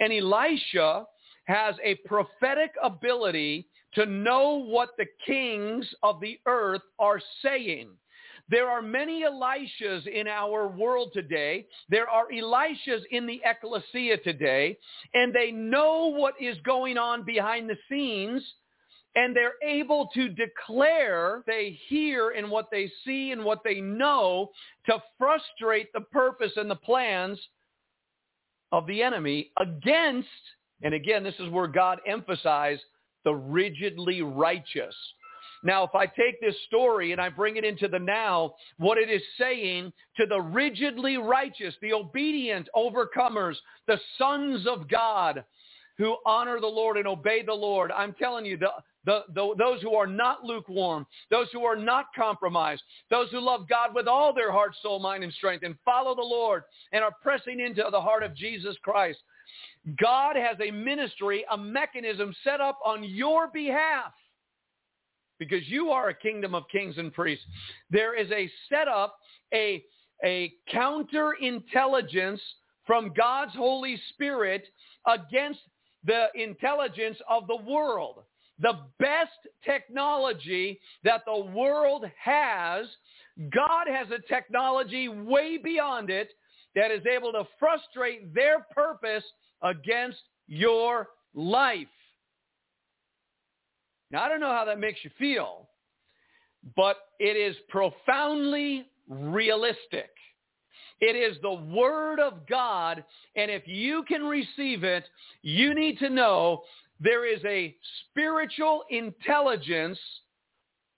And 0.00 0.12
Elisha 0.12 1.04
has 1.44 1.74
a 1.82 1.96
prophetic 2.06 2.72
ability 2.82 3.66
to 3.94 4.06
know 4.06 4.64
what 4.64 4.90
the 4.98 5.06
kings 5.26 5.88
of 6.02 6.20
the 6.20 6.38
earth 6.46 6.82
are 6.98 7.20
saying. 7.42 7.88
There 8.48 8.68
are 8.68 8.82
many 8.82 9.22
Elishas 9.22 10.06
in 10.06 10.26
our 10.26 10.68
world 10.68 11.10
today. 11.12 11.66
There 11.88 12.08
are 12.08 12.26
Elishas 12.32 13.02
in 13.10 13.26
the 13.26 13.40
ecclesia 13.44 14.16
today, 14.18 14.76
and 15.14 15.32
they 15.32 15.52
know 15.52 16.06
what 16.06 16.34
is 16.40 16.56
going 16.64 16.98
on 16.98 17.24
behind 17.24 17.70
the 17.70 17.76
scenes 17.88 18.42
and 19.16 19.34
they're 19.34 19.54
able 19.62 20.08
to 20.14 20.28
declare 20.28 21.42
they 21.46 21.78
hear 21.88 22.30
and 22.30 22.50
what 22.50 22.68
they 22.70 22.90
see 23.04 23.32
and 23.32 23.44
what 23.44 23.62
they 23.64 23.80
know 23.80 24.50
to 24.86 25.02
frustrate 25.18 25.92
the 25.92 26.00
purpose 26.00 26.52
and 26.56 26.70
the 26.70 26.76
plans 26.76 27.38
of 28.72 28.86
the 28.86 29.02
enemy 29.02 29.50
against, 29.58 30.28
and 30.82 30.94
again, 30.94 31.24
this 31.24 31.34
is 31.40 31.50
where 31.50 31.66
God 31.66 31.98
emphasized 32.06 32.82
the 33.24 33.34
rigidly 33.34 34.22
righteous. 34.22 34.94
Now, 35.62 35.84
if 35.84 35.94
I 35.94 36.06
take 36.06 36.40
this 36.40 36.54
story 36.66 37.12
and 37.12 37.20
I 37.20 37.28
bring 37.28 37.56
it 37.56 37.64
into 37.64 37.88
the 37.88 37.98
now, 37.98 38.54
what 38.78 38.96
it 38.96 39.10
is 39.10 39.20
saying 39.38 39.92
to 40.16 40.24
the 40.24 40.40
rigidly 40.40 41.18
righteous, 41.18 41.74
the 41.82 41.92
obedient 41.92 42.68
overcomers, 42.74 43.56
the 43.86 44.00
sons 44.16 44.66
of 44.66 44.88
God, 44.88 45.44
who 45.98 46.16
honor 46.24 46.60
the 46.60 46.66
Lord 46.66 46.96
and 46.96 47.06
obey 47.06 47.42
the 47.42 47.52
Lord. 47.52 47.92
I'm 47.92 48.14
telling 48.14 48.46
you, 48.46 48.56
the, 48.56 48.70
the, 49.04 49.22
the, 49.34 49.54
those 49.58 49.80
who 49.80 49.94
are 49.94 50.06
not 50.06 50.44
lukewarm, 50.44 51.06
those 51.30 51.48
who 51.52 51.64
are 51.64 51.76
not 51.76 52.06
compromised, 52.14 52.82
those 53.10 53.30
who 53.30 53.40
love 53.40 53.68
God 53.68 53.94
with 53.94 54.06
all 54.06 54.34
their 54.34 54.52
heart, 54.52 54.74
soul, 54.82 54.98
mind, 54.98 55.24
and 55.24 55.32
strength, 55.32 55.64
and 55.64 55.74
follow 55.84 56.14
the 56.14 56.20
Lord 56.20 56.64
and 56.92 57.02
are 57.02 57.14
pressing 57.22 57.60
into 57.60 57.84
the 57.90 58.00
heart 58.00 58.22
of 58.22 58.34
Jesus 58.34 58.76
Christ. 58.82 59.18
God 60.00 60.36
has 60.36 60.56
a 60.60 60.70
ministry, 60.70 61.44
a 61.50 61.56
mechanism 61.56 62.34
set 62.44 62.60
up 62.60 62.78
on 62.84 63.02
your 63.02 63.48
behalf 63.48 64.12
because 65.38 65.66
you 65.66 65.90
are 65.90 66.10
a 66.10 66.14
kingdom 66.14 66.54
of 66.54 66.64
kings 66.70 66.98
and 66.98 67.12
priests. 67.12 67.44
There 67.90 68.14
is 68.14 68.30
a 68.30 68.50
setup, 68.68 69.16
a, 69.54 69.82
a 70.22 70.52
counterintelligence 70.72 72.40
from 72.86 73.12
God's 73.16 73.54
Holy 73.54 73.98
Spirit 74.10 74.64
against 75.06 75.60
the 76.04 76.26
intelligence 76.34 77.16
of 77.28 77.46
the 77.46 77.56
world. 77.56 78.22
The 78.60 78.78
best 78.98 79.30
technology 79.64 80.80
that 81.04 81.22
the 81.26 81.40
world 81.40 82.04
has, 82.22 82.86
God 83.54 83.86
has 83.88 84.08
a 84.10 84.20
technology 84.32 85.08
way 85.08 85.56
beyond 85.56 86.10
it 86.10 86.30
that 86.74 86.90
is 86.90 87.02
able 87.06 87.32
to 87.32 87.44
frustrate 87.58 88.34
their 88.34 88.66
purpose 88.74 89.24
against 89.62 90.18
your 90.46 91.08
life. 91.34 91.86
Now, 94.10 94.24
I 94.24 94.28
don't 94.28 94.40
know 94.40 94.52
how 94.52 94.64
that 94.64 94.78
makes 94.78 95.00
you 95.04 95.10
feel, 95.18 95.68
but 96.76 96.96
it 97.18 97.36
is 97.36 97.56
profoundly 97.68 98.86
realistic. 99.08 100.10
It 101.00 101.16
is 101.16 101.40
the 101.40 101.52
Word 101.52 102.20
of 102.20 102.46
God, 102.46 103.04
and 103.36 103.50
if 103.50 103.62
you 103.66 104.04
can 104.06 104.24
receive 104.24 104.84
it, 104.84 105.04
you 105.42 105.74
need 105.74 105.98
to 106.00 106.10
know 106.10 106.62
there 107.00 107.26
is 107.26 107.42
a 107.44 107.74
spiritual 108.10 108.84
intelligence 108.90 109.98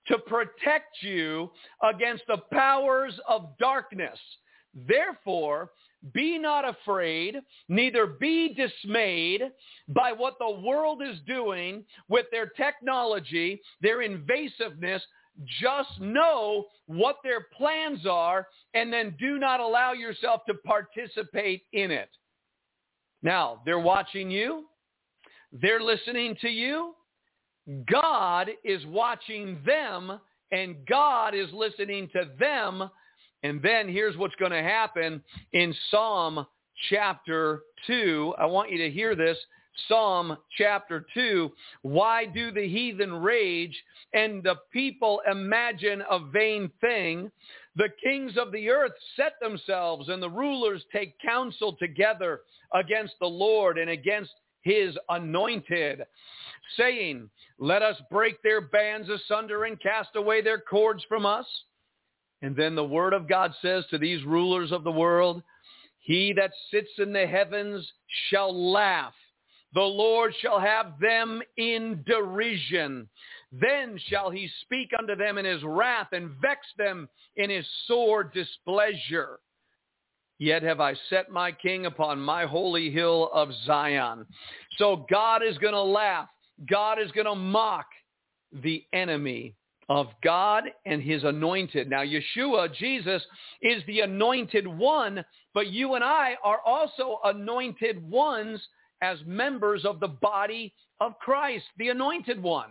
to 0.09 0.19
protect 0.19 1.01
you 1.01 1.51
against 1.83 2.25
the 2.27 2.39
powers 2.53 3.19
of 3.29 3.57
darkness. 3.59 4.19
Therefore, 4.75 5.71
be 6.13 6.39
not 6.39 6.69
afraid, 6.69 7.37
neither 7.69 8.07
be 8.07 8.55
dismayed 8.55 9.43
by 9.89 10.11
what 10.11 10.35
the 10.41 10.51
world 10.51 11.01
is 11.03 11.19
doing 11.27 11.85
with 12.09 12.27
their 12.33 12.47
technology, 12.47 13.63
their 13.81 13.99
invasiveness. 13.99 15.01
Just 15.61 16.01
know 16.01 16.67
what 16.87 17.17
their 17.23 17.47
plans 17.57 18.05
are 18.07 18.49
and 18.75 18.93
then 18.93 19.15
do 19.19 19.39
not 19.39 19.61
allow 19.61 19.93
yourself 19.93 20.43
to 20.49 20.55
participate 20.55 21.63
in 21.73 21.91
it. 21.91 22.11
Now, 23.23 23.63
they're 23.65 23.79
watching 23.79 24.31
you. 24.31 24.67
They're 25.53 25.83
listening 25.83 26.37
to 26.41 26.49
you. 26.49 26.95
God 27.91 28.49
is 28.65 28.85
watching 28.87 29.59
them 29.65 30.19
and 30.51 30.77
God 30.87 31.35
is 31.35 31.49
listening 31.53 32.09
to 32.13 32.25
them 32.39 32.91
and 33.43 33.61
then 33.61 33.89
here's 33.89 34.17
what's 34.17 34.35
going 34.37 34.53
to 34.53 34.63
happen 34.63 35.23
in 35.53 35.75
Psalm 35.91 36.47
chapter 36.89 37.63
2. 37.87 38.35
I 38.39 38.47
want 38.47 38.71
you 38.71 38.79
to 38.79 38.91
hear 38.91 39.17
this. 39.17 39.37
Psalm 39.89 40.37
chapter 40.57 41.07
2. 41.15 41.51
Why 41.81 42.27
do 42.27 42.53
the 42.53 42.69
heathen 42.69 43.13
rage 43.13 43.77
and 44.13 44.43
the 44.43 44.57
people 44.73 45.23
imagine 45.31 46.03
a 46.09 46.19
vain 46.19 46.71
thing? 46.81 47.31
The 47.75 47.89
kings 48.03 48.33
of 48.37 48.53
the 48.53 48.69
earth 48.69 48.93
set 49.17 49.33
themselves 49.41 50.09
and 50.09 50.23
the 50.23 50.31
rulers 50.31 50.85
take 50.93 51.19
counsel 51.21 51.75
together 51.79 52.43
against 52.75 53.15
the 53.19 53.27
Lord 53.27 53.79
and 53.79 53.91
against 53.91 54.33
his 54.63 54.97
anointed, 55.09 56.03
saying, 56.77 57.29
Let 57.59 57.83
us 57.83 57.97
break 58.11 58.43
their 58.43 58.61
bands 58.61 59.09
asunder 59.09 59.65
and 59.65 59.81
cast 59.81 60.17
away 60.17 60.43
their 60.43 60.61
cords 60.61 61.05
from 61.09 61.27
us. 61.27 61.47
And 62.43 62.57
then 62.57 62.75
the 62.75 62.85
word 62.85 63.13
of 63.13 63.29
God 63.29 63.53
says 63.63 63.85
to 63.91 63.99
these 63.99 64.25
rulers 64.25 64.73
of 64.73 64.83
the 64.83 64.91
world, 64.91 65.43
he 66.01 66.33
that 66.37 66.51
sits 66.71 66.91
in 66.99 67.13
the 67.13 67.27
heavens 67.27 67.89
shall 68.29 68.73
laugh. 68.73 69.15
The 69.75 69.81
Lord 69.81 70.35
shall 70.41 70.59
have 70.59 70.99
them 71.01 71.41
in 71.57 72.03
derision. 72.07 73.09
Then 73.53 73.99
shall 74.09 74.31
he 74.31 74.51
speak 74.63 74.91
unto 74.99 75.15
them 75.15 75.39
in 75.39 75.45
his 75.45 75.63
wrath 75.63 76.09
and 76.13 76.31
vex 76.43 76.67
them 76.77 77.09
in 77.37 77.51
his 77.51 77.67
sore 77.87 78.25
displeasure. 78.25 79.39
Yet 80.43 80.65
have 80.65 80.81
I 80.81 80.95
set 81.09 81.31
my 81.31 81.53
king 81.53 81.87
upon 81.87 82.19
my 82.19 82.47
holy 82.47 82.91
hill 82.91 83.31
of 83.33 83.51
Zion. 83.65 84.27
So 84.77 85.07
God 85.09 85.41
is 85.41 85.57
going 85.59 85.73
to 85.73 85.81
laugh. 85.81 86.29
God 86.69 87.01
is 87.01 87.13
going 87.13 87.29
to 87.29 87.37
mock 87.37 87.87
the 88.53 88.85
enemy 88.93 89.55
of 89.89 90.09
God 90.25 90.65
and 90.85 91.01
his 91.01 91.23
anointed. 91.23 91.89
Now, 91.89 92.03
Yeshua, 92.03 92.75
Jesus, 92.75 93.23
is 93.61 93.85
the 93.87 94.01
anointed 94.01 94.67
one, 94.67 95.25
but 95.55 95.69
you 95.69 95.95
and 95.95 96.03
I 96.03 96.35
are 96.43 96.59
also 96.67 97.21
anointed 97.23 98.03
ones 98.11 98.61
as 99.01 99.19
members 99.25 99.85
of 99.85 100.01
the 100.01 100.09
body 100.09 100.75
of 100.99 101.17
Christ, 101.21 101.67
the 101.79 101.91
anointed 101.91 102.43
one. 102.43 102.71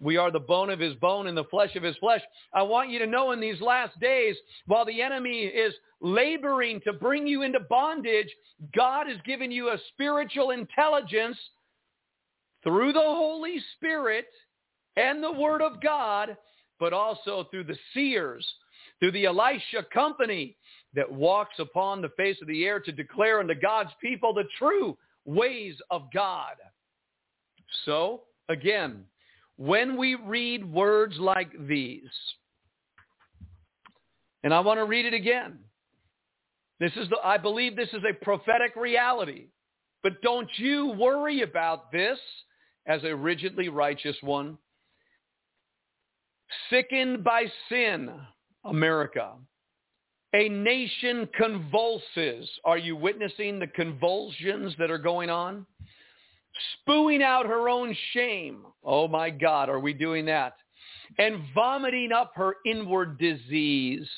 We 0.00 0.16
are 0.16 0.30
the 0.30 0.40
bone 0.40 0.70
of 0.70 0.80
his 0.80 0.94
bone 0.94 1.26
and 1.26 1.36
the 1.36 1.44
flesh 1.44 1.76
of 1.76 1.82
his 1.82 1.96
flesh. 1.98 2.22
I 2.54 2.62
want 2.62 2.88
you 2.90 2.98
to 3.00 3.06
know 3.06 3.32
in 3.32 3.40
these 3.40 3.60
last 3.60 3.98
days, 4.00 4.34
while 4.66 4.86
the 4.86 5.02
enemy 5.02 5.42
is 5.42 5.74
laboring 6.00 6.80
to 6.84 6.94
bring 6.94 7.26
you 7.26 7.42
into 7.42 7.60
bondage, 7.60 8.28
God 8.74 9.06
has 9.08 9.18
given 9.26 9.50
you 9.50 9.68
a 9.68 9.78
spiritual 9.92 10.50
intelligence 10.50 11.36
through 12.62 12.94
the 12.94 13.00
Holy 13.00 13.58
Spirit 13.76 14.26
and 14.96 15.22
the 15.22 15.32
word 15.32 15.60
of 15.60 15.82
God, 15.82 16.36
but 16.78 16.94
also 16.94 17.46
through 17.50 17.64
the 17.64 17.78
seers, 17.92 18.46
through 18.98 19.12
the 19.12 19.26
Elisha 19.26 19.84
company 19.92 20.56
that 20.94 21.10
walks 21.10 21.58
upon 21.58 22.00
the 22.00 22.10
face 22.16 22.36
of 22.40 22.48
the 22.48 22.64
air 22.64 22.80
to 22.80 22.92
declare 22.92 23.40
unto 23.40 23.54
God's 23.54 23.90
people 24.00 24.32
the 24.32 24.48
true 24.58 24.96
ways 25.26 25.74
of 25.90 26.08
God. 26.12 26.54
So, 27.84 28.22
again, 28.48 29.04
when 29.60 29.98
we 29.98 30.14
read 30.14 30.64
words 30.64 31.18
like 31.18 31.50
these, 31.68 32.08
and 34.42 34.54
I 34.54 34.60
want 34.60 34.78
to 34.78 34.86
read 34.86 35.04
it 35.04 35.12
again. 35.12 35.58
This 36.78 36.92
is 36.96 37.10
the, 37.10 37.18
I 37.22 37.36
believe 37.36 37.76
this 37.76 37.90
is 37.92 38.02
a 38.08 38.24
prophetic 38.24 38.74
reality. 38.74 39.48
But 40.02 40.22
don't 40.22 40.48
you 40.56 40.94
worry 40.98 41.42
about 41.42 41.92
this 41.92 42.18
as 42.86 43.04
a 43.04 43.14
rigidly 43.14 43.68
righteous 43.68 44.16
one 44.22 44.56
Sickened 46.70 47.22
by 47.22 47.44
sin, 47.68 48.10
America. 48.64 49.34
A 50.32 50.48
nation 50.48 51.28
convulses. 51.36 52.48
Are 52.64 52.78
you 52.78 52.96
witnessing 52.96 53.58
the 53.58 53.66
convulsions 53.66 54.74
that 54.78 54.90
are 54.90 54.98
going 54.98 55.28
on? 55.28 55.66
Spewing 56.80 57.22
out 57.22 57.46
her 57.46 57.68
own 57.68 57.96
shame. 58.12 58.64
Oh 58.84 59.08
my 59.08 59.30
God, 59.30 59.68
are 59.68 59.80
we 59.80 59.92
doing 59.92 60.26
that? 60.26 60.56
And 61.18 61.42
vomiting 61.54 62.12
up 62.12 62.32
her 62.36 62.56
inward 62.64 63.18
disease. 63.18 64.08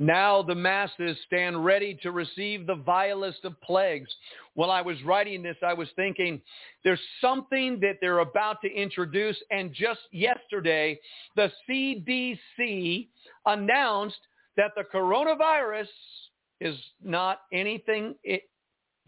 Now 0.00 0.42
the 0.42 0.54
masses 0.54 1.18
stand 1.26 1.64
ready 1.64 1.98
to 2.02 2.12
receive 2.12 2.66
the 2.66 2.76
vilest 2.76 3.44
of 3.44 3.60
plagues. 3.60 4.08
While 4.54 4.70
I 4.70 4.80
was 4.80 4.96
writing 5.02 5.42
this, 5.42 5.56
I 5.60 5.74
was 5.74 5.88
thinking 5.96 6.40
there's 6.84 7.00
something 7.20 7.80
that 7.80 7.96
they're 8.00 8.20
about 8.20 8.60
to 8.62 8.72
introduce. 8.72 9.36
And 9.50 9.74
just 9.74 10.00
yesterday, 10.12 11.00
the 11.34 11.50
CDC 11.68 13.08
announced 13.46 14.20
that 14.56 14.70
the 14.76 14.84
coronavirus 14.84 15.88
is 16.60 16.76
not 17.02 17.40
anything 17.52 18.14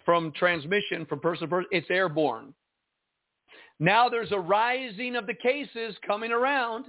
from 0.04 0.32
transmission 0.32 1.06
from 1.06 1.20
person 1.20 1.48
to 1.48 1.48
person. 1.48 1.68
It's 1.70 1.90
airborne. 1.90 2.54
Now 3.78 4.08
there's 4.08 4.32
a 4.32 4.38
rising 4.38 5.16
of 5.16 5.26
the 5.26 5.34
cases 5.34 5.96
coming 6.06 6.32
around, 6.32 6.86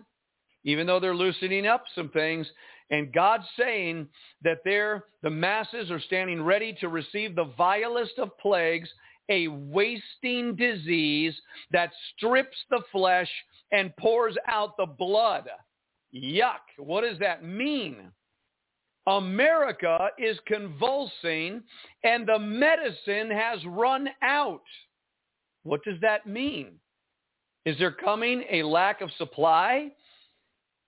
even 0.66 0.86
though 0.86 1.00
they're 1.00 1.16
loosening 1.16 1.66
up 1.66 1.84
some 1.96 2.10
things. 2.10 2.48
And 2.90 3.14
God's 3.14 3.46
saying 3.58 4.08
that 4.44 4.60
there, 4.66 5.06
the 5.24 5.30
masses 5.30 5.90
are 5.90 6.02
standing 6.02 6.44
ready 6.44 6.76
to 6.82 6.90
receive 6.90 7.36
the 7.36 7.52
vilest 7.58 8.20
of 8.20 8.38
plagues, 8.38 8.90
a 9.30 9.48
wasting 9.48 10.56
disease 10.58 11.34
that 11.72 11.92
strips 12.16 12.58
the 12.70 12.82
flesh 12.92 13.30
and 13.72 13.96
pours 13.96 14.36
out 14.48 14.76
the 14.76 14.86
blood. 14.86 15.50
Yuck. 16.14 16.60
What 16.78 17.02
does 17.02 17.18
that 17.20 17.46
mean? 17.46 18.12
America 19.08 20.10
is 20.18 20.38
convulsing 20.46 21.64
and 22.04 22.28
the 22.28 22.40
medicine 22.40 23.32
has 23.32 23.60
run 23.66 24.08
out. 24.22 24.62
What 25.64 25.84
does 25.84 26.00
that 26.02 26.28
mean? 26.28 26.74
Is 27.66 27.78
there 27.78 27.92
coming 27.92 28.44
a 28.52 28.64
lack 28.64 29.02
of 29.02 29.12
supply? 29.18 29.92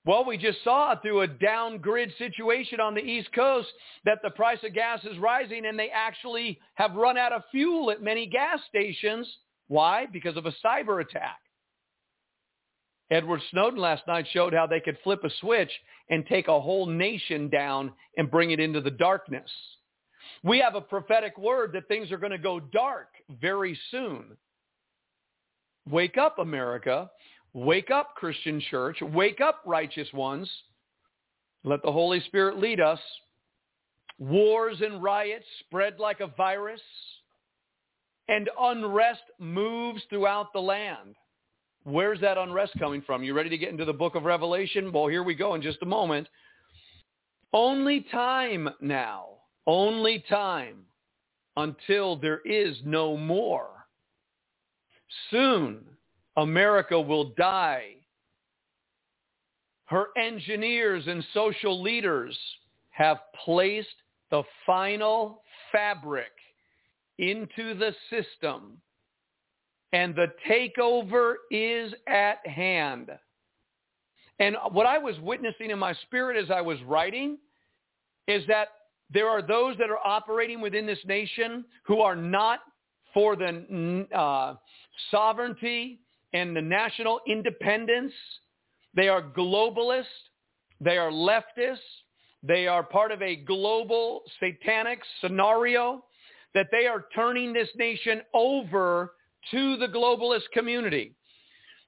Well, 0.06 0.26
we 0.26 0.38
just 0.38 0.64
saw 0.64 0.96
through 1.00 1.22
a 1.22 1.28
down 1.28 1.78
grid 1.78 2.12
situation 2.18 2.80
on 2.80 2.94
the 2.94 3.02
East 3.02 3.30
Coast 3.34 3.70
that 4.04 4.20
the 4.22 4.32
price 4.32 4.58
of 4.64 4.74
gas 4.74 5.00
is 5.06 5.18
rising 5.18 5.66
and 5.66 5.80
they 5.80 5.90
actually 5.90 6.60
have 6.74 6.96
run 6.96 7.18
out 7.18 7.32
of 7.32 7.44
fuel 7.52 7.90
at 7.90 8.02
many 8.02 8.26
gas 8.26 8.60
stations 8.68 9.28
Why? 9.68 10.06
Because 10.12 10.36
of 10.36 10.46
a 10.46 10.54
cyber 10.64 11.02
attack. 11.02 11.40
Edward 13.14 13.42
Snowden 13.52 13.80
last 13.80 14.08
night 14.08 14.26
showed 14.32 14.54
how 14.54 14.66
they 14.66 14.80
could 14.80 14.98
flip 15.04 15.24
a 15.24 15.30
switch 15.40 15.72
and 16.10 16.26
take 16.26 16.48
a 16.48 16.60
whole 16.60 16.88
nation 16.88 17.48
down 17.48 17.94
and 18.18 18.32
bring 18.32 18.52
it 18.52 18.60
into 18.60 18.82
the 18.82 18.92
darkness. 18.92 19.50
We 20.44 20.60
have 20.60 20.74
a 20.74 20.82
prophetic 20.82 21.38
word 21.38 21.74
that 21.74 21.88
things 21.88 22.12
are 22.12 22.18
going 22.18 22.32
to 22.32 22.38
go 22.40 22.60
dark 22.60 23.10
very 23.40 23.78
soon. 23.92 24.36
Wake 25.88 26.18
up, 26.18 26.40
America. 26.40 27.12
Wake 27.54 27.92
up, 27.92 28.16
Christian 28.16 28.60
church. 28.72 28.98
Wake 29.02 29.42
up, 29.42 29.62
righteous 29.66 30.12
ones. 30.12 30.50
Let 31.64 31.84
the 31.84 31.92
Holy 31.92 32.20
Spirit 32.22 32.58
lead 32.58 32.80
us. 32.80 33.00
Wars 34.18 34.78
and 34.82 35.04
riots 35.04 35.46
spread 35.60 36.00
like 36.00 36.20
a 36.20 36.28
virus, 36.28 36.82
and 38.28 38.50
unrest 38.60 39.24
moves 39.40 40.02
throughout 40.10 40.52
the 40.54 40.60
land. 40.60 41.16
Where's 41.84 42.22
that 42.22 42.38
unrest 42.38 42.74
coming 42.80 43.02
from? 43.02 43.24
You 43.24 43.34
ready 43.34 43.50
to 43.50 43.58
get 43.58 43.70
into 43.70 43.86
the 43.86 43.94
book 43.94 44.16
of 44.16 44.24
Revelation? 44.24 44.92
Well, 44.92 45.08
here 45.08 45.24
we 45.24 45.36
go 45.36 45.56
in 45.56 45.62
just 45.62 45.82
a 45.82 45.86
moment. 45.86 46.28
Only 47.52 48.06
time 48.12 48.70
now, 48.82 49.26
only 49.68 50.24
time 50.30 50.86
until 51.58 52.16
there 52.16 52.40
is 52.46 52.78
no 52.86 53.18
more. 53.18 53.68
Soon, 55.30 55.82
America 56.38 57.00
will 57.00 57.34
die. 57.38 57.96
Her 59.86 60.08
engineers 60.18 61.04
and 61.08 61.24
social 61.34 61.82
leaders 61.82 62.38
have 62.92 63.18
placed 63.44 63.96
the 64.32 64.44
final 64.66 65.44
fabric 65.72 66.32
into 67.20 67.76
the 67.78 67.94
system 68.10 68.78
and 69.94 70.16
the 70.16 70.32
takeover 70.50 71.36
is 71.52 71.94
at 72.08 72.46
hand. 72.46 73.10
And 74.40 74.58
what 74.72 74.88
I 74.88 74.98
was 74.98 75.16
witnessing 75.22 75.70
in 75.70 75.80
my 75.80 75.94
spirit 75.94 76.44
as 76.44 76.50
I 76.52 76.60
was 76.60 76.80
writing 76.86 77.38
is 78.28 78.44
that 78.48 78.70
there 79.12 79.30
are 79.30 79.44
those 79.44 79.78
that 79.78 79.92
are 79.92 80.00
operating 80.04 80.60
within 80.60 80.88
this 80.88 81.00
nation 81.06 81.64
who 81.86 82.02
are 82.02 82.16
not 82.16 82.62
for 83.14 83.36
the 83.36 84.08
uh, 84.14 84.56
sovereignty 85.12 86.00
and 86.34 86.56
the 86.56 86.62
national 86.62 87.22
independence. 87.28 88.12
They 88.96 89.08
are 89.08 89.22
globalists. 89.22 90.06
They 90.82 90.98
are 90.98 91.12
leftists. 91.12 91.78
They 92.42 92.68
are 92.68 92.82
part 92.84 93.12
of 93.12 93.22
a 93.22 93.36
global 93.36 94.24
satanic 94.40 95.00
scenario 95.22 96.04
that 96.56 96.68
they 96.72 96.88
are 96.88 97.06
turning 97.14 97.54
this 97.54 97.70
nation 97.78 98.22
over 98.34 99.14
to 99.52 99.78
the 99.78 99.88
globalist 99.88 100.50
community. 100.54 101.14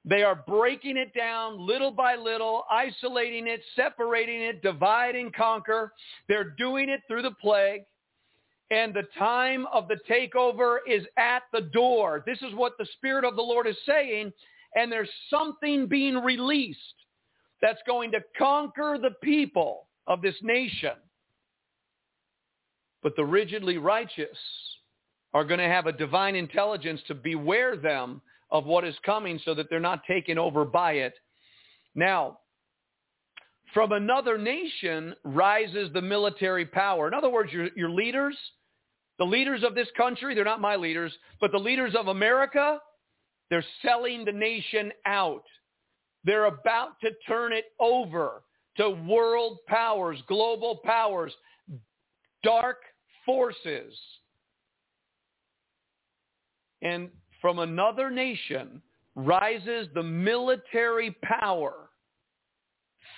They 0.07 0.21
are 0.21 0.35
breaking 0.35 0.97
it 0.97 1.13
down 1.15 1.65
little 1.65 1.91
by 1.91 2.15
little, 2.15 2.65
isolating 2.69 3.47
it, 3.47 3.61
separating 3.75 4.41
it, 4.41 4.61
divide 4.61 5.15
and 5.15 5.33
conquer. 5.33 5.93
They're 6.27 6.51
doing 6.51 6.89
it 6.89 7.01
through 7.07 7.23
the 7.23 7.31
plague. 7.31 7.81
And 8.69 8.93
the 8.93 9.07
time 9.17 9.65
of 9.73 9.87
the 9.87 9.97
takeover 10.09 10.77
is 10.87 11.05
at 11.17 11.43
the 11.51 11.61
door. 11.61 12.23
This 12.25 12.41
is 12.41 12.53
what 12.53 12.73
the 12.77 12.87
Spirit 12.97 13.25
of 13.25 13.35
the 13.35 13.41
Lord 13.41 13.67
is 13.67 13.77
saying. 13.85 14.31
And 14.75 14.91
there's 14.91 15.09
something 15.29 15.87
being 15.87 16.17
released 16.17 16.79
that's 17.61 17.81
going 17.87 18.11
to 18.11 18.19
conquer 18.37 18.97
the 19.01 19.15
people 19.23 19.87
of 20.07 20.21
this 20.21 20.35
nation. 20.43 20.91
But 23.01 23.15
the 23.15 23.25
rigidly 23.25 23.77
righteous 23.77 24.37
are 25.35 25.43
going 25.43 25.59
to 25.59 25.67
have 25.67 25.85
a 25.85 25.91
divine 25.91 26.33
intelligence 26.33 27.01
to 27.07 27.13
beware 27.13 27.75
them 27.75 28.21
of 28.51 28.65
what 28.65 28.85
is 28.85 28.95
coming 29.05 29.37
so 29.43 29.53
that 29.53 29.69
they're 29.69 29.81
not 29.81 30.05
taken 30.07 30.39
over 30.39 30.63
by 30.63 30.93
it. 30.93 31.13
Now, 31.93 32.37
from 33.73 33.91
another 33.91 34.37
nation 34.37 35.13
rises 35.25 35.91
the 35.91 36.01
military 36.01 36.65
power. 36.65 37.09
In 37.09 37.13
other 37.13 37.29
words, 37.29 37.51
your, 37.51 37.67
your 37.75 37.89
leaders, 37.89 38.37
the 39.19 39.25
leaders 39.25 39.61
of 39.65 39.75
this 39.75 39.89
country, 39.97 40.35
they're 40.35 40.45
not 40.45 40.61
my 40.61 40.77
leaders, 40.77 41.11
but 41.41 41.51
the 41.51 41.57
leaders 41.57 41.95
of 41.95 42.07
America, 42.07 42.79
they're 43.49 43.65
selling 43.81 44.23
the 44.23 44.31
nation 44.31 44.89
out. 45.05 45.43
They're 46.23 46.45
about 46.45 46.97
to 47.01 47.09
turn 47.27 47.51
it 47.51 47.65
over 47.81 48.41
to 48.77 48.91
world 49.05 49.57
powers, 49.67 50.17
global 50.29 50.79
powers, 50.85 51.33
dark 52.41 52.77
forces 53.25 53.93
and 56.85 57.09
from 57.41 57.59
another 57.59 58.09
nation 58.09 58.81
rises 59.15 59.87
the 59.95 60.03
military 60.03 61.11
power 61.23 61.89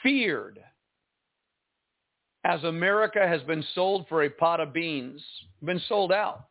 feared 0.02 0.60
as 2.46 2.64
America 2.64 3.28
has 3.28 3.42
been 3.42 3.64
sold 3.76 4.08
for 4.08 4.24
a 4.24 4.30
pot 4.30 4.62
of 4.62 4.72
beans, 4.72 5.22
been 5.64 5.82
sold 5.90 6.14
out. 6.14 6.46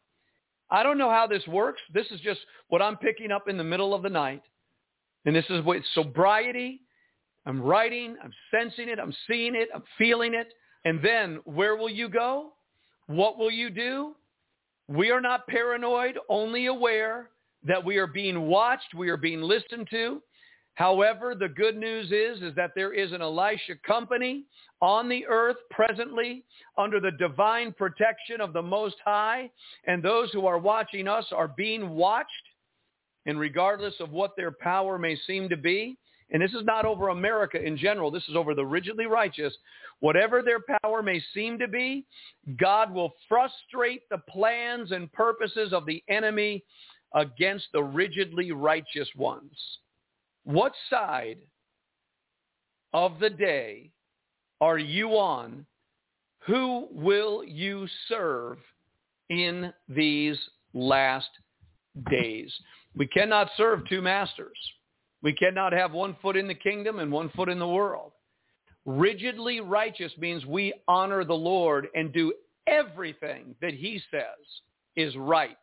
I 0.71 0.83
don't 0.83 0.99
know 0.99 1.09
how 1.09 1.27
this 1.27 1.47
works. 1.47 1.81
This 1.95 2.07
is 2.11 2.21
just 2.21 2.41
what 2.69 2.83
I'm 2.83 2.99
picking 2.99 3.33
up 3.33 3.49
in 3.49 3.57
the 3.57 3.65
middle 3.65 3.95
of 3.95 4.03
the 4.03 4.11
night. 4.11 4.43
And 5.25 5.35
this 5.35 5.47
is 5.49 5.65
what 5.65 5.79
sobriety. 5.95 6.83
I'm 7.47 7.63
writing, 7.63 8.17
I'm 8.23 8.33
sensing 8.51 8.89
it, 8.89 8.99
I'm 8.99 9.15
seeing 9.29 9.55
it, 9.55 9.69
I'm 9.75 9.85
feeling 9.97 10.35
it. 10.35 10.49
And 10.85 11.01
then 11.03 11.39
where 11.45 11.77
will 11.77 11.89
you 11.89 12.09
go? 12.09 12.53
What 13.07 13.39
will 13.39 13.53
you 13.53 13.71
do? 13.71 14.17
We 14.89 15.11
are 15.11 15.21
not 15.21 15.47
paranoid, 15.49 16.19
only 16.29 16.67
aware 16.67 17.31
that 17.65 17.85
we 17.85 17.97
are 17.97 18.07
being 18.07 18.43
watched, 18.43 18.95
we 18.95 19.09
are 19.09 19.17
being 19.17 19.43
listened 19.43 19.89
to. 19.91 20.23
However, 20.75 21.35
the 21.35 21.49
good 21.49 21.77
news 21.77 22.13
is, 22.13 22.43
is 22.43 22.55
that 22.55 22.73
there 22.75 22.93
is 22.93 23.11
an 23.13 23.23
Elisha 23.23 23.77
company 23.87 24.45
on 24.83 25.09
the 25.09 25.27
earth 25.27 25.57
presently 25.71 26.45
under 26.77 27.01
the 27.01 27.13
divine 27.13 27.73
protection 27.73 28.41
of 28.41 28.53
the 28.53 28.63
Most 28.63 28.97
High, 29.05 29.51
and 29.87 30.03
those 30.03 30.31
who 30.33 30.47
are 30.47 30.59
watching 30.59 31.09
us 31.09 31.25
are 31.33 31.49
being 31.49 31.91
watched, 31.91 32.31
and 33.25 33.41
regardless 33.41 33.95
of 34.01 34.11
what 34.11 34.37
their 34.37 34.53
power 34.53 34.99
may 34.99 35.17
seem 35.27 35.49
to 35.49 35.57
be, 35.57 35.97
and 36.31 36.43
this 36.43 36.53
is 36.53 36.65
not 36.65 36.85
over 36.85 37.09
America 37.09 37.63
in 37.63 37.77
general, 37.77 38.11
this 38.11 38.29
is 38.29 38.37
over 38.37 38.55
the 38.55 38.65
rigidly 38.65 39.07
righteous, 39.07 39.55
Whatever 40.01 40.43
their 40.43 40.61
power 40.83 41.03
may 41.03 41.23
seem 41.33 41.59
to 41.59 41.69
be, 41.69 42.05
God 42.59 42.93
will 42.93 43.15
frustrate 43.29 44.03
the 44.11 44.19
plans 44.29 44.93
and 44.93 45.13
purposes 45.13 45.73
of 45.73 45.87
the 45.87 46.03
enemy 46.09 46.63
against 47.15 47.67
the 47.73 47.83
rigidly 47.83 48.53
righteous 48.53 49.09
ones. 49.17 49.53
What 50.45 50.73
side 50.91 51.39
of 52.93 53.19
the 53.21 53.31
day 53.31 53.91
are 54.61 54.79
you 54.79 55.11
on? 55.11 55.65
Who 56.47 56.89
will 56.93 57.43
you 57.43 57.89
serve 58.09 58.59
in 59.31 59.73
these 59.89 60.39
last 60.75 61.31
days? 62.11 62.53
We 62.95 63.07
cannot 63.07 63.49
serve 63.57 63.89
two 63.89 64.03
masters. 64.03 64.57
We 65.23 65.33
cannot 65.33 65.73
have 65.73 65.93
one 65.93 66.17
foot 66.23 66.37
in 66.37 66.47
the 66.47 66.55
kingdom 66.55 66.99
and 66.99 67.11
one 67.11 67.31
foot 67.31 67.49
in 67.49 67.59
the 67.59 67.69
world. 67.69 68.13
Rigidly 68.85 69.61
righteous 69.61 70.13
means 70.19 70.47
we 70.47 70.73
honor 70.87 71.25
the 71.25 71.35
Lord 71.35 71.89
and 71.95 72.13
do 72.13 72.33
everything 72.67 73.55
that 73.61 73.75
he 73.75 74.01
says 74.11 74.23
is 74.95 75.17
right. 75.17 75.57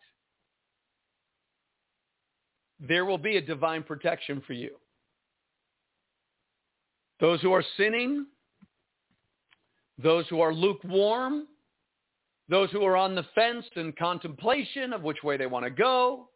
There 2.80 3.06
will 3.06 3.18
be 3.18 3.38
a 3.38 3.42
divine 3.42 3.84
protection 3.84 4.42
for 4.46 4.54
you. 4.54 4.72
Those 7.20 7.40
who 7.42 7.54
are 7.54 7.64
sinning, 7.78 8.26
those 9.98 10.28
who 10.28 10.42
are 10.42 10.54
lukewarm, 10.54 11.48
those 12.50 12.70
who 12.72 12.84
are 12.84 12.98
on 12.98 13.16
the 13.16 13.26
fence 13.34 13.66
in 13.78 13.94
contemplation 13.94 14.92
of 14.92 15.04
which 15.04 15.24
way 15.24 15.38
they 15.38 15.46
want 15.46 15.64
to 15.64 15.72
go, 15.72 16.28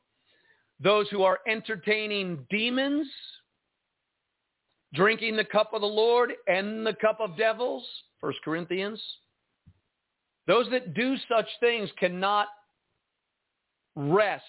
those 0.79 1.09
who 1.09 1.23
are 1.23 1.39
entertaining 1.47 2.45
demons, 2.49 3.07
drinking 4.93 5.35
the 5.35 5.43
cup 5.43 5.73
of 5.73 5.81
the 5.81 5.87
Lord 5.87 6.33
and 6.47 6.85
the 6.85 6.93
cup 6.93 7.19
of 7.19 7.37
devils, 7.37 7.85
1 8.21 8.33
Corinthians. 8.43 9.01
Those 10.45 10.67
that 10.71 10.93
do 10.93 11.15
such 11.27 11.47
things 11.59 11.89
cannot 11.99 12.47
rest 13.95 14.43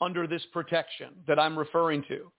under 0.00 0.26
this 0.26 0.42
protection 0.52 1.08
that 1.26 1.38
I'm 1.38 1.58
referring 1.58 2.04
to. 2.08 2.30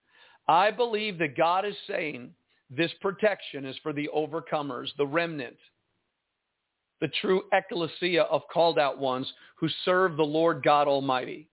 I 0.48 0.72
believe 0.72 1.18
that 1.20 1.38
God 1.38 1.66
is 1.66 1.76
saying 1.88 2.34
this 2.70 2.92
protection 3.02 3.66
is 3.66 3.76
for 3.84 3.94
the 3.94 4.10
overcomers, 4.16 4.88
the 4.98 5.06
remnant, 5.06 5.58
the 7.00 7.10
true 7.22 7.44
ecclesia 7.54 8.24
of 8.24 8.42
called 8.52 8.78
out 8.78 9.00
ones 9.00 9.32
who 9.56 9.68
serve 9.86 10.18
the 10.18 10.24
Lord 10.24 10.64
God 10.64 10.88
Almighty. 10.88 11.48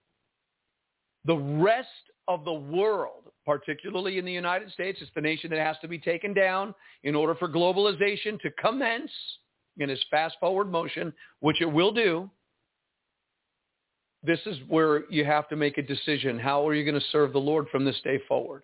The 1.25 1.37
rest 1.37 1.87
of 2.27 2.45
the 2.45 2.53
world 2.53 3.29
particularly 3.49 4.19
in 4.19 4.25
the 4.25 4.31
United 4.31 4.71
States. 4.71 4.99
It's 5.01 5.09
the 5.15 5.21
nation 5.21 5.49
that 5.49 5.57
has 5.59 5.75
to 5.81 5.87
be 5.87 5.97
taken 5.97 6.35
down 6.35 6.75
in 7.03 7.15
order 7.15 7.33
for 7.33 7.49
globalization 7.49 8.39
to 8.41 8.51
commence 8.61 9.09
in 9.79 9.89
its 9.89 10.03
fast 10.11 10.35
forward 10.39 10.71
motion, 10.71 11.11
which 11.39 11.59
it 11.59 11.65
will 11.65 11.91
do. 11.91 12.29
this 14.21 14.39
is 14.45 14.57
where 14.67 15.09
you 15.09 15.25
have 15.25 15.47
to 15.47 15.55
make 15.55 15.79
a 15.79 15.81
decision. 15.81 16.37
How 16.37 16.67
are 16.67 16.75
you 16.75 16.83
going 16.83 16.99
to 16.99 17.07
serve 17.07 17.33
the 17.33 17.39
Lord 17.39 17.67
from 17.71 17.85
this 17.85 17.99
day 18.03 18.19
forward? 18.27 18.63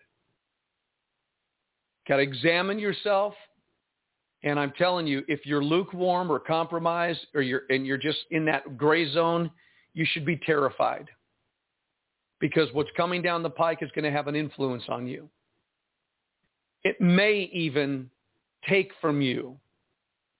Got 2.07 2.17
to 2.17 2.21
examine 2.21 2.77
yourself. 2.77 3.33
And 4.43 4.59
I'm 4.59 4.73
telling 4.77 5.07
you, 5.07 5.23
if 5.27 5.47
you're 5.47 5.63
lukewarm 5.63 6.31
or 6.31 6.39
compromised 6.39 7.25
or 7.33 7.41
you're, 7.41 7.63
and 7.69 7.87
you're 7.87 7.97
just 7.97 8.19
in 8.29 8.45
that 8.45 8.77
gray 8.77 9.11
zone, 9.11 9.49
you 9.95 10.05
should 10.05 10.25
be 10.25 10.37
terrified 10.45 11.09
because 12.45 12.69
what's 12.73 12.91
coming 12.95 13.23
down 13.23 13.41
the 13.41 13.49
pike 13.49 13.79
is 13.81 13.89
going 13.95 14.05
to 14.05 14.11
have 14.11 14.27
an 14.27 14.35
influence 14.35 14.83
on 14.87 15.07
you. 15.07 15.27
It 16.83 17.01
may 17.01 17.49
even 17.51 18.07
take 18.69 18.91
from 19.01 19.19
you 19.19 19.57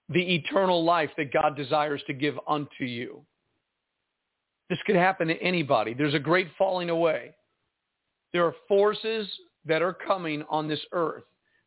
the 0.09 0.35
eternal 0.35 0.83
life 0.83 1.09
that 1.17 1.33
God 1.33 1.57
desires 1.57 2.03
to 2.05 2.13
give 2.13 2.35
unto 2.47 2.83
you. 2.83 3.21
This 4.69 4.77
could 4.85 4.95
happen 4.95 5.27
to 5.29 5.41
anybody. 5.41 5.95
There's 5.95 6.13
a 6.13 6.19
great 6.19 6.47
falling 6.59 6.91
away. 6.91 7.33
There 8.33 8.45
are 8.45 8.53
forces 8.67 9.27
that 9.65 9.81
are 9.81 9.93
coming 9.93 10.43
on 10.47 10.67
this 10.67 10.81
earth 10.91 11.23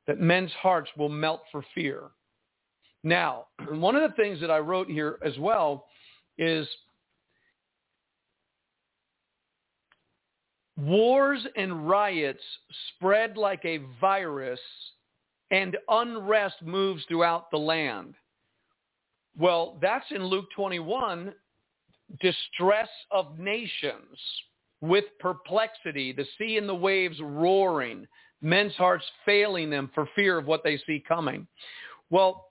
that 0.07 0.21
men's 0.21 0.53
hearts 0.53 0.89
will 0.97 1.09
melt 1.09 1.43
for 1.51 1.65
fear. 1.75 2.03
Now, 3.03 3.47
one 3.71 3.97
of 3.97 4.09
the 4.09 4.15
things 4.15 4.41
that 4.41 4.53
I 4.53 4.59
wrote 4.59 4.87
here 4.87 5.19
as 5.25 5.37
well 5.37 5.87
is 6.39 6.69
wars 10.79 11.45
and 11.57 11.89
riots 11.89 12.43
spread 12.95 13.37
like 13.37 13.65
a 13.65 13.81
virus 14.01 14.61
and 15.51 15.77
unrest 15.89 16.57
moves 16.63 17.05
throughout 17.09 17.51
the 17.51 17.59
land. 17.59 18.15
Well, 19.37 19.77
that's 19.83 20.07
in 20.11 20.25
Luke 20.25 20.47
21 20.55 21.35
distress 22.21 22.89
of 23.11 23.39
nations 23.39 24.19
with 24.81 25.05
perplexity, 25.19 26.13
the 26.13 26.27
sea 26.39 26.57
and 26.57 26.69
the 26.69 26.75
waves 26.75 27.19
roaring, 27.21 28.07
men's 28.41 28.75
hearts 28.75 29.05
failing 29.27 29.71
them 29.71 29.91
for 29.95 30.09
fear 30.15 30.39
of 30.39 30.47
what 30.47 30.63
they 30.63 30.79
see 30.87 31.03
coming. 31.07 31.47
Well, 32.11 32.47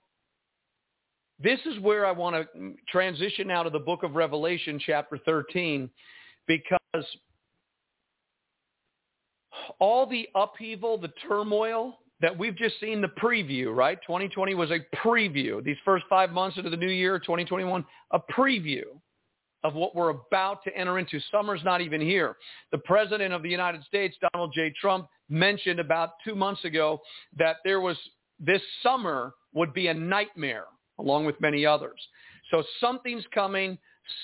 this 1.42 1.60
is 1.66 1.78
where 1.80 2.04
I 2.04 2.12
want 2.12 2.46
to 2.54 2.74
transition 2.88 3.50
out 3.50 3.66
of 3.66 3.72
the 3.72 3.78
book 3.78 4.02
of 4.02 4.16
Revelation, 4.16 4.78
chapter 4.84 5.18
13, 5.24 5.88
because 6.46 7.06
all 9.78 10.06
the 10.06 10.28
upheaval, 10.34 10.98
the 10.98 11.12
turmoil 11.28 11.98
that 12.20 12.36
we've 12.36 12.56
just 12.56 12.80
seen 12.80 13.00
the 13.00 13.08
preview, 13.08 13.74
right? 13.74 13.98
2020 14.06 14.54
was 14.54 14.70
a 14.70 14.80
preview. 14.96 15.62
These 15.62 15.76
first 15.84 16.04
five 16.08 16.30
months 16.30 16.56
into 16.56 16.70
the 16.70 16.76
new 16.76 16.88
year, 16.88 17.18
2021, 17.18 17.84
a 18.10 18.18
preview 18.18 18.82
of 19.64 19.74
what 19.74 19.94
we're 19.94 20.10
about 20.10 20.62
to 20.64 20.76
enter 20.76 20.98
into. 20.98 21.20
Summer's 21.30 21.60
not 21.64 21.80
even 21.80 22.00
here. 22.00 22.36
The 22.72 22.78
President 22.78 23.32
of 23.32 23.42
the 23.42 23.48
United 23.48 23.84
States, 23.84 24.16
Donald 24.32 24.52
J. 24.54 24.72
Trump, 24.80 25.08
mentioned 25.28 25.80
about 25.80 26.12
two 26.24 26.34
months 26.34 26.64
ago 26.64 27.00
that 27.36 27.56
there 27.64 27.80
was 27.80 27.96
this 28.40 28.62
summer 28.82 29.34
would 29.52 29.74
be 29.74 29.88
a 29.88 29.94
nightmare, 29.94 30.66
along 30.98 31.24
with 31.24 31.40
many 31.40 31.66
others. 31.66 32.00
So 32.50 32.62
something's 32.80 33.24
coming, 33.34 33.78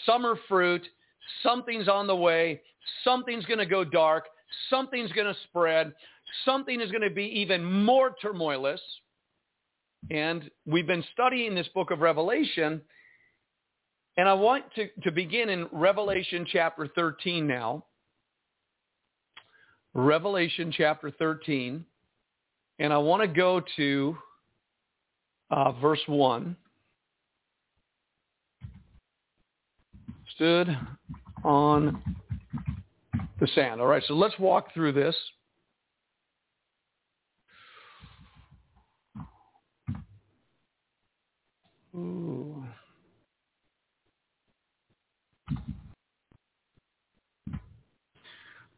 summer 0.07 0.39
fruit, 0.49 0.83
something's 1.43 1.89
on 1.89 2.07
the 2.07 2.17
way, 2.17 2.61
something's 3.03 3.45
going 3.47 3.59
to 3.59 3.67
go 3.67 3.85
dark, 3.85 4.25
something's 4.71 5.13
going 5.13 5.27
to 5.27 5.41
spread, 5.49 5.93
something 6.45 6.81
is 6.81 6.91
going 6.91 7.09
to 7.09 7.15
be 7.15 7.27
even 7.41 7.65
more 7.65 8.15
turmoilous. 8.21 8.81
And 10.11 10.51
we've 10.67 10.87
been 10.87 11.05
studying 11.13 11.55
this 11.55 11.69
book 11.75 11.91
of 11.91 12.01
Revelation 12.01 12.83
and 14.17 14.29
I 14.29 14.35
want 14.35 14.65
to, 14.77 14.89
to 15.03 15.11
begin 15.11 15.49
in 15.49 15.67
Revelation 15.73 16.47
chapter 16.51 16.89
13 16.95 17.47
now. 17.47 17.85
Revelation 19.93 20.73
chapter 20.77 21.11
13. 21.11 21.85
And 22.79 22.93
I 22.93 22.99
want 22.99 23.23
to 23.23 23.29
go 23.29 23.61
to 23.77 24.17
uh, 25.51 25.73
verse 25.73 26.01
1. 26.07 26.57
Stood 30.37 30.77
on 31.45 32.03
the 33.45 33.53
sand. 33.55 33.81
All 33.81 33.87
right, 33.87 34.03
so 34.07 34.15
let's 34.15 34.39
walk 34.39 34.73
through 34.73 34.93
this. 34.93 35.15
Ooh. 41.95 42.65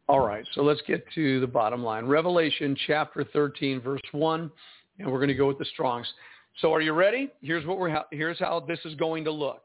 All 0.08 0.20
right, 0.20 0.44
so 0.54 0.62
let's 0.62 0.80
get 0.86 1.04
to 1.14 1.40
the 1.40 1.46
bottom 1.46 1.82
line. 1.82 2.06
Revelation 2.06 2.76
chapter 2.86 3.24
13, 3.32 3.80
verse 3.80 4.00
1, 4.12 4.50
and 4.98 5.10
we're 5.10 5.18
going 5.18 5.28
to 5.28 5.34
go 5.34 5.48
with 5.48 5.58
the 5.58 5.64
Strongs. 5.66 6.06
So 6.60 6.72
are 6.72 6.80
you 6.80 6.92
ready? 6.92 7.28
Here's, 7.40 7.66
what 7.66 7.78
we're 7.78 8.02
here's 8.12 8.38
how 8.38 8.60
this 8.60 8.78
is 8.84 8.94
going 8.94 9.24
to 9.24 9.32
look. 9.32 9.62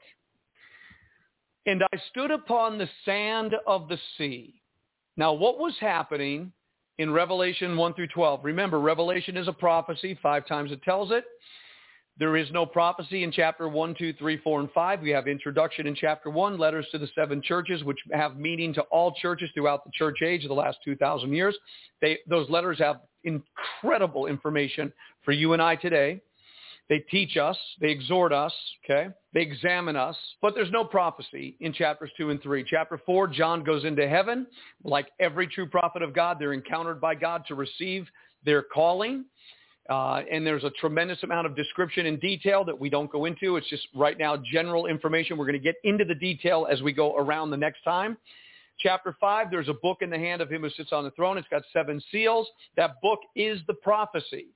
And 1.66 1.84
I 1.84 1.98
stood 2.10 2.32
upon 2.32 2.78
the 2.78 2.90
sand 3.06 3.56
of 3.68 3.88
the 3.88 3.98
sea. 4.18 4.61
Now, 5.18 5.34
what 5.34 5.60
was 5.60 5.76
happening 5.80 6.52
in 6.98 7.12
Revelation 7.12 7.76
1 7.78 7.94
through 7.94 8.08
12? 8.08 8.44
Remember, 8.44 8.80
Revelation 8.80 9.38
is 9.38 9.48
a 9.48 9.54
prophecy. 9.54 10.18
Five 10.22 10.48
times 10.48 10.72
it 10.72 10.82
tells 10.84 11.12
it. 11.12 11.26
There 12.18 12.38
is 12.38 12.52
no 12.52 12.66
prophecy 12.66 13.24
in 13.24 13.32
chapter 13.32 13.68
1, 13.68 13.96
2, 13.98 14.14
3, 14.14 14.38
4, 14.38 14.60
and 14.60 14.72
5. 14.72 15.02
We 15.02 15.10
have 15.12 15.28
introduction 15.28 15.88
in 15.88 15.96
chapter 15.96 16.30
1, 16.30 16.58
letters 16.58 16.86
to 16.92 16.98
the 16.98 17.08
seven 17.16 17.42
churches, 17.42 17.84
which 17.84 17.98
have 18.12 18.38
meaning 18.38 18.74
to 18.76 18.82
all 18.84 19.14
churches 19.14 19.50
throughout 19.54 19.86
the 19.86 19.92
church 19.94 20.22
age 20.22 20.44
of 20.44 20.50
the 20.50 20.54
last 20.54 20.80
2,000 20.84 21.34
years. 21.34 21.58
They, 22.02 22.20
those 22.28 22.50
letters 22.50 22.78
have 22.80 23.02
incredible 23.24 24.28
information 24.28 24.92
for 25.24 25.32
you 25.32 25.54
and 25.54 25.62
I 25.62 25.76
today. 25.76 26.22
They 26.92 27.00
teach 27.00 27.38
us, 27.38 27.58
they 27.80 27.88
exhort 27.88 28.34
us, 28.34 28.52
okay? 28.84 29.08
They 29.34 29.40
examine 29.40 29.96
us, 29.96 30.18
but 30.42 30.54
there's 30.56 30.72
no 30.72 30.84
prophecy 30.84 31.56
in 31.62 31.72
chapters 31.72 32.12
2 32.18 32.32
and 32.32 32.42
3. 32.44 32.66
Chapter 32.68 33.00
4, 33.06 33.30
John 33.30 33.64
goes 33.64 33.86
into 33.86 34.10
heaven. 34.10 34.46
Like 34.84 35.08
every 35.18 35.48
true 35.48 35.66
prophet 35.66 36.02
of 36.02 36.14
God, 36.14 36.36
they're 36.38 36.52
encountered 36.52 37.00
by 37.00 37.16
God 37.16 37.46
to 37.48 37.56
receive 37.56 38.08
their 38.44 38.62
calling. 38.62 39.24
Uh, 39.90 40.24
and 40.30 40.46
there's 40.46 40.66
a 40.66 40.70
tremendous 40.82 41.24
amount 41.24 41.48
of 41.48 41.56
description 41.56 42.08
and 42.08 42.20
detail 42.20 42.66
that 42.66 42.78
we 42.78 42.90
don't 42.90 43.10
go 43.10 43.24
into. 43.24 43.56
It's 43.56 43.70
just 43.70 43.88
right 43.96 44.18
now 44.18 44.36
general 44.52 44.88
information. 44.88 45.38
We're 45.38 45.46
going 45.46 45.54
to 45.54 45.60
get 45.64 45.76
into 45.86 46.04
the 46.04 46.16
detail 46.16 46.68
as 46.70 46.82
we 46.82 46.92
go 46.92 47.16
around 47.16 47.52
the 47.52 47.58
next 47.58 47.86
time. 47.86 48.18
Chapter 48.80 49.16
5, 49.18 49.50
there's 49.50 49.70
a 49.70 49.76
book 49.76 50.00
in 50.02 50.10
the 50.10 50.20
hand 50.20 50.42
of 50.42 50.52
him 50.52 50.64
who 50.64 50.70
sits 50.72 50.92
on 50.92 51.06
the 51.06 51.12
throne. 51.12 51.38
It's 51.38 51.48
got 51.48 51.62
seven 51.72 52.04
seals. 52.12 52.50
That 52.76 53.00
book 53.02 53.20
is 53.34 53.62
the 53.68 53.76
prophecy. 53.76 54.48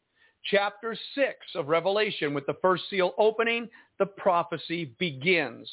Chapter 0.45 0.95
6 1.15 1.35
of 1.55 1.69
Revelation, 1.69 2.33
with 2.33 2.45
the 2.45 2.57
first 2.61 2.83
seal 2.89 3.13
opening, 3.17 3.67
the 3.97 4.05
prophecy 4.05 4.93
begins. 4.99 5.67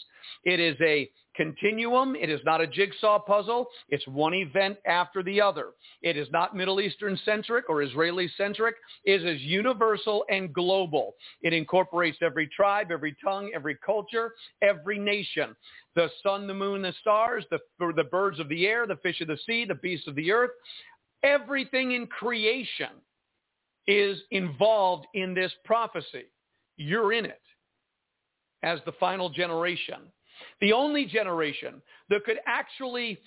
It 0.44 0.60
is 0.60 0.76
a 0.80 1.10
continuum. 1.36 2.16
It 2.16 2.30
is 2.30 2.40
not 2.44 2.62
a 2.62 2.66
jigsaw 2.66 3.18
puzzle. 3.18 3.66
It's 3.90 4.06
one 4.06 4.32
event 4.32 4.78
after 4.86 5.22
the 5.22 5.40
other. 5.40 5.72
It 6.00 6.16
is 6.16 6.28
not 6.30 6.56
Middle 6.56 6.80
Eastern 6.80 7.18
centric 7.24 7.68
or 7.68 7.82
Israeli 7.82 8.30
centric. 8.36 8.76
It 9.04 9.22
is 9.22 9.36
as 9.36 9.42
universal 9.42 10.24
and 10.30 10.54
global. 10.54 11.16
It 11.42 11.52
incorporates 11.52 12.18
every 12.22 12.48
tribe, 12.48 12.90
every 12.90 13.14
tongue, 13.22 13.50
every 13.54 13.76
culture, 13.84 14.32
every 14.62 14.98
nation. 14.98 15.54
The 15.96 16.08
sun, 16.22 16.46
the 16.46 16.54
moon, 16.54 16.80
the 16.82 16.94
stars, 17.00 17.44
the, 17.50 17.58
the 17.78 18.04
birds 18.04 18.40
of 18.40 18.48
the 18.48 18.66
air, 18.66 18.86
the 18.86 18.96
fish 18.96 19.20
of 19.20 19.28
the 19.28 19.38
sea, 19.46 19.66
the 19.66 19.74
beasts 19.74 20.08
of 20.08 20.14
the 20.14 20.32
earth. 20.32 20.52
Everything 21.22 21.92
in 21.92 22.06
creation 22.06 22.88
is 23.86 24.18
involved 24.30 25.06
in 25.14 25.34
this 25.34 25.52
prophecy. 25.64 26.24
You're 26.76 27.12
in 27.12 27.24
it 27.24 27.40
as 28.62 28.80
the 28.86 28.92
final 28.92 29.28
generation. 29.28 30.00
The 30.60 30.72
only 30.72 31.04
generation 31.04 31.82
that 32.08 32.24
could 32.24 32.38
actually 32.46 33.18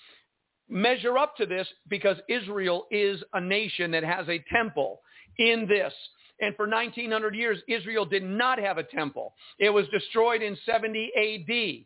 measure 0.68 1.18
up 1.18 1.38
to 1.38 1.46
this 1.46 1.68
because 1.88 2.18
Israel 2.28 2.88
is 2.92 3.22
a 3.34 3.42
nation 3.42 3.92
that 3.92 4.04
has 4.04 4.28
a 4.28 4.44
temple 4.52 5.02
in 5.38 5.68
this. 5.68 5.94
And 6.42 6.56
for 6.56 6.68
1900 6.68 7.36
years, 7.36 7.60
Israel 7.68 8.06
did 8.06 8.24
not 8.24 8.60
have 8.60 8.78
a 8.78 8.84
temple. 8.84 9.34
It 9.60 9.70
was 9.70 9.88
destroyed 9.90 10.42
in 10.42 10.58
70 10.66 11.12
AD. 11.16 11.86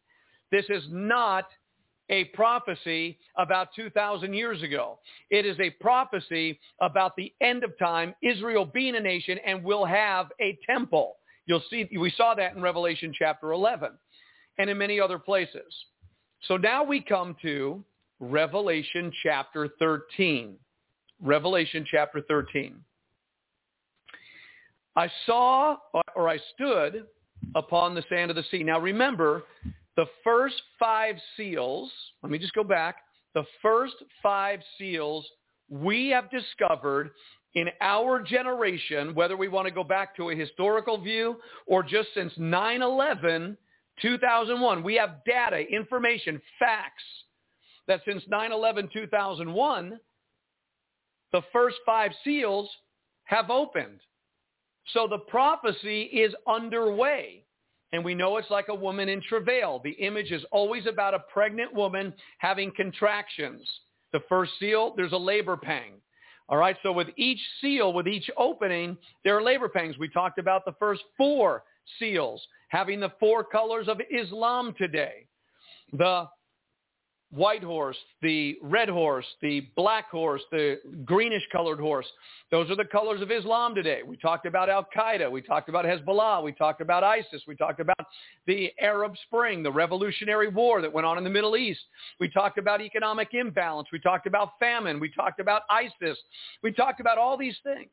This 0.51 0.65
is 0.70 0.84
not 0.89 1.45
a 2.10 2.26
prophecy 2.26 3.18
about 3.38 3.70
2,000 3.76 4.34
years 4.34 4.62
ago. 4.64 4.99
It 5.30 5.45
is 5.45 5.60
a 5.60 5.70
prophecy 5.70 6.60
about 6.82 7.16
the 7.16 7.34
end 7.41 7.64
of 7.64 7.78
time, 7.78 8.16
Israel 8.22 8.66
being 8.66 8.95
a 8.95 8.99
nation 8.99 9.38
and 9.45 9.64
will 9.64 9.86
have 9.86 10.28
a 10.41 10.57
temple. 10.66 11.18
You'll 11.45 11.64
see, 11.70 11.89
we 11.97 12.12
saw 12.16 12.36
that 12.36 12.55
in 12.55 12.62
Revelation 12.62 13.14
chapter 13.18 13.51
11 13.51 13.91
and 14.57 14.70
in 14.70 14.78
many 14.78 14.99
other 14.99 15.20
places. 15.20 15.74
So 16.47 16.57
now 16.57 16.84
we 16.84 17.01
come 17.01 17.36
to 17.41 17.84
Revelation 18.20 19.12
chapter 19.24 19.70
13. 19.80 20.55
Revelation 21.22 21.86
chapter 21.89 22.22
13. 22.22 22.76
I 24.95 25.10
saw 25.26 25.78
or 26.16 26.30
I 26.30 26.38
stood 26.55 27.05
upon 27.55 27.95
the 27.95 28.03
sand 28.10 28.30
of 28.30 28.36
the 28.36 28.43
sea. 28.51 28.64
Now 28.64 28.80
remember, 28.80 29.43
The 30.00 30.08
first 30.24 30.56
five 30.80 31.18
seals, 31.36 31.91
let 32.24 32.32
me 32.32 32.39
just 32.39 32.54
go 32.54 32.64
back. 32.64 33.00
The 33.34 33.43
first 33.62 33.95
five 34.24 34.62
seals 34.78 35.28
we 35.68 36.08
have 36.08 36.32
discovered 36.32 37.12
in 37.54 37.68
our 37.82 38.22
generation, 38.22 39.14
whether 39.14 39.36
we 39.36 39.50
want 39.50 39.68
to 39.68 39.74
go 39.74 39.84
back 39.84 40.16
to 40.16 40.30
a 40.30 40.36
historical 40.36 41.02
view 41.02 41.36
or 41.68 41.84
just 41.84 42.08
since 42.14 42.32
9-11, 42.36 43.58
2001, 44.02 44.84
we 44.84 44.95
have 44.95 45.18
data, 45.26 45.58
information, 45.70 46.41
facts 46.58 47.04
that 47.89 48.00
since 48.08 48.24
9-11, 48.32 48.93
2001, 48.93 50.00
the 51.34 51.41
first 51.52 51.76
five 51.86 52.12
seals 52.24 52.70
have 53.26 53.50
opened. 53.50 54.00
So 54.93 55.10
the 55.10 55.18
prophecy 55.18 56.04
is 56.04 56.34
underway. 56.47 57.43
And 57.91 58.05
we 58.05 58.13
know 58.13 58.37
it's 58.37 58.49
like 58.49 58.67
a 58.69 58.75
woman 58.75 59.09
in 59.09 59.21
travail. 59.21 59.81
The 59.83 59.91
image 59.91 60.31
is 60.31 60.43
always 60.51 60.85
about 60.85 61.13
a 61.13 61.19
pregnant 61.33 61.73
woman 61.73 62.13
having 62.37 62.71
contractions. 62.75 63.67
The 64.13 64.21
first 64.29 64.51
seal, 64.59 64.93
there's 64.95 65.11
a 65.13 65.17
labor 65.17 65.57
pang. 65.57 65.93
All 66.49 66.57
right, 66.57 66.77
so 66.81 66.91
with 66.91 67.09
each 67.15 67.39
seal, 67.61 67.93
with 67.93 68.07
each 68.07 68.29
opening, 68.37 68.97
there 69.23 69.37
are 69.37 69.43
labor 69.43 69.69
pangs. 69.69 69.97
We 69.99 70.09
talked 70.09 70.39
about 70.39 70.65
the 70.65 70.73
first 70.79 71.01
four 71.15 71.63
seals, 71.99 72.41
having 72.69 72.99
the 72.99 73.11
four 73.19 73.43
colors 73.43 73.87
of 73.87 74.01
Islam 74.11 74.73
today. 74.77 75.27
The 75.93 76.27
white 77.32 77.63
horse, 77.63 77.97
the 78.21 78.57
red 78.61 78.89
horse, 78.89 79.25
the 79.41 79.61
black 79.75 80.09
horse, 80.09 80.41
the 80.51 80.80
greenish 81.05 81.43
colored 81.51 81.80
horse. 81.80 82.07
Those 82.49 82.71
are 82.71 82.75
the 82.75 82.86
colors 82.86 83.21
of 83.21 83.30
Islam 83.30 83.75
today. 83.75 84.01
We 84.03 84.17
talked 84.17 84.47
about 84.47 84.69
Al-Qaeda. 84.69 85.32
We 85.32 85.41
talked 85.41 85.69
about 85.69 85.86
Hezbollah. 85.86 86.43
We 86.43 86.51
talked 86.53 86.82
about 86.82 87.03
ISIS. 87.03 87.43
We 87.47 87.55
talked 87.55 87.80
about 87.80 88.05
the 88.47 88.71
Arab 88.80 89.13
Spring, 89.27 89.61
the 89.61 89.71
revolutionary 89.71 90.47
war 90.47 90.82
that 90.82 90.91
went 90.91 91.05
on 91.05 91.17
in 91.17 91.23
the 91.23 91.30
Middle 91.30 91.55
East. 91.55 91.82
We 92.19 92.30
talked 92.30 92.57
about 92.57 92.82
economic 92.82 93.34
imbalance. 93.34 93.89
We 93.91 93.99
talked 93.99 94.25
about 94.25 94.53
famine. 94.59 94.99
We 94.99 95.11
talked 95.11 95.39
about 95.39 95.63
ISIS. 95.69 96.17
We 96.63 96.71
talked 96.71 96.99
about 96.99 97.19
all 97.19 97.38
these 97.38 97.57
things. 97.63 97.91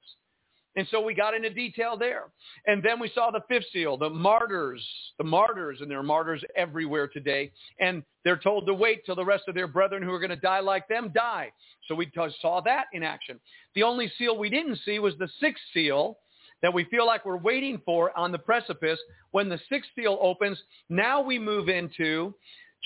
And 0.76 0.86
so 0.90 1.00
we 1.00 1.14
got 1.14 1.34
into 1.34 1.50
detail 1.50 1.96
there. 1.96 2.24
And 2.66 2.82
then 2.82 3.00
we 3.00 3.10
saw 3.14 3.30
the 3.30 3.40
fifth 3.48 3.66
seal, 3.72 3.96
the 3.96 4.10
martyrs, 4.10 4.86
the 5.18 5.24
martyrs, 5.24 5.78
and 5.80 5.90
there 5.90 5.98
are 5.98 6.04
martyrs 6.04 6.42
everywhere 6.54 7.08
today. 7.08 7.50
And 7.80 8.02
they're 8.24 8.36
told 8.36 8.66
to 8.66 8.74
wait 8.74 9.04
till 9.06 9.16
the 9.16 9.24
rest 9.24 9.44
of 9.48 9.54
their 9.54 9.66
brethren 9.66 10.02
who 10.02 10.12
are 10.12 10.20
going 10.20 10.30
to 10.30 10.36
die 10.36 10.60
like 10.60 10.86
them 10.86 11.10
die. 11.14 11.50
So 11.88 11.94
we 11.94 12.10
saw 12.40 12.60
that 12.60 12.86
in 12.92 13.02
action. 13.02 13.40
The 13.74 13.82
only 13.82 14.12
seal 14.18 14.36
we 14.36 14.50
didn't 14.50 14.78
see 14.84 14.98
was 14.98 15.14
the 15.18 15.28
sixth 15.40 15.64
seal 15.72 16.18
that 16.62 16.72
we 16.72 16.84
feel 16.84 17.06
like 17.06 17.24
we're 17.24 17.36
waiting 17.36 17.80
for 17.84 18.16
on 18.18 18.32
the 18.32 18.38
precipice. 18.38 18.98
When 19.30 19.48
the 19.48 19.60
sixth 19.68 19.90
seal 19.94 20.18
opens, 20.20 20.58
now 20.88 21.20
we 21.22 21.38
move 21.38 21.68
into 21.68 22.34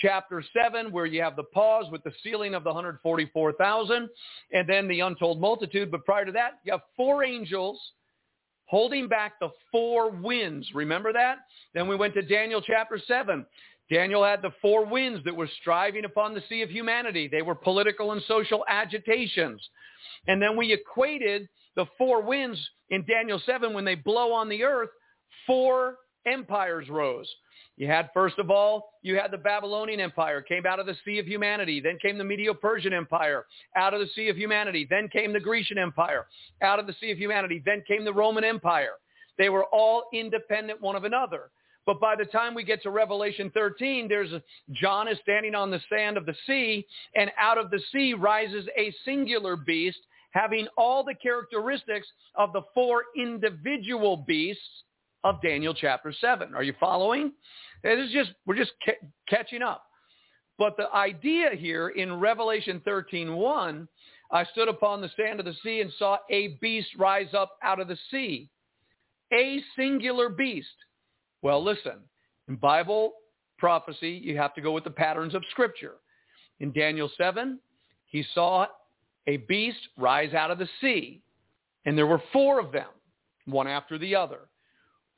chapter 0.00 0.42
7 0.54 0.92
where 0.92 1.06
you 1.06 1.22
have 1.22 1.36
the 1.36 1.44
pause 1.44 1.86
with 1.90 2.02
the 2.04 2.12
sealing 2.22 2.54
of 2.54 2.64
the 2.64 2.70
144,000 2.70 4.08
and 4.52 4.68
then 4.68 4.88
the 4.88 5.00
untold 5.00 5.40
multitude. 5.40 5.90
But 5.90 6.04
prior 6.04 6.24
to 6.24 6.32
that, 6.32 6.60
you 6.64 6.72
have 6.72 6.82
four 6.96 7.24
angels 7.24 7.80
holding 8.66 9.08
back 9.08 9.34
the 9.40 9.50
four 9.72 10.10
winds. 10.10 10.68
Remember 10.74 11.12
that? 11.12 11.38
Then 11.74 11.88
we 11.88 11.96
went 11.96 12.14
to 12.14 12.22
Daniel 12.22 12.62
chapter 12.62 13.00
7. 13.06 13.44
Daniel 13.90 14.24
had 14.24 14.40
the 14.40 14.52
four 14.62 14.86
winds 14.86 15.24
that 15.24 15.34
were 15.34 15.48
striving 15.60 16.04
upon 16.04 16.34
the 16.34 16.42
sea 16.48 16.62
of 16.62 16.70
humanity. 16.70 17.26
They 17.26 17.42
were 17.42 17.56
political 17.56 18.12
and 18.12 18.22
social 18.28 18.64
agitations. 18.68 19.60
And 20.28 20.40
then 20.40 20.56
we 20.56 20.72
equated 20.72 21.48
the 21.74 21.86
four 21.98 22.22
winds 22.22 22.58
in 22.90 23.04
Daniel 23.06 23.40
7 23.44 23.72
when 23.72 23.84
they 23.84 23.96
blow 23.96 24.32
on 24.32 24.48
the 24.48 24.62
earth, 24.62 24.90
four 25.46 25.96
empires 26.26 26.88
rose. 26.88 27.28
You 27.76 27.86
had, 27.86 28.10
first 28.12 28.38
of 28.38 28.50
all, 28.50 28.92
you 29.02 29.16
had 29.16 29.30
the 29.30 29.38
Babylonian 29.38 30.00
Empire, 30.00 30.42
came 30.42 30.66
out 30.66 30.78
of 30.78 30.86
the 30.86 30.96
Sea 31.04 31.18
of 31.18 31.26
Humanity. 31.26 31.80
Then 31.80 31.98
came 32.00 32.18
the 32.18 32.24
Medo-Persian 32.24 32.92
Empire, 32.92 33.46
out 33.74 33.94
of 33.94 34.00
the 34.00 34.08
Sea 34.14 34.28
of 34.28 34.36
Humanity. 34.36 34.86
Then 34.88 35.08
came 35.08 35.32
the 35.32 35.40
Grecian 35.40 35.78
Empire, 35.78 36.26
out 36.62 36.78
of 36.78 36.86
the 36.86 36.94
Sea 37.00 37.10
of 37.10 37.18
Humanity. 37.18 37.62
Then 37.64 37.82
came 37.88 38.04
the 38.04 38.12
Roman 38.12 38.44
Empire. 38.44 38.92
They 39.38 39.48
were 39.48 39.64
all 39.72 40.04
independent 40.12 40.80
one 40.80 40.96
of 40.96 41.04
another. 41.04 41.50
But 41.86 42.00
by 42.00 42.14
the 42.16 42.26
time 42.26 42.54
we 42.54 42.62
get 42.64 42.82
to 42.82 42.90
Revelation 42.90 43.50
13, 43.54 44.06
there's 44.08 44.30
John 44.72 45.08
is 45.08 45.18
standing 45.22 45.54
on 45.54 45.70
the 45.70 45.80
sand 45.88 46.18
of 46.18 46.26
the 46.26 46.34
sea, 46.46 46.86
and 47.16 47.32
out 47.38 47.56
of 47.56 47.70
the 47.70 47.80
sea 47.90 48.12
rises 48.12 48.66
a 48.76 48.94
singular 49.04 49.56
beast 49.56 49.98
having 50.32 50.68
all 50.76 51.02
the 51.02 51.14
characteristics 51.14 52.06
of 52.36 52.52
the 52.52 52.62
four 52.74 53.04
individual 53.16 54.18
beasts 54.18 54.84
of 55.24 55.40
Daniel 55.42 55.74
chapter 55.74 56.12
7. 56.12 56.54
Are 56.54 56.62
you 56.62 56.74
following? 56.80 57.32
This 57.82 57.98
is 58.06 58.12
just, 58.12 58.30
we're 58.46 58.56
just 58.56 58.72
ca- 58.84 59.06
catching 59.28 59.62
up. 59.62 59.84
But 60.58 60.76
the 60.76 60.92
idea 60.92 61.50
here 61.56 61.88
in 61.88 62.20
Revelation 62.20 62.82
13:1, 62.86 63.88
I 64.30 64.44
stood 64.44 64.68
upon 64.68 65.00
the 65.00 65.10
sand 65.16 65.40
of 65.40 65.46
the 65.46 65.54
sea 65.62 65.80
and 65.80 65.90
saw 65.98 66.18
a 66.30 66.58
beast 66.60 66.90
rise 66.98 67.32
up 67.32 67.52
out 67.62 67.80
of 67.80 67.88
the 67.88 67.98
sea. 68.10 68.50
A 69.32 69.62
singular 69.76 70.28
beast. 70.28 70.68
Well, 71.42 71.64
listen, 71.64 72.00
in 72.48 72.56
Bible 72.56 73.14
prophecy, 73.58 74.20
you 74.22 74.36
have 74.36 74.54
to 74.54 74.60
go 74.60 74.72
with 74.72 74.84
the 74.84 74.90
patterns 74.90 75.34
of 75.34 75.42
Scripture. 75.50 75.94
In 76.60 76.72
Daniel 76.72 77.10
7, 77.16 77.58
he 78.06 78.22
saw 78.34 78.66
a 79.26 79.38
beast 79.38 79.80
rise 79.96 80.34
out 80.34 80.50
of 80.50 80.58
the 80.58 80.68
sea, 80.80 81.22
and 81.86 81.96
there 81.96 82.06
were 82.06 82.22
four 82.34 82.60
of 82.60 82.70
them, 82.70 82.88
one 83.46 83.66
after 83.66 83.96
the 83.96 84.14
other. 84.14 84.49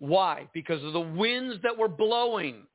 Why? 0.02 0.48
Because 0.52 0.82
of 0.82 0.94
the 0.94 1.00
winds 1.00 1.62
that 1.62 1.78
were 1.78 1.86
blowing, 1.86 2.66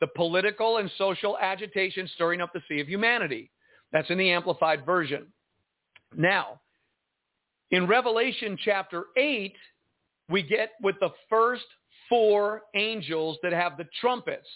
the 0.00 0.06
political 0.06 0.76
and 0.76 0.88
social 0.96 1.36
agitation 1.36 2.08
stirring 2.14 2.40
up 2.40 2.52
the 2.52 2.62
sea 2.68 2.80
of 2.80 2.88
humanity. 2.88 3.50
That's 3.90 4.08
in 4.08 4.18
the 4.18 4.30
Amplified 4.30 4.86
Version. 4.86 5.26
Now, 6.16 6.60
in 7.72 7.88
Revelation 7.88 8.56
chapter 8.64 9.06
8, 9.16 9.52
we 10.28 10.44
get 10.44 10.74
with 10.80 10.94
the 11.00 11.10
first 11.28 11.64
four 12.08 12.62
angels 12.76 13.38
that 13.42 13.52
have 13.52 13.76
the 13.76 13.88
trumpets. 14.00 14.46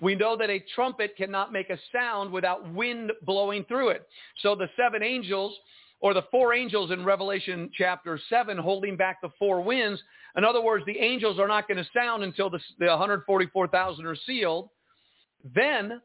We 0.00 0.14
know 0.14 0.34
that 0.34 0.48
a 0.48 0.64
trumpet 0.74 1.14
cannot 1.18 1.52
make 1.52 1.68
a 1.68 1.78
sound 1.92 2.32
without 2.32 2.72
wind 2.72 3.12
blowing 3.26 3.66
through 3.68 3.90
it. 3.90 4.08
So 4.40 4.54
the 4.54 4.70
seven 4.78 5.02
angels 5.02 5.54
or 6.00 6.14
the 6.14 6.24
four 6.30 6.54
angels 6.54 6.90
in 6.90 7.04
Revelation 7.04 7.70
chapter 7.76 8.20
7 8.28 8.58
holding 8.58 8.96
back 8.96 9.20
the 9.22 9.30
four 9.38 9.62
winds. 9.62 10.00
In 10.36 10.44
other 10.44 10.62
words, 10.62 10.84
the 10.86 10.98
angels 10.98 11.38
are 11.38 11.48
not 11.48 11.66
going 11.68 11.78
to 11.78 11.90
sound 11.96 12.22
until 12.22 12.50
the, 12.50 12.60
the 12.78 12.86
144,000 12.86 14.06
are 14.06 14.16
sealed. 14.26 14.68
Then 15.54 16.00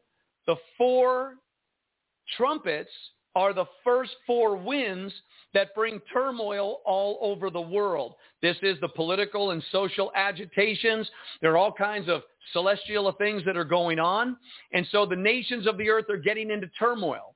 the 0.46 0.56
four 0.78 1.34
trumpets 2.36 2.90
are 3.34 3.54
the 3.54 3.64
first 3.82 4.12
four 4.26 4.56
winds 4.56 5.12
that 5.54 5.74
bring 5.74 6.00
turmoil 6.12 6.80
all 6.84 7.18
over 7.22 7.50
the 7.50 7.60
world. 7.60 8.14
This 8.40 8.56
is 8.62 8.78
the 8.80 8.88
political 8.88 9.52
and 9.52 9.62
social 9.70 10.12
agitations. 10.14 11.08
There 11.40 11.52
are 11.52 11.56
all 11.56 11.72
kinds 11.72 12.08
of 12.08 12.22
celestial 12.52 13.10
things 13.12 13.42
that 13.46 13.56
are 13.56 13.64
going 13.64 13.98
on. 13.98 14.36
And 14.72 14.86
so 14.90 15.06
the 15.06 15.16
nations 15.16 15.66
of 15.66 15.78
the 15.78 15.88
earth 15.88 16.06
are 16.10 16.18
getting 16.18 16.50
into 16.50 16.68
turmoil 16.78 17.34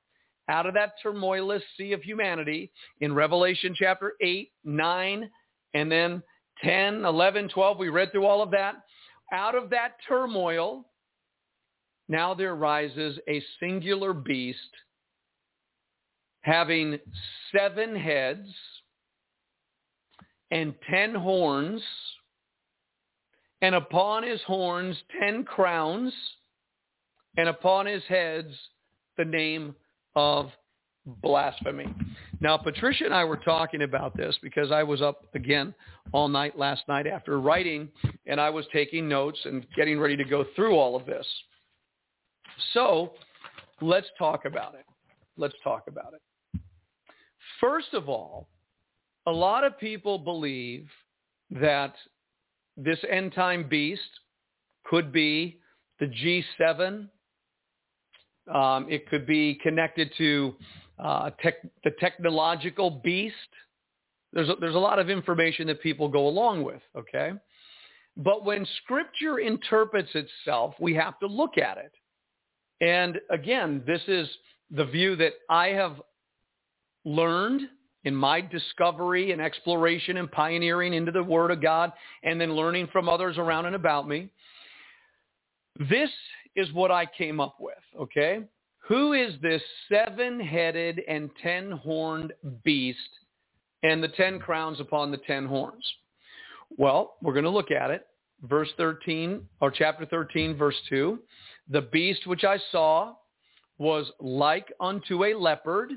out 0.49 0.65
of 0.65 0.73
that 0.73 0.93
turmoilous 1.01 1.63
sea 1.77 1.93
of 1.93 2.01
humanity 2.01 2.71
in 3.01 3.13
Revelation 3.13 3.73
chapter 3.77 4.13
8, 4.21 4.49
9, 4.63 5.29
and 5.73 5.91
then 5.91 6.23
10, 6.63 7.05
11, 7.05 7.49
12. 7.49 7.77
We 7.77 7.89
read 7.89 8.11
through 8.11 8.25
all 8.25 8.41
of 8.41 8.51
that. 8.51 8.75
Out 9.31 9.55
of 9.55 9.69
that 9.71 9.97
turmoil, 10.07 10.85
now 12.07 12.33
there 12.33 12.55
rises 12.55 13.19
a 13.27 13.43
singular 13.59 14.13
beast 14.13 14.59
having 16.47 16.97
seven 17.51 17.93
heads 17.93 18.47
and 20.49 20.73
ten 20.89 21.13
horns, 21.13 21.81
and 23.61 23.75
upon 23.75 24.23
his 24.23 24.41
horns 24.43 24.95
ten 25.19 25.43
crowns, 25.43 26.13
and 27.35 27.49
upon 27.49 27.85
his 27.85 28.03
heads 28.07 28.53
the 29.17 29.25
name 29.25 29.75
of 30.17 30.49
blasphemy. 31.21 31.93
Now, 32.41 32.57
Patricia 32.57 33.05
and 33.05 33.13
I 33.13 33.23
were 33.23 33.37
talking 33.37 33.83
about 33.83 34.17
this 34.17 34.35
because 34.41 34.71
I 34.71 34.81
was 34.81 34.99
up 34.99 35.23
again 35.35 35.75
all 36.11 36.27
night 36.27 36.57
last 36.57 36.81
night 36.87 37.05
after 37.05 37.39
writing, 37.39 37.87
and 38.25 38.41
I 38.41 38.49
was 38.49 38.65
taking 38.73 39.07
notes 39.07 39.39
and 39.45 39.65
getting 39.75 39.99
ready 39.99 40.17
to 40.17 40.23
go 40.23 40.43
through 40.55 40.75
all 40.75 40.95
of 40.95 41.05
this. 41.05 41.25
So 42.73 43.13
let's 43.79 44.07
talk 44.17 44.45
about 44.45 44.73
it. 44.73 44.85
Let's 45.37 45.53
talk 45.63 45.83
about 45.87 46.13
it. 46.13 46.61
First 47.61 47.93
of 47.93 48.09
all, 48.09 48.47
a 49.27 49.31
lot 49.31 49.63
of 49.63 49.79
people 49.79 50.17
believe 50.17 50.87
that 51.51 51.93
this 52.75 52.99
end 53.09 53.33
time 53.33 53.69
beast 53.69 54.01
could 54.83 55.11
be 55.11 55.59
the 55.99 56.07
G7 56.07 57.07
um, 58.53 58.87
it 58.89 59.09
could 59.09 59.25
be 59.25 59.55
connected 59.55 60.11
to 60.17 60.55
uh, 60.99 61.29
tech, 61.41 61.55
the 61.83 61.91
technological 61.99 62.89
beast. 62.89 63.35
There's 64.33 64.49
a, 64.49 64.55
there's 64.59 64.75
a 64.75 64.79
lot 64.79 64.99
of 64.99 65.09
information 65.09 65.67
that 65.67 65.81
people 65.81 66.09
go 66.09 66.27
along 66.27 66.63
with, 66.63 66.81
okay? 66.95 67.31
But 68.17 68.45
when 68.45 68.65
Scripture 68.83 69.39
interprets 69.39 70.09
itself, 70.15 70.73
we 70.79 70.93
have 70.95 71.19
to 71.19 71.27
look 71.27 71.57
at 71.57 71.77
it. 71.77 71.91
And 72.81 73.19
again, 73.29 73.83
this 73.85 74.01
is 74.07 74.27
the 74.71 74.85
view 74.85 75.15
that 75.17 75.33
I 75.49 75.67
have 75.69 76.01
learned 77.05 77.61
in 78.03 78.15
my 78.15 78.41
discovery 78.41 79.31
and 79.31 79.41
exploration 79.41 80.17
and 80.17 80.31
pioneering 80.31 80.93
into 80.93 81.11
the 81.11 81.23
Word 81.23 81.51
of 81.51 81.61
God 81.61 81.91
and 82.23 82.39
then 82.39 82.53
learning 82.53 82.87
from 82.91 83.09
others 83.09 83.37
around 83.37 83.65
and 83.65 83.75
about 83.75 84.07
me. 84.07 84.29
This 85.89 86.09
is 86.57 86.73
what 86.73 86.91
I 86.91 87.05
came 87.05 87.39
up 87.39 87.55
with, 87.59 87.75
okay? 87.97 88.43
Who 88.87 89.13
is 89.13 89.35
this 89.41 89.61
seven-headed 89.89 91.01
and 91.07 91.29
ten-horned 91.41 92.33
beast 92.63 92.99
and 93.83 94.03
the 94.03 94.09
ten 94.09 94.39
crowns 94.39 94.79
upon 94.81 95.11
the 95.11 95.17
ten 95.17 95.45
horns? 95.45 95.85
Well, 96.77 97.15
we're 97.21 97.33
going 97.33 97.45
to 97.45 97.49
look 97.49 97.71
at 97.71 97.91
it. 97.91 98.07
Verse 98.43 98.69
13, 98.77 99.47
or 99.61 99.71
chapter 99.71 100.05
13, 100.05 100.57
verse 100.57 100.75
2. 100.89 101.19
The 101.69 101.81
beast 101.81 102.27
which 102.27 102.43
I 102.43 102.57
saw 102.71 103.15
was 103.77 104.11
like 104.19 104.71
unto 104.79 105.25
a 105.25 105.33
leopard, 105.33 105.91